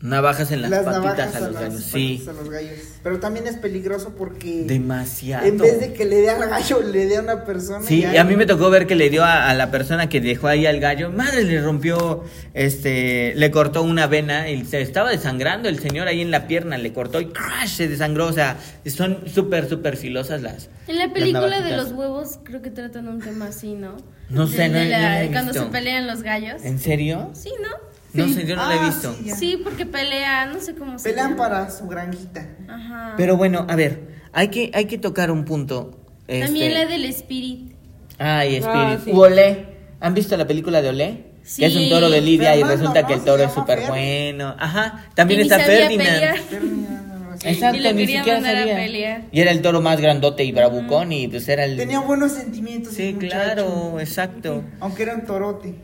navajas 0.00 0.52
en 0.52 0.62
las, 0.62 0.70
las 0.70 0.84
patitas 0.84 1.34
a 1.34 1.40
los 1.40 1.54
gallos. 1.54 1.80
Sí, 1.82 2.14
patitas 2.24 2.28
a 2.28 2.40
los 2.40 2.50
gallos. 2.50 2.78
Pero 3.02 3.20
también 3.20 3.46
es 3.46 3.56
peligroso 3.56 4.14
porque 4.16 4.64
demasiado. 4.66 5.46
en 5.46 5.58
vez 5.58 5.80
de 5.80 5.92
que 5.92 6.04
le 6.04 6.16
dé 6.20 6.30
al 6.30 6.48
gallo, 6.48 6.80
le 6.82 7.06
dé 7.06 7.16
a 7.16 7.20
una 7.20 7.44
persona. 7.44 7.84
Sí, 7.84 8.00
y 8.12 8.16
a 8.16 8.24
mí 8.24 8.36
me 8.36 8.46
tocó 8.46 8.70
ver 8.70 8.86
que 8.86 8.94
le 8.94 9.10
dio 9.10 9.24
a, 9.24 9.48
a 9.48 9.54
la 9.54 9.70
persona 9.70 10.08
que 10.08 10.20
dejó 10.20 10.48
ahí 10.48 10.66
al 10.66 10.78
gallo, 10.80 11.10
madre, 11.10 11.44
le 11.44 11.60
rompió, 11.60 12.24
este, 12.54 13.34
le 13.36 13.50
cortó 13.50 13.82
una 13.82 14.06
vena 14.06 14.50
y 14.50 14.64
se 14.64 14.80
estaba 14.80 15.10
desangrando 15.10 15.68
el 15.68 15.78
señor 15.78 16.08
ahí 16.08 16.20
en 16.20 16.30
la 16.30 16.46
pierna, 16.46 16.76
le 16.78 16.92
cortó 16.92 17.20
y 17.20 17.26
crash, 17.26 17.76
se 17.76 17.88
desangró, 17.88 18.26
o 18.26 18.32
sea, 18.32 18.56
son 18.86 19.24
súper, 19.26 19.68
súper 19.68 19.96
filosas 19.96 20.42
las. 20.42 20.68
En 20.86 20.98
la 20.98 21.12
película 21.12 21.60
de 21.60 21.76
los 21.76 21.92
huevos 21.92 22.38
creo 22.44 22.62
que 22.62 22.70
tratan 22.70 23.08
un 23.08 23.20
tema 23.20 23.46
así, 23.46 23.74
¿no? 23.74 23.96
No 24.30 24.46
sé, 24.46 24.58
De- 24.62 24.68
no- 24.68 24.78
de 24.78 24.84
no 24.84 24.90
la- 24.90 24.98
la 25.00 25.24
he 25.24 25.28
Cuando 25.32 25.52
visto. 25.52 25.66
se 25.66 25.70
pelean 25.72 26.06
los 26.06 26.22
gallos. 26.22 26.62
¿En 26.64 26.78
serio? 26.78 27.30
Sí, 27.32 27.50
¿no? 27.62 27.67
No 28.14 28.26
sé, 28.28 28.46
yo 28.46 28.56
no 28.56 28.66
la 28.66 28.74
he 28.76 28.78
Ah, 28.78 28.86
visto. 28.86 29.14
sí, 29.18 29.24
ya. 29.26 29.34
Sí, 29.36 29.60
porque 29.62 29.84
pelea, 29.86 30.46
no 30.46 30.60
sé 30.60 30.74
cómo 30.74 30.98
se 30.98 31.14
llama. 31.14 31.36
para 31.36 31.70
su 31.70 31.86
granjita. 31.88 32.46
Ajá. 32.68 33.14
Pero 33.16 33.36
bueno, 33.36 33.66
a 33.68 33.76
ver, 33.76 34.08
hay 34.32 34.48
que, 34.48 34.70
hay 34.74 34.86
que 34.86 34.98
tocar 34.98 35.30
un 35.30 35.44
punto. 35.44 35.98
También 36.26 36.72
este- 36.72 36.84
la 36.84 36.86
del 36.86 37.04
Spirit. 37.06 37.72
Ay, 38.18 38.56
Spirit. 38.56 38.66
Ah, 38.76 38.98
sí. 39.04 39.10
U 39.12 39.20
Olé. 39.20 39.66
¿Han 40.00 40.14
visto 40.14 40.36
la 40.36 40.46
película 40.46 40.80
de 40.82 40.88
Olé? 40.88 41.24
Sí. 41.42 41.60
Que 41.62 41.66
es 41.68 41.76
un 41.76 41.88
toro 41.88 42.10
de 42.10 42.20
Lidia 42.20 42.54
y 42.54 42.58
Fernando, 42.60 42.76
resulta 42.80 43.02
¿no? 43.02 43.08
que 43.08 43.14
el 43.14 43.20
toro 43.24 43.36
es 43.42 43.48
llama 43.50 43.54
súper 43.54 43.78
Fer. 43.80 43.88
bueno. 43.88 44.54
Ajá. 44.58 45.06
También 45.14 45.40
Y 45.40 45.44
ni 45.44 45.48
está 45.50 45.64
sabía 45.64 45.78
Ferdinand. 45.80 46.08
pelear. 46.10 46.38
Ferdinand, 46.38 47.12
algo 47.12 47.30
así. 47.32 47.48
Exacto, 47.48 47.76
Y 47.78 47.80
lo 47.80 47.92
ni 47.92 47.96
quería 48.00 48.18
siquiera 48.18 48.38
mandar 48.40 48.56
a 48.56 48.60
sabía. 48.60 48.76
pelear. 48.76 49.22
Y 49.32 49.40
era 49.40 49.50
el 49.50 49.62
toro 49.62 49.80
más 49.80 50.00
grandote 50.00 50.44
y 50.44 50.52
bravucón 50.52 51.12
y 51.12 51.28
pues 51.28 51.48
era 51.48 51.64
el... 51.64 51.76
Tenía 51.76 52.00
buenos 52.00 52.32
sentimientos. 52.32 52.92
Sí, 52.94 53.12
muchacho. 53.14 53.32
claro, 53.32 54.00
exacto. 54.00 54.62
Aunque 54.80 55.02
era 55.04 55.14
un 55.14 55.24
torote. 55.24 55.74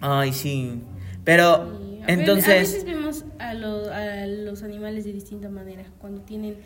Ay, 0.00 0.32
sí. 0.32 0.80
Pero, 1.24 1.78
Y 1.98 2.02
a 2.02 2.06
ve- 2.06 2.12
A 2.12 2.14
entonces... 2.14 2.46
veces 2.72 2.84
vemos 2.84 3.24
a, 3.38 3.54
lo- 3.54 3.90
a 3.92 4.26
los 4.26 4.62
animales 4.62 5.04
de 5.04 5.12
distinta 5.12 5.48
manera. 5.48 5.84
Cuando 5.98 6.20
tienen. 6.22 6.56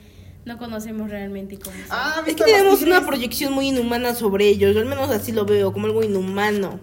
No 0.44 0.56
conocemos 0.56 1.10
realmente 1.10 1.58
cómo 1.58 1.76
son. 1.76 1.86
Ah, 1.90 2.14
Es 2.20 2.24
¿viste 2.26 2.44
que 2.44 2.52
tenemos 2.52 2.78
tigres? 2.78 2.96
una 2.98 3.06
proyección 3.06 3.52
muy 3.52 3.68
inhumana 3.68 4.14
sobre 4.14 4.46
ellos. 4.48 4.74
Yo 4.74 4.80
al 4.80 4.86
menos 4.86 5.10
así 5.10 5.32
lo 5.32 5.44
veo, 5.44 5.72
como 5.72 5.86
algo 5.86 6.02
inhumano. 6.02 6.80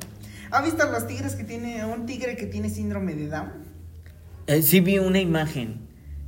¿Ha 0.52 0.62
visto 0.62 0.86
los 0.92 1.08
tigres 1.08 1.36
que 1.36 1.44
tiene, 1.46 1.84
un 1.86 2.06
tigre 2.06 2.36
que 2.36 2.46
tiene 2.46 2.70
síndrome 2.70 3.16
de 3.16 3.28
Down? 3.28 3.52
eh, 4.48 4.62
sí 4.62 4.80
vi 4.82 5.00
una 5.00 5.20
imagen. 5.20 5.85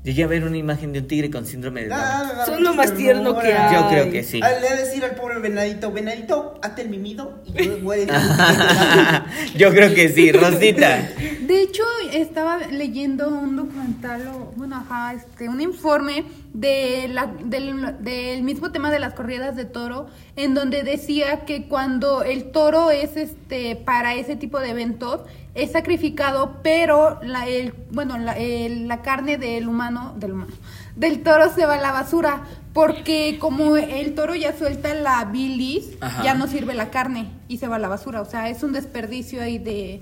Llegué 0.07 0.23
a 0.23 0.27
ver 0.27 0.45
una 0.45 0.55
imagen 0.55 0.93
de 0.93 0.99
un 0.99 1.07
tigre 1.07 1.29
con 1.29 1.45
síndrome 1.45 1.81
de 1.81 1.89
Down. 1.89 1.99
Ah, 2.01 2.43
Son 2.45 2.63
lo 2.63 2.73
más 2.73 2.95
tierno 2.95 3.37
que 3.37 3.51
hay. 3.51 3.75
Yo 3.75 3.89
creo 3.89 4.09
que 4.09 4.23
sí. 4.23 4.39
Ah, 4.41 4.51
Le 4.51 4.59
voy 4.61 4.67
a 4.69 4.75
decir 4.77 5.03
al 5.03 5.15
pobre 5.15 5.39
venadito, 5.39 5.91
venadito, 5.91 6.57
hazte 6.63 6.83
el 6.83 6.87
mimido 6.87 7.43
y 7.53 7.65
yo 7.65 7.77
voy 7.83 7.97
a 7.97 8.05
decir. 8.05 8.13
Yo 9.57 9.69
creo 9.71 9.93
que 9.93 10.07
sí, 10.07 10.31
Rosita. 10.31 11.09
De 11.41 11.61
hecho, 11.61 11.83
estaba 12.13 12.57
leyendo 12.57 13.27
un 13.27 13.57
documental, 13.57 14.27
o, 14.29 14.53
bueno, 14.55 14.77
ajá, 14.77 15.13
este, 15.13 15.49
un 15.49 15.59
informe 15.59 16.23
de 16.59 17.07
la, 17.09 17.27
del, 17.27 17.97
del 18.03 18.41
mismo 18.41 18.71
tema 18.71 18.89
de 18.89 18.97
las 18.97 19.13
corridas 19.13 19.55
de 19.55 19.65
toro, 19.65 20.07
en 20.35 20.55
donde 20.55 20.81
decía 20.81 21.45
que 21.45 21.67
cuando 21.67 22.23
el 22.23 22.51
toro 22.51 22.89
es, 22.89 23.15
este, 23.15 23.75
para 23.75 24.15
ese 24.15 24.35
tipo 24.35 24.59
de 24.59 24.71
eventos, 24.71 25.21
es 25.53 25.71
sacrificado, 25.73 26.57
pero 26.63 27.19
la, 27.21 27.47
el, 27.47 27.73
bueno, 27.91 28.17
la, 28.17 28.33
el- 28.33 28.87
la 28.87 29.03
carne 29.03 29.37
del 29.37 29.67
humano, 29.67 30.15
del 30.17 30.31
humano, 30.31 30.51
del 30.95 31.21
toro 31.21 31.53
se 31.53 31.65
va 31.67 31.75
a 31.75 31.81
la 31.81 31.91
basura, 31.91 32.41
porque 32.73 33.37
como 33.39 33.77
el 33.77 34.15
toro 34.15 34.33
ya 34.33 34.57
suelta 34.57 34.95
la 34.95 35.25
bilis, 35.25 35.89
Ajá. 36.01 36.23
ya 36.23 36.33
no 36.33 36.47
sirve 36.47 36.73
la 36.73 36.89
carne 36.89 37.29
y 37.47 37.57
se 37.57 37.67
va 37.67 37.75
a 37.75 37.79
la 37.79 37.87
basura, 37.87 38.19
o 38.21 38.25
sea, 38.25 38.49
es 38.49 38.63
un 38.63 38.73
desperdicio 38.73 39.43
ahí 39.43 39.59
de 39.59 40.01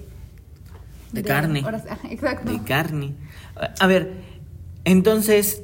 De 1.12 1.22
carne. 1.22 1.64
exacto. 2.10 2.50
De 2.50 2.64
carne. 2.64 3.14
A 3.80 3.88
ver, 3.88 4.14
entonces, 4.86 5.62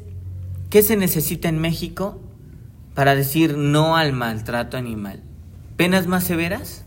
¿qué 0.72 0.82
se 0.82 0.96
necesita 0.96 1.50
en 1.50 1.60
México 1.60 2.20
para 2.96 3.14
decir 3.14 3.58
no 3.58 3.98
al 3.98 4.14
maltrato 4.14 4.78
animal? 4.78 5.20
¿Penas 5.78 6.08
más 6.08 6.24
severas? 6.24 6.84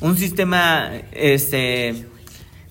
¿Un 0.00 0.16
sistema 0.16 0.92
este 1.12 2.06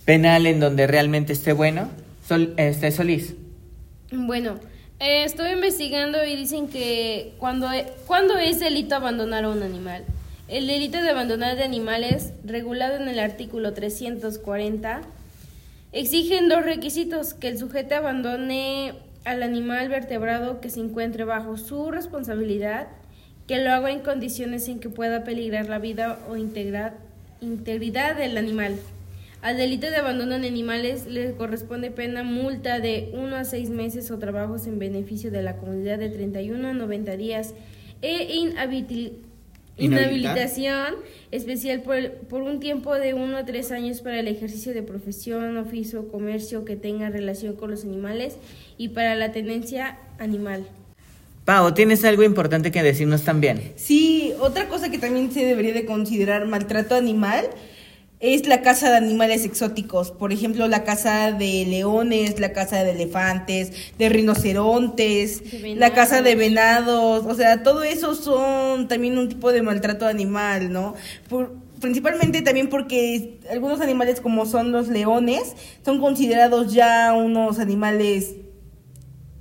penal 0.05 0.45
en 0.45 0.59
donde 0.59 0.87
realmente 0.87 1.33
esté 1.33 1.51
bueno? 1.51 1.89
Sol, 2.27 2.53
este 2.57 2.91
Solís. 2.91 3.33
Bueno, 4.11 4.59
eh, 4.99 5.23
estoy 5.25 5.51
investigando 5.53 6.23
y 6.23 6.35
dicen 6.35 6.67
que 6.67 7.33
cuando, 7.39 7.71
e- 7.71 7.91
cuando 8.05 8.37
es 8.37 8.59
delito 8.59 8.95
abandonar 8.95 9.43
a 9.45 9.49
un 9.49 9.63
animal. 9.63 10.05
El 10.47 10.67
delito 10.67 11.01
de 11.01 11.09
abandonar 11.09 11.57
de 11.57 11.63
animales, 11.63 12.31
regulado 12.43 12.97
en 12.97 13.07
el 13.07 13.17
artículo 13.17 13.73
340, 13.73 15.01
exigen 15.91 16.49
dos 16.49 16.63
requisitos, 16.63 17.33
que 17.33 17.47
el 17.47 17.57
sujeto 17.57 17.95
abandone 17.95 18.93
al 19.25 19.43
animal 19.43 19.89
vertebrado 19.89 20.61
que 20.61 20.69
se 20.69 20.79
encuentre 20.79 21.25
bajo 21.25 21.57
su 21.57 21.91
responsabilidad, 21.91 22.87
que 23.47 23.63
lo 23.63 23.71
haga 23.71 23.91
en 23.91 23.99
condiciones 23.99 24.69
en 24.69 24.79
que 24.79 24.89
pueda 24.89 25.23
peligrar 25.23 25.67
la 25.67 25.79
vida 25.79 26.19
o 26.29 26.37
integridad 26.37 26.93
del 28.15 28.37
animal. 28.37 28.75
Al 29.41 29.57
delito 29.57 29.89
de 29.91 29.97
abandono 29.97 30.39
de 30.39 30.47
animales 30.47 31.05
le 31.05 31.33
corresponde 31.33 31.91
pena 31.91 32.23
multa 32.23 32.79
de 32.79 33.11
1 33.13 33.35
a 33.35 33.43
6 33.43 33.69
meses 33.69 34.09
o 34.09 34.17
trabajos 34.17 34.65
en 34.65 34.79
beneficio 34.79 35.29
de 35.29 35.43
la 35.43 35.57
comunidad 35.57 35.99
de 35.99 36.09
31 36.09 36.67
a 36.67 36.73
90 36.73 37.17
días 37.17 37.53
e. 38.01 38.53
inhabilitación 39.77 40.95
especial 41.31 41.81
por, 41.81 41.95
el- 41.95 42.11
por 42.11 42.41
un 42.41 42.59
tiempo 42.59 42.95
de 42.95 43.13
1 43.13 43.37
a 43.37 43.45
3 43.45 43.71
años 43.71 44.01
para 44.01 44.19
el 44.19 44.27
ejercicio 44.27 44.73
de 44.73 44.81
profesión, 44.83 45.57
oficio 45.57 46.01
o 46.01 46.07
comercio 46.07 46.63
que 46.65 46.75
tenga 46.75 47.09
relación 47.09 47.55
con 47.55 47.71
los 47.71 47.83
animales 47.83 48.35
y 48.77 48.89
para 48.89 49.15
la 49.15 49.31
tenencia 49.31 49.97
animal. 50.19 50.65
Pau, 51.43 51.73
¿tienes 51.73 52.03
algo 52.05 52.23
importante 52.23 52.71
que 52.71 52.81
decirnos 52.81 53.23
también? 53.23 53.73
Sí, 53.75 54.33
otra 54.39 54.67
cosa 54.67 54.89
que 54.89 54.97
también 54.97 55.31
se 55.31 55.45
debería 55.45 55.73
de 55.73 55.85
considerar 55.85 56.45
maltrato 56.47 56.95
animal 56.95 57.45
es 58.33 58.47
la 58.47 58.61
caza 58.61 58.89
de 58.89 58.97
animales 58.97 59.45
exóticos. 59.45 60.11
Por 60.11 60.31
ejemplo, 60.33 60.67
la 60.67 60.83
caza 60.83 61.31
de 61.31 61.65
leones, 61.65 62.39
la 62.39 62.53
caza 62.53 62.83
de 62.83 62.91
elefantes, 62.91 63.71
de 63.99 64.09
rinocerontes, 64.09 65.51
De 65.61 65.75
la 65.75 65.93
caza 65.93 66.21
de 66.21 66.35
venados. 66.35 67.25
O 67.25 67.35
sea, 67.35 67.63
todo 67.63 67.83
eso 67.83 68.15
son 68.15 68.87
también 68.87 69.17
un 69.17 69.29
tipo 69.29 69.51
de 69.51 69.61
maltrato 69.61 70.05
animal, 70.07 70.71
¿no? 70.71 70.95
Por- 71.29 71.53
principalmente 71.81 72.41
también 72.41 72.69
porque 72.69 73.37
algunos 73.51 73.81
animales 73.81 74.21
como 74.21 74.45
son 74.45 74.71
los 74.71 74.87
leones 74.87 75.53
son 75.83 75.99
considerados 75.99 76.73
ya 76.73 77.13
unos 77.13 77.59
animales 77.59 78.35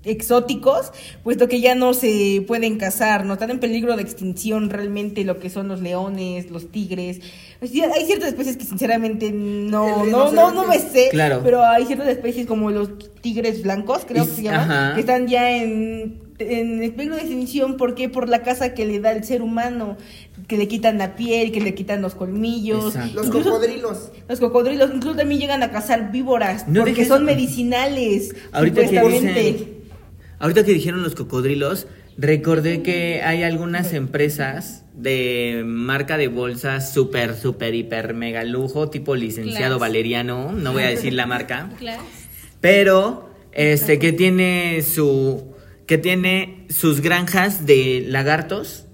exóticos, 0.05 0.93
puesto 1.23 1.49
que 1.49 1.61
ya 1.61 1.75
no 1.75 1.95
se 1.95 2.45
pueden 2.47 2.79
cazar, 2.79 3.25
no 3.25 3.35
están 3.35 3.51
en 3.51 3.61
peligro 3.61 3.97
de 3.97 4.03
extinción 4.03 4.71
realmente 4.71 5.25
lo 5.25 5.38
que 5.40 5.51
son 5.51 5.69
los 5.69 5.81
leones, 5.81 6.51
los 6.51 6.71
tigres. 6.71 7.21
Pues 7.59 7.73
Hay 7.73 8.05
ciertas 8.07 8.29
especies 8.29 8.57
que 8.57 8.64
sinceramente 8.64 9.33
no 9.33 10.05
no 10.07 10.33
no 10.33 10.51
no 10.53 10.67
me 10.67 10.79
sé, 10.79 11.09
Claro. 11.11 11.40
pero 11.43 11.64
hay 11.64 11.87
ciertas 11.87 12.09
especies 12.09 12.47
como 12.47 12.71
los 12.71 12.90
tigres 13.21 13.62
blancos, 13.62 14.03
creo 14.07 14.25
que 14.27 14.31
se 14.33 14.43
llaman, 14.43 14.71
ajá. 14.71 14.95
que 14.95 15.01
están 15.01 15.27
ya 15.29 15.51
en 15.57 16.23
en 16.40 16.81
peligro 16.97 17.14
de 17.14 17.21
extinción, 17.23 17.77
¿por 17.77 17.95
qué? 17.95 18.09
Por 18.09 18.29
la 18.29 18.43
caza 18.43 18.75
que 18.75 18.85
le 18.85 18.99
da 18.99 19.12
el 19.12 19.23
ser 19.23 19.40
humano, 19.40 19.97
que 20.49 20.59
le 20.59 20.67
quitan 20.67 20.99
la 20.99 21.14
piel, 21.14 21.53
que 21.53 21.61
le 21.61 21.75
quitan 21.75 22.03
los 22.03 22.17
colmillos, 22.17 22.87
Exacto. 22.97 23.14
Los 23.14 23.27
Incluso- 23.29 23.51
cocodrilos. 23.53 24.11
los 24.29 24.40
cocodrilos 24.40 24.90
incluso 24.93 25.17
también 25.17 25.40
llegan 25.40 25.62
a 25.62 25.71
cazar 25.71 26.11
víboras, 26.11 26.67
No 26.67 26.81
porque 26.83 27.05
son 27.05 27.25
medicinales, 27.25 28.35
Ahorita 28.51 28.81
que 28.81 28.88
supuestamente. 28.97 29.43
dicen, 29.43 29.69
ahorita 30.38 30.64
que 30.64 30.73
dijeron 30.73 31.03
los 31.03 31.14
cocodrilos, 31.14 31.87
recordé 32.16 32.83
que 32.83 33.23
hay 33.23 33.42
algunas 33.42 33.92
empresas 33.92 34.85
de 34.94 35.62
marca 35.66 36.16
de 36.16 36.29
bolsas 36.29 36.92
súper, 36.92 37.37
súper, 37.37 37.75
hiper, 37.75 38.14
mega 38.14 38.44
lujo, 38.44 38.90
tipo 38.90 39.16
licenciado. 39.16 39.79
Valeriano, 39.79 40.53
no 40.53 40.73
voy 40.73 40.85
a 40.85 40.88
decir 40.88 41.12
la 41.12 41.27
marca, 41.27 41.70
pero 42.61 43.31
este 43.53 43.99
que 43.99 44.12
tiene 44.12 44.83
su 44.83 45.55
que 45.87 45.99
tiene 45.99 46.66
sus 46.70 47.01
granjas 47.01 47.66
de 47.66 48.05
lagartos, 48.09 48.87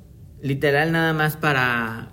literal 0.42 0.92
nada 0.92 1.12
más 1.12 1.37
para 1.37 2.11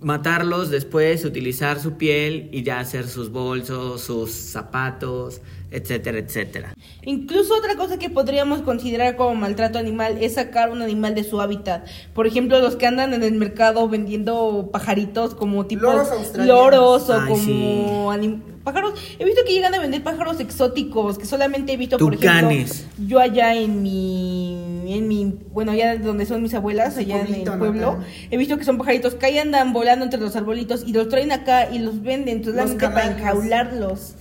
matarlos 0.00 0.70
después, 0.70 1.24
utilizar 1.24 1.78
su 1.80 1.94
piel 1.94 2.48
y 2.52 2.62
ya 2.62 2.80
hacer 2.80 3.06
sus 3.06 3.30
bolsos, 3.30 4.00
sus 4.00 4.30
zapatos, 4.32 5.40
etcétera, 5.70 6.18
etcétera. 6.18 6.74
Incluso 7.02 7.54
otra 7.56 7.76
cosa 7.76 7.98
que 7.98 8.10
podríamos 8.10 8.62
considerar 8.62 9.16
como 9.16 9.34
maltrato 9.34 9.78
animal 9.78 10.18
es 10.20 10.34
sacar 10.34 10.70
un 10.70 10.82
animal 10.82 11.14
de 11.14 11.22
su 11.24 11.40
hábitat. 11.40 11.86
Por 12.14 12.26
ejemplo, 12.26 12.58
los 12.60 12.76
que 12.76 12.86
andan 12.86 13.12
en 13.14 13.22
el 13.22 13.34
mercado 13.34 13.88
vendiendo 13.88 14.70
pajaritos 14.72 15.34
como 15.34 15.66
tipo 15.66 15.82
Loros 15.82 16.10
australianos. 16.10 16.46
loros 16.72 17.10
o 17.10 17.14
Ay, 17.20 17.28
como 17.28 18.12
anim- 18.12 18.40
pájaros. 18.64 18.94
He 19.18 19.24
visto 19.24 19.42
que 19.46 19.52
llegan 19.52 19.74
a 19.74 19.80
vender 19.80 20.02
pájaros 20.02 20.40
exóticos 20.40 21.18
que 21.18 21.26
solamente 21.26 21.72
he 21.72 21.76
visto 21.76 21.98
por 21.98 22.14
Tucanes. 22.16 22.70
ejemplo 22.80 23.06
yo 23.06 23.18
allá 23.20 23.54
en 23.54 23.82
mi 23.82 24.59
en 24.94 25.08
mi 25.08 25.38
bueno 25.52 25.72
allá 25.72 25.96
donde 25.96 26.26
son 26.26 26.42
mis 26.42 26.54
abuelas 26.54 26.96
allá 26.96 27.20
en 27.20 27.34
el 27.34 27.44
pueblo 27.58 27.98
he 28.30 28.36
visto 28.36 28.58
que 28.58 28.64
son 28.64 28.78
pajaritos 28.78 29.14
que 29.14 29.26
ahí 29.26 29.38
andan 29.38 29.72
volando 29.72 30.04
entre 30.04 30.20
los 30.20 30.36
arbolitos 30.36 30.84
y 30.86 30.92
los 30.92 31.08
traen 31.08 31.32
acá 31.32 31.70
y 31.70 31.78
los 31.78 32.02
venden 32.02 32.44
solamente 32.44 32.88
para 32.88 33.16
canarios. 33.16 34.14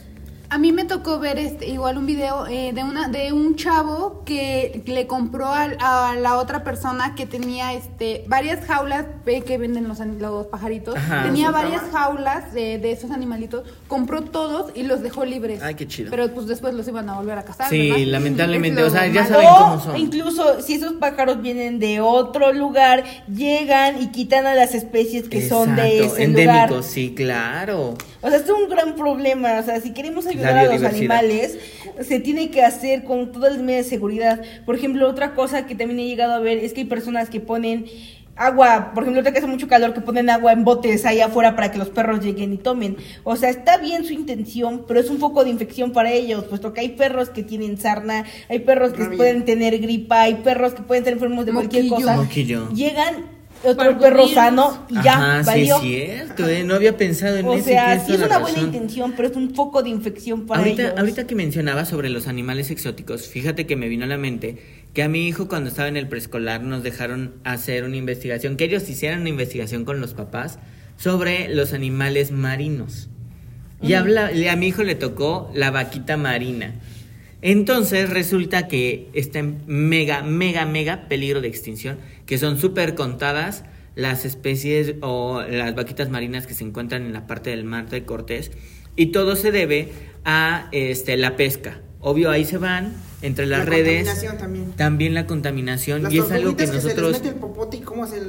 A 0.52 0.58
mí 0.58 0.72
me 0.72 0.84
tocó 0.84 1.20
ver 1.20 1.38
este, 1.38 1.68
igual 1.68 2.00
un 2.00 2.08
video 2.08 2.48
eh, 2.48 2.72
de 2.74 2.84
una 2.84 3.08
de 3.08 3.32
un 3.34 3.56
chavo 3.56 4.24
que 4.26 4.82
le 4.88 5.06
compró 5.06 5.46
a, 5.46 6.16
la 6.16 6.38
otra 6.38 6.64
persona 6.64 7.14
que 7.14 7.28
tenía 7.28 7.74
este 7.74 8.24
varias 8.28 8.66
jaulas 8.66 9.06
ve 9.24 9.42
que 9.42 9.60
venden 9.60 9.88
los, 9.88 10.00
los 10.00 10.48
pajaritos. 10.48 10.96
Ajá. 10.96 11.24
tenía 11.24 11.52
¿Los 11.52 11.62
varias 11.62 11.82
jaulas 11.92 12.52
de, 12.52 12.80
de 12.80 12.92
esos 12.92 13.12
animalitos. 13.12 13.64
Compró 13.88 14.24
todos 14.24 14.72
y 14.74 14.84
los 14.84 15.04
dejó 15.04 15.24
libres. 15.24 15.62
Ay, 15.62 15.76
qué 15.76 15.88
chido. 15.88 16.10
Pero 16.10 16.34
pues 16.34 16.48
después 16.48 16.74
los 16.74 16.88
iban 16.88 17.08
a 17.10 17.18
volver 17.18 17.38
a 17.38 17.46
cazar. 17.46 17.70
Sí, 17.70 17.92
¿verdad? 17.92 18.06
lamentablemente, 18.08 18.82
o 18.82 18.90
sea, 18.90 19.06
ya 19.06 19.28
saben 19.28 19.48
cómo 19.48 19.80
son. 19.80 19.98
incluso 19.98 20.64
si 20.64 20.74
esos 20.74 20.94
pájaros 20.94 21.44
vienen 21.44 21.78
de 21.78 22.02
otro 22.02 22.54
lugar, 22.54 23.04
llegan 23.28 24.02
y 24.02 24.08
quitan 24.08 24.48
a 24.48 24.56
las 24.56 24.74
especies 24.74 25.30
que 25.30 25.48
son 25.48 25.76
de 25.76 26.06
ese 26.06 26.24
endémicos, 26.24 26.70
lugar. 26.70 26.84
sí, 26.84 27.14
claro. 27.14 27.94
O 28.22 28.30
sea, 28.30 28.40
es 28.40 28.50
un 28.50 28.68
gran 28.68 28.96
problema. 28.96 29.60
O 29.60 29.64
sea, 29.64 29.80
si 29.80 29.94
queremos 29.94 30.26
ayudar 30.26 30.38
A 30.45 30.65
los 30.65 30.84
animales, 30.84 31.58
se 32.02 32.19
tiene 32.19 32.49
que 32.49 32.63
hacer 32.63 33.04
con 33.04 33.32
todas 33.32 33.54
las 33.54 33.62
medidas 33.62 33.86
de 33.86 33.89
seguridad. 33.89 34.41
Por 34.65 34.75
ejemplo, 34.75 35.08
otra 35.08 35.36
cosa 35.36 35.65
que 35.65 35.75
también 35.75 35.99
he 35.99 36.06
llegado 36.06 36.34
a 36.34 36.39
ver 36.39 36.58
es 36.58 36.73
que 36.73 36.82
hay 36.82 36.88
personas 36.88 37.30
que 37.30 37.39
ponen 37.39 37.86
agua, 38.39 38.91
por 38.93 39.04
ejemplo, 39.04 39.19
ahorita 39.19 39.34
que 39.34 39.39
hace 39.39 39.47
mucho 39.47 39.67
calor, 39.67 39.93
que 39.93 39.99
ponen 39.99 40.30
agua 40.30 40.54
en 40.54 40.63
botes 40.63 41.06
ahí 41.06 41.19
afuera 41.19 41.56
para 41.56 41.71
que 41.71 41.78
los 41.78 41.89
perros 41.89 42.23
lleguen 42.23 42.54
y 42.54 42.58
tomen. 42.58 42.95
O 43.25 43.36
sea, 43.36 43.49
está 43.49 43.78
bien 43.78 44.06
su 44.06 44.13
intención, 44.13 44.86
pero 44.88 44.99
es 44.99 45.10
un 45.10 45.19
foco 45.19 45.43
de 45.43 45.49
infección 45.49 45.91
para 45.91 46.12
ellos, 46.12 46.45
puesto 46.45 46.73
que 46.73 46.80
hay 46.82 46.89
perros 46.89 47.30
que 47.30 47.43
tienen 47.43 47.78
sarna, 47.78 48.25
hay 48.47 48.60
perros 48.60 48.93
que 48.93 49.04
Rabia. 49.04 49.17
pueden 49.17 49.45
tener 49.45 49.78
gripa, 49.80 50.21
hay 50.21 50.36
perros 50.36 50.73
que 50.73 50.82
pueden 50.82 51.04
estar 51.04 51.13
enfermos 51.13 51.45
de 51.45 51.52
cualquier 51.52 51.88
cosa. 51.89 52.15
Moquillo. 52.15 52.69
Llegan 52.69 53.38
otro 53.63 54.00
perro 54.00 54.28
sano 54.28 54.86
y 54.89 54.95
ya, 54.95 55.13
Ajá, 55.15 55.43
sí 55.43 55.45
valió. 55.48 55.76
es 55.78 55.82
cierto, 55.82 56.48
eh, 56.48 56.63
no 56.63 56.76
había 56.76 56.95
pensado 56.98 57.38
en 57.38 57.45
O 57.45 57.54
eso. 57.56 57.65
sea, 57.65 57.88
tienes 57.88 58.06
sí 58.08 58.13
es 58.13 58.19
una 58.19 58.39
buena 58.39 58.58
razón. 58.58 58.74
intención, 58.74 59.13
pero 59.15 59.28
es 59.30 59.36
un 59.36 59.54
foco 59.54 59.84
de 59.84 59.89
infección 59.89 60.45
para 60.45 60.62
ahorita, 60.62 60.82
ellos. 60.84 60.93
ahorita 60.98 61.28
que 61.28 61.36
mencionaba 61.36 61.86
sobre 61.86 62.10
los 62.10 62.28
animales 62.28 62.72
exóticos, 62.72 63.28
fíjate 63.28 63.65
que 63.67 63.76
me 63.76 63.88
vino 63.89 64.06
a 64.06 64.08
la 64.08 64.17
mente 64.17 64.58
que 64.93 65.04
a 65.04 65.10
mi 65.10 65.28
hijo 65.28 65.48
cuando 65.48 65.69
estaba 65.69 65.88
en 65.88 65.98
el 65.98 66.08
preescolar 66.08 66.62
nos 66.63 66.82
dejaron 66.84 67.34
hacer 67.43 67.84
una 67.84 67.95
investigación, 67.98 68.56
que 68.58 68.63
ellos 68.65 68.89
hicieran 68.89 69.19
una 69.22 69.30
investigación 69.30 69.86
con 69.86 70.00
los 70.02 70.13
papás 70.13 70.58
sobre 70.98 71.54
los 71.54 71.74
animales 71.74 72.32
marinos. 72.32 73.08
Y 73.82 73.93
habla, 73.93 74.32
y 74.34 74.48
a 74.48 74.56
mi 74.58 74.67
hijo 74.67 74.84
le 74.84 74.95
tocó 74.95 75.50
la 75.54 75.72
vaquita 75.72 76.17
marina. 76.17 76.74
Entonces 77.41 78.10
resulta 78.10 78.67
que 78.67 79.08
está 79.13 79.39
en 79.39 79.62
mega, 79.67 80.24
mega, 80.24 80.65
mega 80.65 81.08
peligro 81.08 81.39
de 81.39 81.48
extinción, 81.48 81.98
que 82.30 82.38
son 82.38 82.60
súper 82.60 82.94
contadas 82.94 83.63
las 83.96 84.24
especies 84.24 84.94
o 85.02 85.42
las 85.42 85.74
vaquitas 85.74 86.12
marinas 86.12 86.46
que 86.46 86.54
se 86.54 86.63
encuentran 86.63 87.02
en 87.08 87.12
la 87.12 87.26
parte 87.26 87.50
del 87.50 87.63
mar 87.63 87.89
de 87.89 88.06
Cortés. 88.06 88.52
Y 88.96 89.08
todo 89.08 89.36
se 89.36 89.52
debe 89.52 89.92
a 90.26 90.70
este, 90.72 91.18
la 91.18 91.36
pesca. 91.36 91.82
Obvio, 92.00 92.30
ahí 92.30 92.46
se 92.46 92.60
van 92.60 92.94
entre 93.24 93.48
las 93.48 93.62
La 93.62 93.65
redes. 93.65 94.06
contaminación 94.08 94.76
también. 94.78 95.13
la 95.15 95.26
contaminación. 95.26 96.04
Las 96.04 96.13
y 96.13 96.20
es 96.20 96.32
algo 96.32 96.56
que 96.56 96.68
se 96.68 96.74
nosotros... 96.74 97.13
les 97.13 97.22
mete 97.24 97.34
el 97.34 97.42
popote 97.42 97.78
y 97.78 97.82
cómo 97.82 98.06
se, 98.06 98.22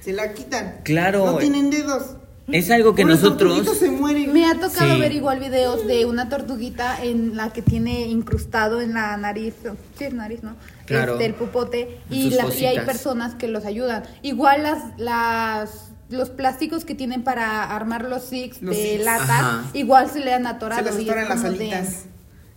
se 0.00 0.14
la 0.14 0.32
quitan. 0.32 0.76
Claro. 0.82 1.26
No 1.26 1.36
tienen 1.36 1.68
dedos. 1.68 2.16
Es 2.50 2.70
algo 2.70 2.94
que 2.94 3.04
nosotros... 3.04 3.78
se 3.78 3.90
mueren. 3.90 4.32
Me 4.32 4.44
ha 4.46 4.54
tocado 4.54 4.94
Sí. 4.94 5.00
ver 5.00 5.12
igual 5.12 5.38
videos 5.38 5.86
de 5.86 6.06
una 6.06 6.28
tortuguita 6.28 7.02
en 7.02 7.36
la 7.36 7.52
que 7.52 7.62
tiene 7.62 8.06
incrustado 8.08 8.80
en 8.80 8.94
la 8.94 9.16
nariz, 9.16 9.54
sí 9.98 10.04
es 10.04 10.12
nariz, 10.12 10.42
¿no? 10.42 10.56
Claro. 10.86 11.12
Este, 11.12 11.26
el 11.26 11.34
pupote 11.34 11.98
y, 12.10 12.24
Sus 12.30 12.34
la- 12.34 12.54
y 12.54 12.64
hay 12.66 12.80
personas 12.80 13.34
que 13.36 13.46
los 13.48 13.64
ayudan. 13.64 14.02
Igual 14.22 14.64
las 14.64 14.78
las 14.98 15.88
los 16.10 16.28
plásticos 16.28 16.84
que 16.84 16.94
tienen 16.94 17.22
para 17.22 17.74
armar 17.74 18.04
los 18.06 18.24
six 18.24 18.60
Los 18.60 18.76
de 18.76 18.92
six. 18.96 19.04
latas, 19.04 19.30
Ajá. 19.30 19.64
igual 19.72 20.10
se 20.10 20.20
le 20.20 20.34
han 20.34 20.46
atorado. 20.46 20.84
Y 20.98 21.04
es 21.04 21.08
atoran 21.08 21.28
las 21.28 21.38
como 21.40 21.52
de- 21.52 21.58
alitas. 21.72 22.04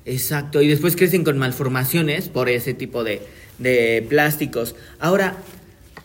Exacto, 0.03 0.61
y 0.61 0.67
después 0.67 0.95
crecen 0.97 1.23
con 1.23 1.37
malformaciones 1.37 2.27
por 2.27 2.49
ese 2.49 2.73
tipo 2.73 3.03
de, 3.05 3.21
de 3.59 4.05
plásticos. 4.09 4.75
Ahora, 4.99 5.37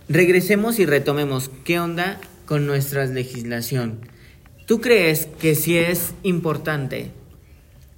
regresemos 0.09 0.79
y 0.79 0.87
retomemos, 0.87 1.51
¿qué 1.65 1.81
onda 1.81 2.19
con 2.51 2.67
nuestra 2.67 3.07
legislación? 3.07 4.01
¿Tú 4.67 4.81
crees 4.81 5.27
que 5.27 5.55
si 5.55 5.79
es 5.79 6.15
importante 6.25 7.13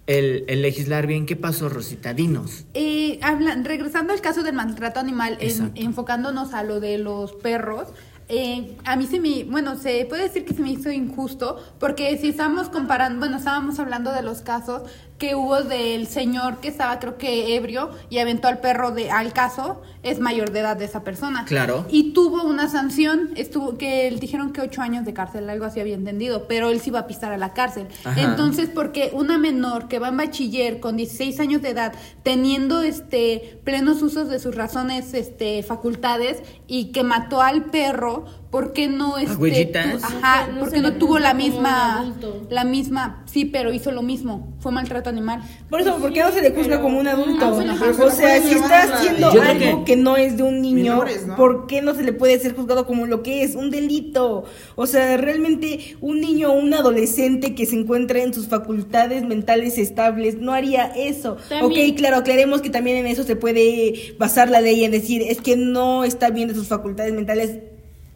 el, 0.06 0.44
el 0.46 0.60
legislar 0.60 1.06
bien? 1.06 1.24
¿Qué 1.24 1.36
pasó, 1.36 1.70
Rosita? 1.70 2.12
Dinos. 2.12 2.66
Eh, 2.74 3.18
hablan- 3.22 3.64
regresando 3.64 4.12
al 4.12 4.20
caso 4.20 4.42
del 4.42 4.54
maltrato 4.54 5.00
animal, 5.00 5.38
en- 5.40 5.72
enfocándonos 5.74 6.52
a 6.52 6.64
lo 6.64 6.80
de 6.80 6.98
los 6.98 7.32
perros, 7.32 7.88
eh, 8.28 8.76
a 8.84 8.96
mí 8.96 9.06
se 9.06 9.20
me, 9.20 9.44
bueno, 9.44 9.78
se 9.78 10.04
puede 10.04 10.24
decir 10.24 10.44
que 10.44 10.52
se 10.52 10.60
me 10.60 10.70
hizo 10.70 10.92
injusto, 10.92 11.56
porque 11.80 12.18
si 12.18 12.28
estamos 12.28 12.68
comparando, 12.68 13.20
bueno, 13.20 13.38
estábamos 13.38 13.78
hablando 13.78 14.12
de 14.12 14.20
los 14.22 14.42
casos 14.42 14.82
que 15.22 15.36
hubo 15.36 15.62
del 15.62 16.08
señor 16.08 16.58
que 16.58 16.66
estaba, 16.66 16.98
creo 16.98 17.16
que 17.16 17.54
ebrio, 17.54 17.90
y 18.10 18.18
aventó 18.18 18.48
al 18.48 18.58
perro 18.58 18.90
de, 18.90 19.08
al 19.08 19.32
caso, 19.32 19.80
es 20.02 20.18
mayor 20.18 20.50
de 20.50 20.58
edad 20.58 20.76
de 20.76 20.84
esa 20.84 21.04
persona. 21.04 21.44
Claro. 21.44 21.86
Y 21.88 22.12
tuvo 22.12 22.42
una 22.42 22.68
sanción, 22.68 23.30
estuvo, 23.36 23.78
que 23.78 24.08
él 24.08 24.18
dijeron 24.18 24.52
que 24.52 24.62
ocho 24.62 24.82
años 24.82 25.04
de 25.04 25.14
cárcel, 25.14 25.48
algo 25.48 25.64
así 25.64 25.78
había 25.78 25.94
entendido, 25.94 26.48
pero 26.48 26.70
él 26.70 26.80
sí 26.80 26.90
iba 26.90 26.98
a 26.98 27.06
pisar 27.06 27.30
a 27.30 27.36
la 27.36 27.52
cárcel. 27.52 27.86
Ajá. 28.02 28.20
Entonces, 28.20 28.68
porque 28.68 29.10
una 29.12 29.38
menor 29.38 29.86
que 29.86 30.00
va 30.00 30.08
en 30.08 30.16
bachiller 30.16 30.80
con 30.80 30.96
16 30.96 31.38
años 31.38 31.62
de 31.62 31.68
edad, 31.68 31.92
teniendo 32.24 32.82
este 32.82 33.60
plenos 33.62 34.02
usos 34.02 34.28
de 34.28 34.40
sus 34.40 34.56
razones, 34.56 35.14
este 35.14 35.62
facultades 35.62 36.42
y 36.66 36.86
que 36.90 37.04
mató 37.04 37.42
al 37.42 37.66
perro, 37.66 38.24
¿por 38.52 38.72
qué 38.74 38.86
no 38.86 39.16
este 39.16 39.32
ajá, 40.04 40.48
No 40.52 40.60
porque 40.60 40.80
no 40.80 40.92
tuvo 40.92 41.18
la 41.18 41.32
misma 41.34 42.14
la 42.50 42.64
misma, 42.64 43.24
sí, 43.24 43.46
pero 43.46 43.72
hizo 43.72 43.90
lo 43.90 44.02
mismo, 44.02 44.52
fue 44.60 44.70
maltrato 44.70 45.08
animal. 45.10 45.40
Por 45.70 45.80
eso, 45.80 45.96
¿por 45.96 46.12
qué 46.12 46.20
no 46.22 46.30
se 46.30 46.42
le 46.42 46.50
juzga 46.52 46.80
como 46.82 47.00
un 47.00 47.08
adulto? 47.08 47.48
O 47.56 48.10
sea, 48.10 48.40
si 48.42 48.52
está 48.54 48.82
haciendo 48.82 49.30
algo 49.30 49.84
que- 49.84 49.84
que 49.86 49.96
no 49.96 50.16
es 50.18 50.36
de 50.36 50.42
un 50.42 50.60
niño, 50.60 50.92
Menores, 50.92 51.26
¿no? 51.26 51.34
¿por 51.36 51.66
qué 51.66 51.80
no 51.80 51.94
se 51.94 52.02
le 52.04 52.12
puede 52.12 52.38
ser 52.38 52.54
juzgado 52.54 52.86
como 52.86 53.06
lo 53.06 53.22
que 53.22 53.42
es? 53.42 53.54
Un 53.54 53.70
delito. 53.70 54.44
O 54.76 54.86
sea, 54.86 55.16
realmente 55.16 55.96
un 56.02 56.20
niño 56.20 56.50
o 56.50 56.52
un 56.52 56.74
adolescente 56.74 57.54
que 57.54 57.64
se 57.64 57.76
encuentra 57.76 58.22
en 58.22 58.34
sus 58.34 58.48
facultades 58.48 59.24
mentales 59.24 59.78
estables 59.78 60.36
no 60.38 60.52
haría 60.52 60.92
eso. 60.94 61.38
También- 61.48 61.90
Ok, 61.90 61.96
claro, 61.96 62.18
aclaremos 62.18 62.60
que 62.60 62.68
también 62.68 62.98
en 62.98 63.06
eso 63.06 63.22
se 63.24 63.34
puede 63.34 64.14
basar 64.18 64.50
la 64.50 64.60
ley 64.60 64.84
en 64.84 64.90
decir, 64.90 65.22
es 65.22 65.40
que 65.40 65.56
no 65.56 66.04
está 66.04 66.28
bien 66.28 66.48
de 66.48 66.54
sus 66.54 66.68
facultades 66.68 67.14
mentales 67.14 67.58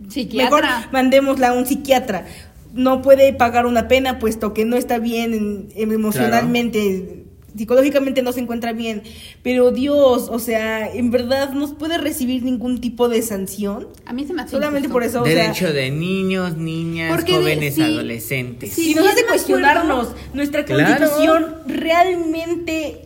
Psiquiatra. 0.08 0.60
Mejor 0.78 0.92
mandémosla 0.92 1.48
a 1.48 1.52
un 1.52 1.66
psiquiatra. 1.66 2.26
No 2.74 3.00
puede 3.02 3.32
pagar 3.32 3.66
una 3.66 3.88
pena 3.88 4.18
puesto 4.18 4.52
que 4.52 4.64
no 4.64 4.76
está 4.76 4.98
bien 4.98 5.32
en- 5.34 5.68
em- 5.74 5.92
emocionalmente, 5.92 7.22
psicológicamente 7.56 8.20
no 8.20 8.32
se 8.32 8.40
encuentra 8.40 8.74
bien. 8.74 9.02
Pero 9.42 9.70
Dios, 9.70 10.28
o 10.30 10.38
sea, 10.38 10.92
en 10.92 11.10
verdad 11.10 11.52
no 11.52 11.72
puede 11.78 11.96
recibir 11.96 12.42
ningún 12.42 12.78
tipo 12.82 13.08
de 13.08 13.22
sanción. 13.22 13.88
A 14.04 14.12
mí 14.12 14.26
se 14.26 14.34
me 14.34 14.42
hace 14.42 14.50
Solamente 14.50 14.88
injusto. 14.88 14.92
por 14.92 15.02
eso, 15.04 15.22
o 15.22 15.24
sea, 15.24 15.34
Derecho 15.34 15.72
de 15.72 15.90
niños, 15.90 16.58
niñas, 16.58 17.24
de- 17.24 17.32
jóvenes, 17.32 17.74
sí. 17.76 17.80
adolescentes. 17.80 18.74
Sí, 18.74 18.90
y 18.90 18.94
nos 18.94 19.06
hace 19.06 19.24
cuestionarnos. 19.24 20.08
Nuestra 20.34 20.66
Claro. 20.66 20.84
constitución 20.98 21.54
realmente 21.66 23.05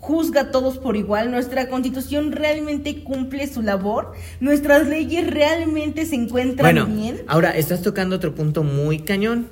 juzga 0.00 0.40
a 0.42 0.50
todos 0.50 0.78
por 0.78 0.96
igual, 0.96 1.30
nuestra 1.30 1.68
constitución 1.68 2.32
realmente 2.32 3.02
cumple 3.02 3.46
su 3.46 3.62
labor, 3.62 4.12
nuestras 4.40 4.86
leyes 4.86 5.26
realmente 5.28 6.06
se 6.06 6.14
encuentran 6.14 6.74
Bueno, 6.74 6.86
bien. 6.86 7.22
ahora 7.26 7.50
estás 7.56 7.82
tocando 7.82 8.16
otro 8.16 8.34
punto 8.34 8.62
muy 8.62 9.00
cañón. 9.00 9.48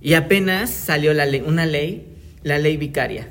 Y 0.00 0.14
apenas 0.14 0.70
salió 0.70 1.14
la 1.14 1.26
ley, 1.26 1.42
una 1.46 1.64
ley, 1.64 2.16
la 2.42 2.58
ley 2.58 2.76
vicaria, 2.76 3.28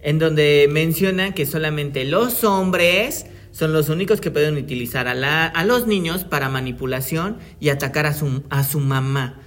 en 0.00 0.18
donde 0.18 0.68
menciona 0.70 1.32
que 1.32 1.46
solamente 1.46 2.04
los 2.04 2.42
hombres 2.44 3.26
son 3.52 3.72
los 3.72 3.88
únicos 3.88 4.20
que 4.20 4.32
pueden 4.32 4.56
utilizar 4.56 5.06
a, 5.06 5.14
la- 5.14 5.46
a 5.46 5.64
los 5.64 5.86
niños 5.86 6.24
para 6.24 6.48
manipulación 6.48 7.36
y 7.60 7.68
atacar 7.68 8.04
a 8.06 8.12
su, 8.12 8.42
a 8.50 8.64
su 8.64 8.80
mamá. 8.80 9.40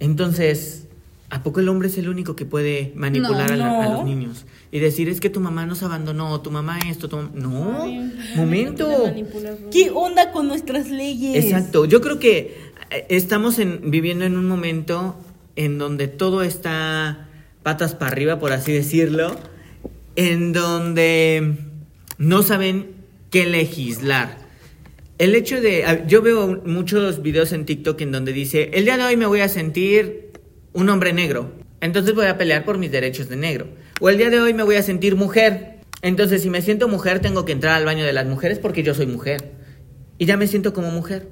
Entonces, 0.00 0.86
¿a 1.30 1.42
poco 1.42 1.60
el 1.60 1.68
hombre 1.68 1.88
es 1.88 1.96
el 1.96 2.08
único 2.08 2.36
que 2.36 2.44
puede 2.44 2.92
manipular 2.94 3.48
No, 3.48 3.54
a, 3.54 3.56
la- 3.56 3.84
a 3.84 3.88
no. 3.88 3.94
los 3.96 4.04
niños? 4.04 4.44
Y 4.74 4.78
decir, 4.80 5.08
es 5.10 5.20
que 5.20 5.28
tu 5.28 5.38
mamá 5.38 5.66
nos 5.66 5.82
abandonó, 5.82 6.40
tu 6.40 6.50
mamá 6.50 6.78
esto, 6.88 7.06
tu 7.08 7.16
mamá... 7.18 7.30
No, 7.34 7.82
Ay, 7.82 8.10
momento. 8.36 8.88
¿Qué 9.70 9.90
onda 9.94 10.32
con 10.32 10.48
nuestras 10.48 10.88
leyes? 10.88 11.44
Exacto, 11.44 11.84
yo 11.84 12.00
creo 12.00 12.18
que 12.18 12.56
eh, 12.90 13.04
estamos 13.10 13.58
en- 13.58 13.90
viviendo 13.90 14.24
en 14.24 14.38
un 14.38 14.48
momento 14.48 15.14
en 15.56 15.76
donde 15.76 16.08
todo 16.08 16.42
está 16.42 17.28
patas 17.62 17.94
para 17.94 18.12
arriba, 18.12 18.38
por 18.40 18.52
así 18.52 18.72
decirlo, 18.72 19.36
en 20.16 20.54
donde 20.54 21.56
no 22.16 22.42
saben 22.42 22.92
qué 23.30 23.44
legislar. 23.44 24.38
El 25.18 25.34
hecho 25.34 25.60
de, 25.60 25.84
a- 25.84 26.06
yo 26.06 26.22
veo 26.22 26.62
muchos 26.64 27.20
videos 27.20 27.52
en 27.52 27.66
TikTok 27.66 28.00
en 28.00 28.10
donde 28.12 28.32
dice, 28.32 28.70
el 28.72 28.84
día 28.86 28.96
de 28.96 29.04
hoy 29.04 29.16
me 29.18 29.26
voy 29.26 29.40
a 29.40 29.48
sentir 29.50 30.30
un 30.72 30.88
hombre 30.88 31.12
negro, 31.12 31.52
entonces 31.82 32.14
voy 32.14 32.26
a 32.26 32.38
pelear 32.38 32.64
por 32.64 32.78
mis 32.78 32.90
derechos 32.90 33.28
de 33.28 33.36
negro. 33.36 33.66
O 34.00 34.08
el 34.08 34.16
día 34.16 34.30
de 34.30 34.40
hoy 34.40 34.54
me 34.54 34.62
voy 34.62 34.76
a 34.76 34.82
sentir 34.82 35.16
mujer, 35.16 35.80
entonces 36.00 36.42
si 36.42 36.48
me 36.48 36.62
siento 36.62 36.88
mujer 36.88 37.20
tengo 37.20 37.44
que 37.44 37.52
entrar 37.52 37.74
al 37.74 37.84
baño 37.84 38.04
de 38.04 38.12
las 38.12 38.24
mujeres 38.26 38.58
porque 38.58 38.82
yo 38.82 38.94
soy 38.94 39.06
mujer. 39.06 39.52
Y 40.16 40.24
ya 40.24 40.36
me 40.36 40.46
siento 40.46 40.72
como 40.72 40.90
mujer. 40.90 41.28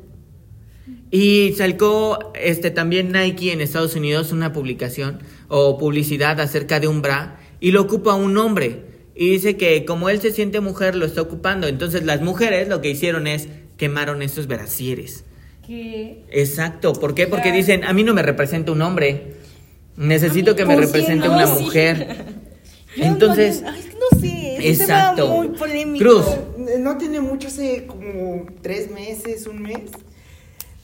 Y 1.12 1.54
sacó 1.56 2.32
este, 2.34 2.70
también 2.70 3.12
Nike 3.12 3.52
en 3.52 3.60
Estados 3.60 3.94
Unidos 3.94 4.32
una 4.32 4.52
publicación 4.52 5.20
o 5.48 5.78
publicidad 5.78 6.40
acerca 6.40 6.80
de 6.80 6.88
un 6.88 7.00
bra 7.00 7.38
y 7.60 7.70
lo 7.70 7.82
ocupa 7.82 8.14
un 8.14 8.36
hombre. 8.36 8.84
Y 9.14 9.30
dice 9.30 9.56
que 9.56 9.84
como 9.84 10.08
él 10.08 10.20
se 10.20 10.32
siente 10.32 10.60
mujer, 10.60 10.96
lo 10.96 11.06
está 11.06 11.22
ocupando. 11.22 11.68
Entonces 11.68 12.04
las 12.04 12.22
mujeres 12.22 12.68
lo 12.68 12.80
que 12.80 12.90
hicieron 12.90 13.28
es 13.28 13.48
quemaron 13.76 14.22
estos 14.22 14.48
brasieres. 14.48 15.24
Que 15.64 16.24
Exacto. 16.30 16.92
¿Por 16.92 17.14
qué? 17.14 17.28
Porque 17.28 17.52
dicen, 17.52 17.84
a 17.84 17.92
mí 17.92 18.02
no 18.02 18.14
me 18.14 18.22
representa 18.22 18.72
un 18.72 18.82
hombre. 18.82 19.39
Necesito 20.00 20.56
que 20.56 20.64
me 20.64 20.76
sí, 20.76 20.80
represente 20.80 21.28
no, 21.28 21.34
una 21.34 21.46
sí. 21.46 21.62
mujer. 21.62 22.24
Yo 22.96 23.04
Entonces, 23.04 23.62
no, 23.62 24.18
sé, 24.18 24.56
es 24.58 24.80
un 24.80 24.86
tema 24.86 25.00
exacto. 25.00 25.28
muy 25.28 25.48
polémico. 25.48 26.04
Cruz. 26.04 26.26
No 26.78 26.96
tiene 26.96 27.20
mucho, 27.20 27.48
hace 27.48 27.86
como 27.86 28.46
tres 28.62 28.90
meses, 28.90 29.46
un 29.46 29.60
mes. 29.60 29.90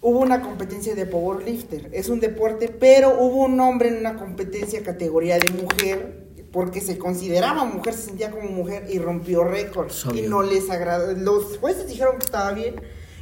Hubo 0.02 0.20
una 0.20 0.42
competencia 0.42 0.94
de 0.94 1.06
powerlifter. 1.06 1.88
Es 1.92 2.10
un 2.10 2.20
deporte, 2.20 2.68
pero 2.68 3.18
hubo 3.18 3.44
un 3.44 3.58
hombre 3.58 3.88
en 3.88 3.96
una 3.96 4.16
competencia 4.16 4.82
categoría 4.82 5.38
de 5.38 5.50
mujer 5.50 6.26
porque 6.52 6.80
se 6.80 6.96
consideraba 6.96 7.64
mujer, 7.64 7.94
se 7.94 8.02
sentía 8.02 8.30
como 8.30 8.50
mujer 8.50 8.86
y 8.88 8.98
rompió 8.98 9.44
récord. 9.44 9.90
Y 10.14 10.22
no 10.22 10.42
les 10.42 10.70
agradó. 10.70 11.12
Los 11.14 11.58
jueces 11.58 11.88
dijeron 11.88 12.18
que 12.18 12.24
estaba 12.26 12.52
bien 12.52 12.76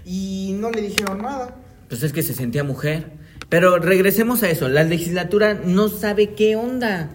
y 0.05 0.57
no 0.59 0.70
le 0.70 0.82
dijeron 0.82 1.22
nada. 1.22 1.57
Pues 1.88 2.03
es 2.03 2.12
que 2.12 2.22
se 2.22 2.34
sentía 2.34 2.64
mujer. 2.64 3.24
Pero 3.49 3.78
regresemos 3.78 4.42
a 4.42 4.51
eso. 4.51 4.68
La 4.68 4.84
legislatura 4.84 5.55
no 5.55 5.88
sabe 5.88 6.34
qué 6.34 6.57
onda. 6.57 7.11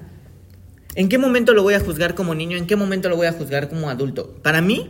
¿En 0.95 1.09
qué 1.09 1.17
momento 1.17 1.53
lo 1.53 1.63
voy 1.63 1.73
a 1.75 1.80
juzgar 1.80 2.15
como 2.15 2.36
niño? 2.36 2.57
¿En 2.57 2.67
qué 2.67 2.75
momento 2.75 3.09
lo 3.09 3.15
voy 3.15 3.27
a 3.27 3.32
juzgar 3.34 3.69
como 3.69 3.89
adulto? 3.89 4.36
Para 4.41 4.61
mí, 4.61 4.89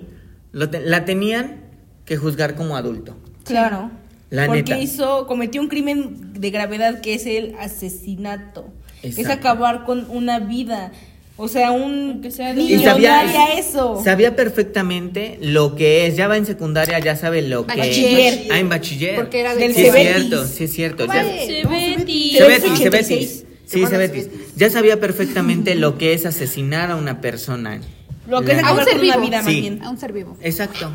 lo 0.51 0.69
te- 0.69 0.81
la 0.81 1.05
tenían 1.05 1.61
que 2.05 2.17
juzgar 2.17 2.55
como 2.55 2.75
adulto. 2.77 3.17
Claro. 3.43 3.91
La 4.29 4.45
porque 4.45 4.61
neta. 4.61 4.77
hizo, 4.79 5.25
cometió 5.27 5.59
un 5.61 5.67
crimen 5.69 6.33
de 6.39 6.51
gravedad 6.51 7.01
que 7.01 7.15
es 7.15 7.25
el 7.25 7.55
asesinato. 7.59 8.67
Es 9.01 9.27
acabar 9.27 9.85
con 9.85 10.05
una 10.09 10.39
vida. 10.39 10.91
O 11.41 11.47
sea, 11.47 11.71
un 11.71 12.21
Que 12.21 12.31
sea 12.31 12.49
de 12.49 12.55
niño 12.55 12.81
Y 12.81 12.83
sabía, 12.83 13.23
no 13.23 13.29
haría 13.29 13.57
eso. 13.57 14.01
sabía 14.03 14.35
perfectamente 14.35 15.37
lo 15.41 15.73
que 15.75 16.05
es. 16.05 16.17
Ya 16.17 16.27
va 16.27 16.35
en 16.35 16.45
secundaria, 16.45 16.99
ya 16.99 17.15
sabe 17.15 17.41
lo 17.41 17.65
que 17.65 17.77
Bachiller. 17.77 18.47
Ah, 18.51 18.59
en 18.59 18.67
bachiller. 18.67 19.15
Porque 19.15 19.39
era 19.39 19.55
del 19.55 19.73
sí, 19.73 19.85
es 19.85 19.93
cierto, 19.95 20.45
sí, 20.45 20.63
es 20.65 20.73
cierto. 20.73 21.07
Vale. 21.07 21.47
Cebetis. 21.47 22.37
Cebetis, 22.37 22.71
86. 22.71 22.81
Cebetis. 22.81 23.45
Sí, 23.65 23.85
Cebetis. 23.85 24.29
Ya 24.57 24.69
sabía 24.69 24.99
perfectamente 24.99 25.75
lo 25.75 25.97
que 25.97 26.11
es 26.13 26.25
asesinar 26.25 26.91
a 26.91 26.97
una 26.97 27.21
persona. 27.21 27.79
Lo 28.27 28.41
que 28.41 28.51
es 28.51 28.61
La- 28.61 28.83
ser 28.83 28.97
con 28.97 29.05
una 29.05 29.17
vida 29.17 29.41
más 29.41 29.47
bien. 29.47 29.81
A 29.81 29.89
un 29.89 29.97
ser 29.97 30.11
vivo. 30.11 30.37
Exacto. 30.41 30.91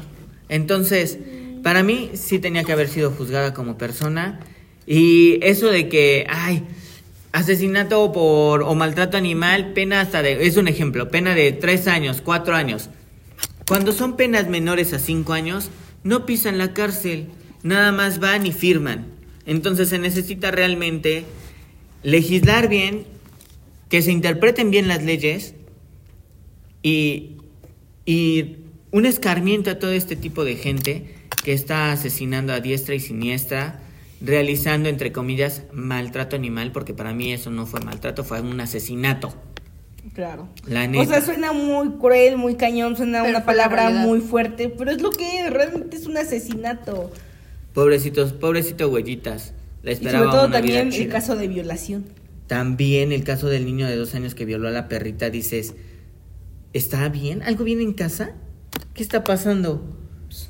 Entonces, 0.51 1.18
para 1.62 1.82
mí 1.82 2.11
sí 2.14 2.38
tenía 2.38 2.64
que 2.64 2.72
haber 2.72 2.88
sido 2.88 3.11
juzgada 3.12 3.55
como 3.55 3.78
persona. 3.78 4.40
Y 4.86 5.38
eso 5.42 5.68
de 5.68 5.88
que, 5.88 6.26
ay, 6.28 6.62
asesinato 7.35 8.12
por 8.12 8.62
o 8.62 8.76
maltrato 8.76 9.16
animal, 9.16 9.72
pena 9.72 10.01
hasta 10.01 10.22
de, 10.22 10.47
es 10.47 10.57
un 10.57 10.68
ejemplo, 10.68 11.11
pena 11.11 11.35
de 11.35 11.51
tres 11.51 11.89
años, 11.89 12.20
cuatro 12.20 12.55
años. 12.55 12.91
Cuando 13.66 13.91
son 13.91 14.16
penas 14.16 14.49
menores 14.49 14.93
a 14.93 15.01
cinco 15.01 15.32
años, 15.32 15.68
no 16.05 16.26
pisan 16.26 16.59
la 16.59 16.72
cárcel, 16.72 17.26
nada 17.64 17.91
más 17.91 18.20
van 18.20 18.47
y 18.47 18.53
firman. 18.53 19.07
Entonces 19.47 19.89
se 19.89 19.99
necesita 19.99 20.53
realmente 20.53 21.24
legislar 22.05 22.68
bien, 22.68 23.05
que 23.89 24.01
se 24.01 24.12
interpreten 24.12 24.70
bien 24.70 24.87
las 24.87 25.03
leyes 25.03 25.57
y, 26.85 27.39
y 28.07 28.59
un 28.93 29.07
escarmiento 29.07 29.72
a 29.72 29.80
todo 29.80 29.91
este 29.91 30.14
tipo 30.14 30.45
de 30.45 30.55
gente 30.55 31.16
que 31.43 31.53
está 31.53 31.91
asesinando 31.91 32.53
a 32.53 32.61
diestra 32.61 32.95
y 32.95 33.01
siniestra, 33.01 33.80
realizando, 34.25 34.89
entre 34.89 35.12
comillas, 35.12 35.62
maltrato 35.72 36.37
animal, 36.37 36.72
porque 36.72 36.95
para 36.95 37.12
mí 37.12 37.33
eso 37.33 37.51
no 37.51 37.66
fue 37.66 37.81
maltrato, 37.81 38.25
fue 38.25 38.41
un 38.41 38.61
asesinato. 38.61 39.35
Claro. 40.14 40.49
La 40.66 40.85
O 40.85 40.89
neta. 40.89 41.07
sea, 41.07 41.20
suena 41.22 41.53
muy 41.53 41.91
cruel, 41.99 42.37
muy 42.37 42.57
cañón, 42.57 42.97
suena 42.97 43.22
Pero 43.22 43.37
una 43.39 43.45
palabra 43.47 43.83
realidad. 43.85 44.07
muy 44.07 44.20
fuerte, 44.20 44.68
pero 44.68 44.91
es 44.91 45.01
lo 45.03 45.11
que 45.11 45.41
es, 45.41 45.51
realmente 45.51 45.97
es 45.97 46.07
un 46.07 46.16
asesinato. 46.16 47.11
Pobrecitos, 47.72 48.33
pobrecito 48.33 48.89
huellitas. 48.89 49.53
La 49.83 49.93
Y 49.93 49.97
sobre 49.97 50.09
esperaba 50.09 50.31
todo 50.31 50.47
una 50.47 50.61
vida 50.61 50.79
también 50.79 50.87
el 50.89 50.93
chida. 50.93 51.12
caso 51.12 51.37
de 51.37 51.49
violación. 51.49 52.05
También 52.47 53.12
el 53.12 53.25
caso 53.25 53.49
del 53.49 53.64
niño 53.64 53.87
de 53.87 53.97
dos 53.97 54.14
años 54.14 54.35
que 54.35 54.45
violó 54.45 54.68
a 54.68 54.70
la 54.70 54.89
perrita, 54.89 55.31
dices, 55.31 55.75
¿está 56.72 57.09
bien? 57.09 57.43
¿Algo 57.43 57.64
bien 57.64 57.81
en 57.81 57.93
casa? 57.95 58.33
¿Qué 58.93 59.03
está 59.03 59.25
pasando? 59.25 59.83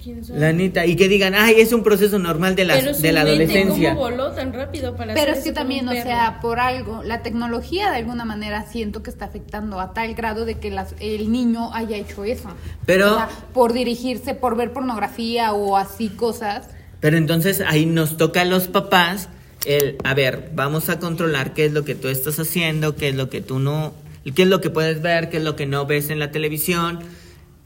¿Quién 0.03 0.25
sabe? 0.25 0.41
La 0.41 0.53
neta, 0.53 0.87
y 0.87 0.97
que 0.97 1.09
digan, 1.09 1.35
ay, 1.35 1.57
es 1.59 1.73
un 1.73 1.83
proceso 1.83 2.19
normal 2.19 2.55
de 2.57 2.65
la, 2.65 2.75
Pero 2.75 2.97
de 2.97 3.13
la 3.13 3.21
adolescencia. 3.23 3.91
¿Cómo 3.95 4.01
voló 4.03 4.33
tan 4.33 4.53
rápido 4.53 4.97
para 4.97 5.15
Pero 5.15 5.33
hacer 5.33 5.39
es 5.39 5.45
que 5.45 5.53
también, 5.53 5.89
o 5.89 5.93
sea, 5.93 6.39
por 6.41 6.61
algo, 6.61 7.03
la 7.03 7.23
tecnología 7.23 7.91
de 7.91 7.97
alguna 7.99 8.25
manera 8.25 8.67
siento 8.67 9.03
que 9.03 9.11
está 9.11 9.27
afectando 9.27 9.81
a 9.81 9.93
tal 9.93 10.15
grado 10.15 10.45
de 10.45 10.59
que 10.59 10.71
las, 10.71 10.95
el 11.01 11.31
niño 11.33 11.73
haya 11.75 11.97
hecho 11.97 12.25
eso. 12.25 12.49
Pero- 12.87 13.13
O 13.13 13.17
sea, 13.17 13.29
por 13.53 13.73
dirigirse, 13.73 14.35
por 14.35 14.57
ver 14.57 14.73
pornografía 14.73 15.53
o 15.53 15.77
así 15.77 16.09
cosas. 16.09 16.69
Pero 17.01 17.17
entonces 17.17 17.61
ahí 17.67 17.85
nos 17.87 18.17
toca 18.17 18.41
a 18.43 18.45
los 18.45 18.69
papás 18.69 19.29
el, 19.67 19.97
a 20.05 20.15
ver, 20.15 20.51
vamos 20.55 20.89
a 20.89 20.99
controlar 20.99 21.55
qué 21.55 21.67
es 21.67 21.73
lo 21.73 21.85
que 21.85 21.95
tú 21.95 22.09
estás 22.09 22.39
haciendo, 22.39 22.97
qué 22.97 23.09
es 23.09 23.15
lo 23.15 23.29
que 23.31 23.41
tú 23.41 23.59
no, 23.59 23.95
qué 24.35 24.43
es 24.43 24.49
lo 24.49 24.61
que 24.61 24.71
puedes 24.71 25.03
ver, 25.03 25.29
qué 25.31 25.37
es 25.39 25.43
lo 25.43 25.57
que 25.57 25.67
no 25.67 25.87
ves 25.87 26.11
en 26.11 26.19
la 26.19 26.31
televisión, 26.31 27.01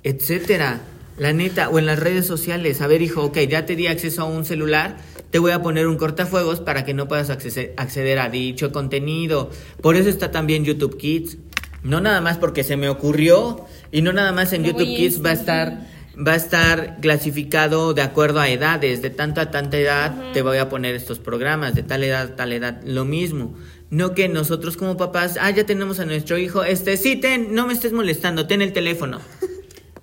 etcétera. 0.02 0.80
La 1.18 1.32
neta, 1.32 1.68
o 1.68 1.78
en 1.78 1.86
las 1.86 1.98
redes 1.98 2.26
sociales, 2.26 2.80
a 2.80 2.86
ver 2.86 3.02
hijo, 3.02 3.24
ok, 3.24 3.38
ya 3.48 3.66
te 3.66 3.74
di 3.74 3.88
acceso 3.88 4.22
a 4.22 4.24
un 4.26 4.44
celular, 4.44 4.98
te 5.30 5.38
voy 5.40 5.50
a 5.50 5.62
poner 5.62 5.88
un 5.88 5.96
cortafuegos 5.96 6.60
para 6.60 6.84
que 6.84 6.94
no 6.94 7.08
puedas 7.08 7.28
accese- 7.28 7.72
acceder 7.76 8.18
a 8.20 8.28
dicho 8.30 8.70
contenido. 8.70 9.50
Por 9.82 9.96
eso 9.96 10.08
está 10.08 10.30
también 10.30 10.64
YouTube 10.64 10.96
Kids. 10.96 11.38
No 11.82 12.00
nada 12.00 12.20
más 12.20 12.38
porque 12.38 12.64
se 12.64 12.76
me 12.76 12.88
ocurrió 12.88 13.64
y 13.92 14.02
no 14.02 14.12
nada 14.12 14.32
más 14.32 14.52
en 14.52 14.64
YouTube 14.64 14.86
Kids 14.96 15.24
va 15.24 15.30
a 15.30 15.32
estar 15.34 15.98
va 16.20 16.32
a 16.32 16.36
estar 16.36 16.98
clasificado 17.00 17.94
de 17.94 18.02
acuerdo 18.02 18.40
a 18.40 18.48
edades, 18.48 19.02
de 19.02 19.10
tanta 19.10 19.42
a 19.42 19.50
tanta 19.52 19.78
edad 19.78 20.32
te 20.32 20.42
voy 20.42 20.58
a 20.58 20.68
poner 20.68 20.96
estos 20.96 21.20
programas, 21.20 21.76
de 21.76 21.84
tal 21.84 22.02
edad 22.02 22.22
a 22.32 22.36
tal 22.36 22.52
edad, 22.52 22.80
lo 22.84 23.04
mismo. 23.04 23.54
No 23.90 24.14
que 24.14 24.28
nosotros 24.28 24.76
como 24.76 24.96
papás, 24.96 25.38
ah, 25.40 25.50
ya 25.50 25.64
tenemos 25.64 26.00
a 26.00 26.04
nuestro 26.06 26.36
hijo, 26.36 26.64
este, 26.64 26.96
sí, 26.96 27.14
ten, 27.16 27.54
no 27.54 27.68
me 27.68 27.72
estés 27.72 27.92
molestando, 27.92 28.48
ten 28.48 28.62
el 28.62 28.72
teléfono. 28.72 29.20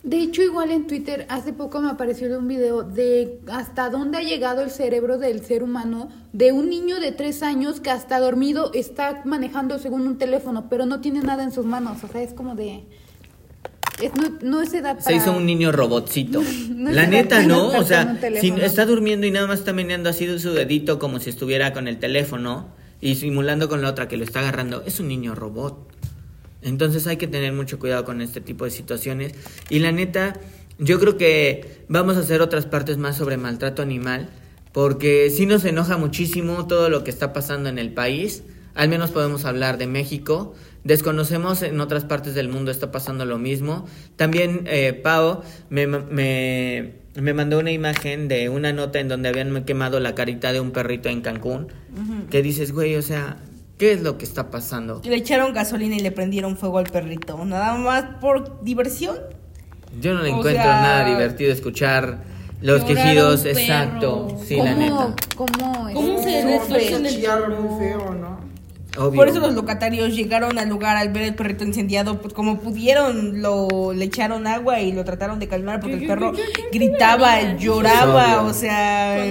De 0.06 0.20
hecho, 0.20 0.44
igual 0.44 0.70
en 0.70 0.86
Twitter 0.86 1.26
hace 1.30 1.52
poco 1.52 1.82
me 1.82 1.90
apareció 1.90 2.28
un 2.38 2.48
video 2.48 2.84
de 2.84 3.40
hasta 3.52 3.90
dónde 3.90 4.20
ha 4.20 4.22
llegado 4.22 4.62
el 4.62 4.70
cerebro 4.70 5.18
del 5.18 5.44
ser 5.44 5.64
humano 5.64 6.10
de 6.32 6.52
un 6.52 6.70
niño 6.70 7.00
de 7.00 7.12
tres 7.12 7.42
años 7.42 7.80
que 7.80 7.90
hasta 7.90 8.20
dormido 8.20 8.72
está 8.76 9.24
manejando 9.26 9.80
según 9.80 10.06
un 10.06 10.20
teléfono, 10.20 10.68
pero 10.70 10.86
no 10.86 11.02
tiene 11.02 11.22
nada 11.22 11.44
en 11.44 11.52
sus 11.52 11.66
manos. 11.66 12.04
O 12.04 12.08
sea, 12.08 12.22
es 12.22 12.34
como 12.34 12.54
de... 12.54 12.84
Es, 14.00 14.14
no, 14.14 14.30
no 14.44 14.62
es 14.62 14.76
edad 14.76 15.00
Se 15.00 15.06
para... 15.06 15.16
hizo 15.16 15.32
un 15.32 15.48
niño 15.48 15.72
robotcito. 15.72 16.44
No 16.70 16.92
La 16.92 17.06
se 17.06 17.10
neta, 17.10 17.42
¿no? 17.42 17.70
O 17.70 17.84
sea, 17.84 18.16
si 18.40 18.50
está 18.62 18.86
durmiendo 18.86 19.26
y 19.26 19.32
nada 19.32 19.48
más 19.48 19.58
está 19.58 19.74
meneando 19.74 20.12
así 20.12 20.38
su 20.38 20.54
dedito 20.54 21.00
como 21.00 21.20
si 21.20 21.32
estuviera 21.32 21.74
con 21.74 21.88
el 21.88 21.98
teléfono 21.98 22.68
y 23.02 23.16
simulando 23.16 23.68
con 23.70 23.82
la 23.82 23.90
otra 23.90 24.08
que 24.08 24.18
lo 24.18 24.24
está 24.24 24.42
agarrando, 24.42 24.84
es 24.86 25.00
un 25.00 25.08
niño 25.08 25.34
robot. 25.34 25.95
Entonces 26.66 27.06
hay 27.06 27.18
que 27.18 27.28
tener 27.28 27.54
mucho 27.54 27.78
cuidado 27.80 28.04
con 28.04 28.22
este 28.22 28.42
tipo 28.42 28.66
de 28.66 28.72
situaciones. 28.72 29.34
Y 29.70 29.80
la 29.80 29.92
neta, 29.92 30.40
yo 30.80 31.00
creo 31.00 31.16
que 31.16 31.84
vamos 31.88 32.18
a 32.18 32.22
hacer 32.22 32.42
otras 32.42 32.66
partes 32.66 32.98
más 32.98 33.16
sobre 33.16 33.38
maltrato 33.38 33.84
animal, 33.84 34.30
porque 34.74 35.30
sí 35.30 35.46
nos 35.46 35.64
enoja 35.64 35.98
muchísimo 35.98 36.66
todo 36.66 36.90
lo 36.90 37.04
que 37.04 37.12
está 37.12 37.34
pasando 37.34 37.70
en 37.70 37.78
el 37.78 37.94
país. 37.94 38.44
Al 38.74 38.90
menos 38.90 39.12
podemos 39.12 39.46
hablar 39.46 39.78
de 39.78 39.86
México. 39.86 40.56
Desconocemos 40.84 41.62
en 41.62 41.80
otras 41.80 42.04
partes 42.04 42.34
del 42.34 42.50
mundo 42.50 42.72
está 42.72 42.92
pasando 42.92 43.26
lo 43.26 43.38
mismo. 43.38 43.86
También 44.16 44.64
eh, 44.66 44.94
Pau 44.94 45.44
me, 45.70 45.86
me, 45.86 46.94
me 47.16 47.34
mandó 47.34 47.60
una 47.60 47.72
imagen 47.72 48.28
de 48.28 48.50
una 48.50 48.74
nota 48.74 49.00
en 49.00 49.08
donde 49.08 49.30
habían 49.30 49.64
quemado 49.66 50.00
la 50.00 50.16
carita 50.16 50.52
de 50.52 50.60
un 50.60 50.72
perrito 50.72 51.10
en 51.10 51.22
Cancún. 51.22 51.68
Que 52.30 52.42
dices, 52.42 52.74
güey, 52.74 52.96
o 52.96 53.02
sea, 53.02 53.38
¿qué 53.78 53.92
es 53.94 54.02
lo 54.02 54.18
que 54.18 54.26
está 54.26 54.50
pasando? 54.50 55.02
Le 55.04 55.16
echaron 55.16 55.54
gasolina 55.54 55.96
y 55.96 56.00
le 56.00 56.12
prendieron 56.12 56.58
fuego 56.58 56.78
al 56.80 56.86
perrito. 56.86 57.44
Nada 57.46 57.76
más 57.76 58.04
por 58.22 58.64
diversión. 58.64 59.18
Yo 60.02 60.14
no 60.14 60.22
le 60.24 60.32
O 60.32 60.38
encuentro 60.40 60.64
sea- 60.64 60.82
nada 60.82 61.06
divertido 61.10 61.52
escuchar 61.54 62.24
Los 62.62 62.84
quejidos, 62.84 63.42
perro. 63.42 63.60
exacto. 63.60 64.38
Sí, 64.46 64.58
la 64.58 64.74
neta. 64.76 65.16
¿Cómo, 65.36 65.48
cómo, 65.58 65.90
¿Cómo 65.94 66.20
este, 66.20 66.90
se 66.90 66.96
el 66.96 67.08
Chillar 67.08 67.50
muy 67.50 67.80
feo, 67.80 68.14
¿no? 68.14 68.46
Obvio. 68.98 69.12
Por 69.20 69.28
eso 69.28 69.42
los 69.42 69.54
locatarios 69.54 70.16
llegaron 70.16 70.58
al 70.58 70.70
lugar 70.70 70.96
al 70.96 71.10
ver 71.10 71.24
el 71.24 71.36
perrito 71.36 71.66
incendiado, 71.66 72.22
pues 72.22 72.34
como 72.34 72.60
pudieron, 72.62 73.42
lo 73.42 73.92
le 73.92 74.06
echaron 74.06 74.48
agua 74.48 74.80
y 74.80 74.94
lo 74.94 75.04
trataron 75.04 75.38
de 75.38 75.50
calmar 75.50 75.82
porque 75.82 75.96
el 75.96 76.08
perro 76.08 76.32
gritaba, 76.72 77.58
lloraba, 77.58 78.44
o 78.44 78.54
sea, 78.54 79.22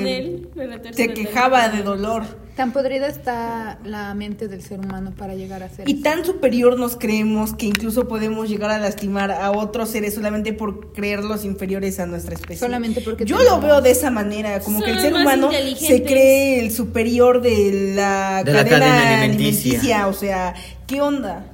se 0.92 1.14
quejaba 1.14 1.70
de 1.70 1.82
dolor. 1.82 2.24
Tan 2.56 2.72
podrida 2.72 3.08
está 3.08 3.80
la 3.84 4.14
mente 4.14 4.46
del 4.46 4.62
ser 4.62 4.78
humano 4.78 5.12
para 5.18 5.34
llegar 5.34 5.64
a 5.64 5.68
ser 5.68 5.88
Y 5.88 5.94
eso. 5.94 6.02
tan 6.04 6.24
superior 6.24 6.78
nos 6.78 6.96
creemos 6.96 7.52
que 7.52 7.66
incluso 7.66 8.06
podemos 8.06 8.48
llegar 8.48 8.70
a 8.70 8.78
lastimar 8.78 9.32
a 9.32 9.50
otros 9.50 9.88
seres 9.88 10.14
solamente 10.14 10.52
por 10.52 10.92
creerlos 10.92 11.44
inferiores 11.44 11.98
a 11.98 12.06
nuestra 12.06 12.34
especie. 12.34 12.56
Solamente 12.56 13.00
porque 13.00 13.24
Yo 13.24 13.38
tenemos- 13.38 13.60
lo 13.60 13.66
veo 13.66 13.80
de 13.80 13.90
esa 13.90 14.12
manera, 14.12 14.60
como 14.60 14.78
Son 14.78 14.86
que 14.86 14.92
el 14.92 15.00
ser 15.00 15.14
humano 15.14 15.50
se 15.76 16.04
cree 16.04 16.60
el 16.64 16.70
superior 16.70 17.42
de 17.42 17.92
la, 17.96 18.44
De 18.44 18.52
la 18.52 18.58
cadena, 18.64 18.78
cadena 18.86 19.18
alimenticia. 19.22 19.70
alimenticia. 19.80 20.06
O 20.06 20.12
sea, 20.12 20.54
¿qué 20.86 21.00
onda? 21.00 21.46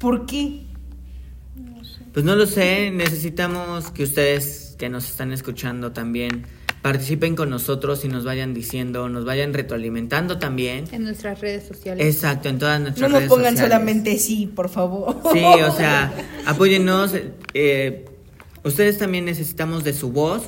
¿Por 0.00 0.24
qué? 0.24 0.62
Pues 2.14 2.24
no 2.24 2.34
lo 2.34 2.46
sé, 2.46 2.90
necesitamos 2.92 3.90
que 3.90 4.04
ustedes 4.04 4.74
que 4.78 4.88
nos 4.88 5.06
están 5.10 5.32
escuchando 5.32 5.92
también 5.92 6.46
participen 6.86 7.34
con 7.34 7.50
nosotros 7.50 8.04
y 8.04 8.08
nos 8.08 8.24
vayan 8.24 8.54
diciendo, 8.54 9.08
nos 9.08 9.24
vayan 9.24 9.52
retroalimentando 9.52 10.38
también. 10.38 10.84
en 10.92 11.02
nuestras 11.02 11.40
redes 11.40 11.66
sociales. 11.66 12.06
Exacto, 12.06 12.48
en 12.48 12.60
todas 12.60 12.78
No 12.78 12.84
nuestras 12.84 13.10
nos 13.10 13.18
redes 13.18 13.28
pongan 13.28 13.54
sociales. 13.54 13.72
solamente 13.72 14.18
sí, 14.18 14.46
por 14.54 14.68
favor. 14.68 15.16
Sí, 15.32 15.42
o 15.44 15.72
sea, 15.76 16.12
apóyennos. 16.46 17.10
eh, 17.54 18.04
ustedes 18.62 18.98
también 18.98 19.24
necesitamos 19.24 19.82
de 19.82 19.94
su 19.94 20.12
voz, 20.12 20.44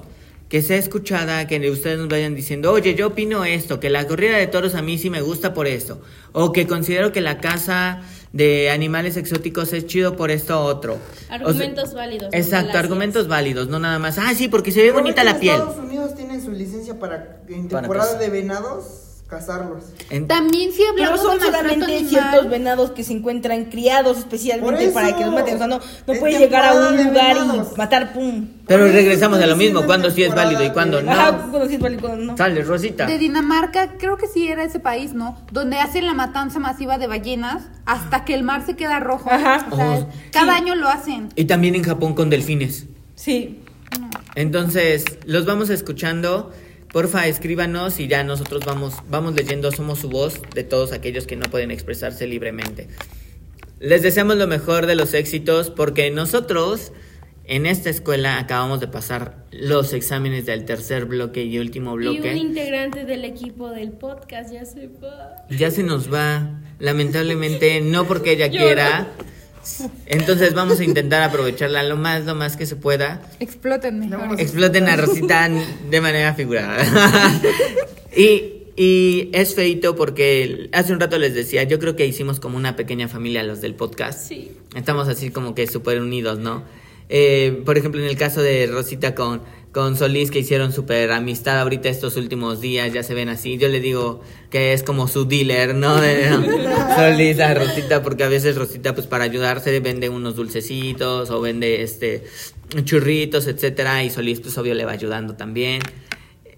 que 0.49 0.63
sea 0.63 0.77
escuchada, 0.77 1.47
que 1.47 1.71
ustedes 1.71 1.99
nos 1.99 2.09
vayan 2.09 2.35
diciendo, 2.35 2.73
oye, 2.73 2.95
yo 2.95 3.09
opino 3.09 3.45
esto, 3.45 3.81
que 3.81 3.91
la 3.91 4.07
corrida 4.07 4.37
de 4.37 4.47
toros 4.47 4.75
a 4.75 4.83
mí 4.83 4.97
sí 4.99 5.11
me 5.11 5.21
gusta 5.21 5.53
por 5.53 5.67
esto, 5.67 6.01
o 6.33 6.53
que 6.53 6.67
considero 6.67 7.13
que 7.13 7.21
la 7.21 7.39
casa 7.39 8.03
de 8.33 8.71
animales 8.71 9.17
exóticos 9.17 9.73
es 9.73 9.87
chido 9.87 10.17
por 10.17 10.31
esto 10.31 10.61
otro. 10.63 10.95
O 10.95 11.27
sea, 11.27 11.35
Argumentos 11.37 11.95
válidos. 11.95 12.29
Exacto, 12.33 12.79
argumentos 12.79 13.29
válidos, 13.29 13.69
no 13.69 13.79
nada 13.79 13.99
más. 13.99 14.19
Ah, 14.19 14.35
sí, 14.35 14.49
porque 14.49 14.73
se 14.73 14.81
ve 14.81 14.89
Pero 14.89 15.01
bonita 15.01 15.25
la 15.25 15.33
en 15.33 15.41
piel. 15.41 15.57
Estados 15.57 15.79
Unidos 15.79 16.15
tienen 16.15 16.43
su 16.43 16.51
licencia 16.51 16.99
para 16.99 17.41
en 17.49 17.69
temporada 17.69 18.19
de 18.19 18.31
venados 18.31 19.08
cazarlos. 19.29 19.85
En- 20.11 20.27
También 20.27 20.73
si 20.73 20.79
Pero 20.95 21.11
hablamos 21.11 21.21
son 21.21 21.39
de 21.39 21.45
solamente 21.47 21.85
animal, 21.85 22.09
ciertos 22.09 22.49
venados 22.49 22.91
que 22.93 23.05
se 23.05 23.13
encuentran 23.13 23.67
criados 23.67 24.19
especialmente 24.19 24.85
eso. 24.87 24.95
para 24.95 25.15
que 25.17 25.25
los 25.25 25.35
maten. 25.35 25.55
O 25.55 25.59
sea, 25.59 25.67
no, 25.67 25.81
no 26.07 26.15
puedes 26.19 26.39
llegar 26.39 26.65
a 26.65 26.73
un 26.89 26.97
lugar 26.97 27.35
venados. 27.37 27.69
y 27.75 27.77
matar, 27.79 28.13
pum. 28.15 28.49
Pero 28.67 28.85
regresamos 28.89 29.39
a 29.41 29.47
lo 29.47 29.55
mismo, 29.57 29.85
cuándo 29.85 30.11
sí 30.11 30.23
es 30.23 30.35
válido 30.35 30.65
y 30.65 30.71
cuándo 30.71 30.97
de- 30.99 31.03
no. 31.05 31.13
Ajá, 31.13 31.47
cuando 31.51 31.69
sí 31.69 31.75
es 31.75 31.81
válido, 31.81 32.01
cuando 32.01 32.25
no. 32.25 32.37
Sale, 32.39 32.63
Rosita. 32.63 33.07
de 33.07 33.19
Dinamarca, 33.19 33.93
creo 33.99 34.17
que 34.17 34.27
sí 34.29 34.49
era 34.49 34.65
ese 34.65 34.81
país, 34.81 35.13
¿no? 35.13 35.37
Donde 35.53 35.79
hacen 35.79 36.07
la 36.07 36.15
matanza 36.15 36.59
masiva 36.59 36.97
de 36.99 37.07
ballenas 37.07 37.65
hasta 37.85 38.25
que 38.25 38.35
el 38.35 38.43
mar 38.43 38.65
se 38.65 38.77
queda 38.77 38.99
rojo. 38.99 39.31
Ajá. 39.31 39.67
O 39.71 39.77
sea, 39.77 39.91
Oh, 40.01 40.09
cada 40.33 40.55
sí. 40.57 40.63
año 40.63 40.75
lo 40.75 40.89
hacen. 40.89 41.29
Y 41.37 41.45
también 41.45 41.75
en 41.75 41.85
Japón 41.85 42.15
con 42.15 42.31
delfines. 42.31 42.87
Sí. 43.15 43.61
Entonces, 44.35 45.05
los 45.25 45.45
vamos 45.47 45.69
escuchando. 45.71 46.53
Porfa, 46.93 47.27
escríbanos 47.27 48.01
y 48.01 48.09
ya 48.09 48.25
nosotros 48.25 48.65
vamos, 48.65 48.95
vamos 49.11 49.35
leyendo, 49.35 49.71
somos 49.73 49.99
su 49.99 50.09
voz 50.09 50.41
de 50.55 50.65
todos 50.65 50.93
aquellos 50.93 51.27
que 51.27 51.37
no 51.37 51.51
pueden 51.51 51.71
expresarse 51.71 52.27
libremente. 52.27 52.89
Les 53.79 54.03
deseamos 54.03 54.37
lo 54.37 54.47
mejor 54.47 54.87
de 54.87 54.97
los 54.97 55.15
éxitos 55.15 55.71
porque 55.71 56.11
nosotros 56.11 56.93
en 57.45 57.67
esta 57.67 57.89
escuela 57.91 58.39
acabamos 58.39 58.81
de 58.81 58.89
pasar 58.89 59.45
los 59.53 59.93
exámenes 59.93 60.47
del 60.47 60.65
tercer 60.65 61.05
bloque 61.07 61.45
y 61.45 61.59
último 61.59 61.91
Y 61.93 62.07
un 62.09 62.17
bloque. 62.17 62.35
integrante 62.35 63.05
del 63.05 63.25
equipo 63.25 63.71
del 63.71 63.93
podcast 63.93 64.53
ya 64.53 64.65
se 64.65 64.89
va. 64.89 65.47
Ya 65.51 65.71
se 65.71 65.83
nos 65.83 66.13
va, 66.13 66.61
lamentablemente, 66.79 67.81
no 67.81 68.07
porque 68.07 68.33
ella 68.33 68.51
quiera. 68.51 69.09
Entonces 70.07 70.55
vamos 70.55 70.81
a 70.81 70.85
intentar 70.85 71.23
aprovecharla 71.23 71.83
lo 71.83 71.97
más, 71.97 72.25
lo 72.25 72.35
más 72.35 72.57
que 72.57 72.67
se 72.67 72.77
pueda. 72.77 73.23
Exploten 73.41 73.99
mejor. 73.99 74.41
Exploten 74.41 74.89
a 74.89 74.97
Rosita 74.97 75.49
de 75.91 76.01
manera 76.01 76.35
figurada. 76.35 76.79
y, 78.17 78.65
y 78.77 79.31
es 79.33 79.55
feito 79.55 79.97
porque 79.97 80.71
hace 80.73 80.93
un 80.93 81.01
rato 81.01 81.19
les 81.19 81.35
decía, 81.35 81.65
yo 81.65 81.79
creo 81.79 81.97
que 81.97 82.07
hicimos 82.07 82.41
como 82.41 82.57
una 82.57 82.77
pequeña 82.77 83.09
familia 83.09 83.43
los 83.43 83.61
del 83.61 83.75
podcast. 83.75 84.29
Sí. 84.29 84.53
Estamos 84.75 85.09
así 85.09 85.31
como 85.31 85.55
que 85.55 85.67
súper 85.67 86.01
unidos, 86.01 86.39
¿no? 86.39 86.65
Eh, 87.09 87.63
por 87.65 87.79
ejemplo, 87.79 88.01
en 88.01 88.07
el 88.07 88.17
caso 88.17 88.43
de 88.43 88.67
Rosita 88.67 89.15
con, 89.15 89.43
con 89.73 89.97
Solís, 89.97 90.31
que 90.31 90.41
hicieron 90.41 90.73
súper 90.73 91.11
amistad 91.13 91.61
ahorita 91.61 91.89
estos 91.89 92.17
últimos 92.17 92.61
días, 92.61 92.93
ya 92.93 93.03
se 93.03 93.15
ven 93.15 93.29
así. 93.29 93.59
Yo 93.59 93.69
le 93.69 93.81
digo 93.81 94.21
que 94.51 94.73
es 94.73 94.83
como 94.83 95.09
su 95.09 95.25
dealer, 95.27 95.75
¿no? 95.75 96.01
De, 96.01 96.29
Solís 96.97 97.41
a 97.41 97.55
Rosita, 97.55 98.03
porque 98.03 98.25
a 98.25 98.29
veces 98.29 98.57
Rosita, 98.57 98.95
pues 98.95 99.07
para 99.07 99.25
ayudarse, 99.25 99.79
vende 99.81 100.09
unos 100.09 100.37
dulcecitos 100.37 101.31
o 101.31 101.41
vende 101.41 101.83
este 101.83 102.25
churritos, 102.85 103.47
etcétera, 103.47 104.05
y 104.05 104.11
Solís, 104.11 104.41
pues 104.41 104.59
obvio, 104.59 104.75
le 104.75 104.85
va 104.85 104.93
ayudando 104.93 105.35
también. 105.35 105.81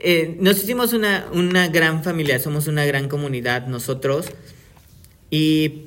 Eh, 0.00 0.36
nos 0.40 0.62
hicimos 0.62 0.94
una, 0.94 1.26
una 1.32 1.68
gran 1.68 2.02
familia, 2.02 2.38
somos 2.38 2.66
una 2.66 2.84
gran 2.86 3.08
comunidad 3.08 3.66
nosotros. 3.66 4.26
Y 5.30 5.84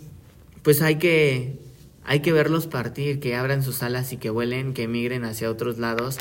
pues 0.61 0.81
hay 0.81 0.95
que, 0.95 1.59
hay 2.05 2.19
que 2.19 2.31
verlos 2.31 2.67
partir, 2.67 3.19
que 3.19 3.35
abran 3.35 3.63
sus 3.63 3.83
alas 3.83 4.11
y 4.13 4.17
que 4.17 4.29
vuelen, 4.29 4.73
que 4.73 4.83
emigren 4.83 5.23
hacia 5.25 5.49
otros 5.49 5.77
lados, 5.77 6.17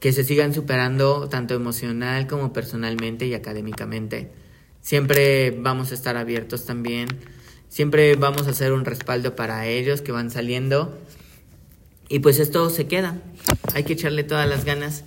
que 0.00 0.12
se 0.12 0.24
sigan 0.24 0.52
superando 0.54 1.28
tanto 1.28 1.54
emocional 1.54 2.26
como 2.26 2.52
personalmente 2.52 3.26
y 3.26 3.34
académicamente. 3.34 4.30
Siempre 4.82 5.50
vamos 5.50 5.90
a 5.90 5.94
estar 5.94 6.16
abiertos 6.16 6.64
también, 6.66 7.08
siempre 7.68 8.14
vamos 8.16 8.46
a 8.46 8.50
hacer 8.50 8.72
un 8.72 8.84
respaldo 8.84 9.34
para 9.34 9.66
ellos 9.66 10.02
que 10.02 10.12
van 10.12 10.30
saliendo. 10.30 10.96
Y 12.08 12.20
pues 12.20 12.38
esto 12.38 12.70
se 12.70 12.86
queda, 12.86 13.18
hay 13.74 13.82
que 13.84 13.94
echarle 13.94 14.22
todas 14.22 14.48
las 14.48 14.64
ganas. 14.64 15.04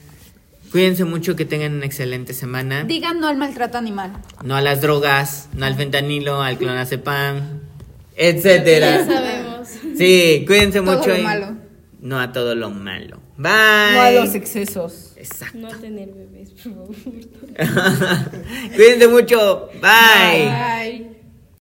Cuídense 0.71 1.03
mucho, 1.03 1.35
que 1.35 1.45
tengan 1.45 1.73
una 1.73 1.85
excelente 1.85 2.33
semana. 2.33 2.83
Digan 2.83 3.19
no 3.19 3.27
al 3.27 3.37
maltrato 3.37 3.77
animal. 3.79 4.11
No 4.43 4.55
a 4.55 4.61
las 4.61 4.81
drogas, 4.81 5.49
no 5.53 5.65
al 5.65 5.75
fentanilo, 5.75 6.41
al 6.43 6.57
clonazepam, 6.59 7.37
Ya 7.39 8.23
etcétera. 8.23 9.05
sabemos. 9.05 9.58
Sí, 9.97 10.43
cuídense 10.47 10.81
Todo 10.81 10.97
mucho. 10.97 11.09
lo 11.09 11.17
y- 11.17 11.21
malo. 11.23 11.57
No 12.01 12.19
a 12.19 12.31
todo 12.31 12.55
lo 12.55 12.69
malo. 12.69 13.19
Bye. 13.37 13.51
No 13.93 14.01
a 14.01 14.11
los 14.11 14.33
excesos. 14.35 15.13
Exacto. 15.17 15.57
No 15.57 15.67
tener 15.69 16.09
bebés, 16.13 16.51
por 16.51 16.73
favor. 16.73 16.95
cuídense 18.75 19.07
mucho. 19.07 19.69
Bye. 19.81 20.45
Bye. 20.45 21.08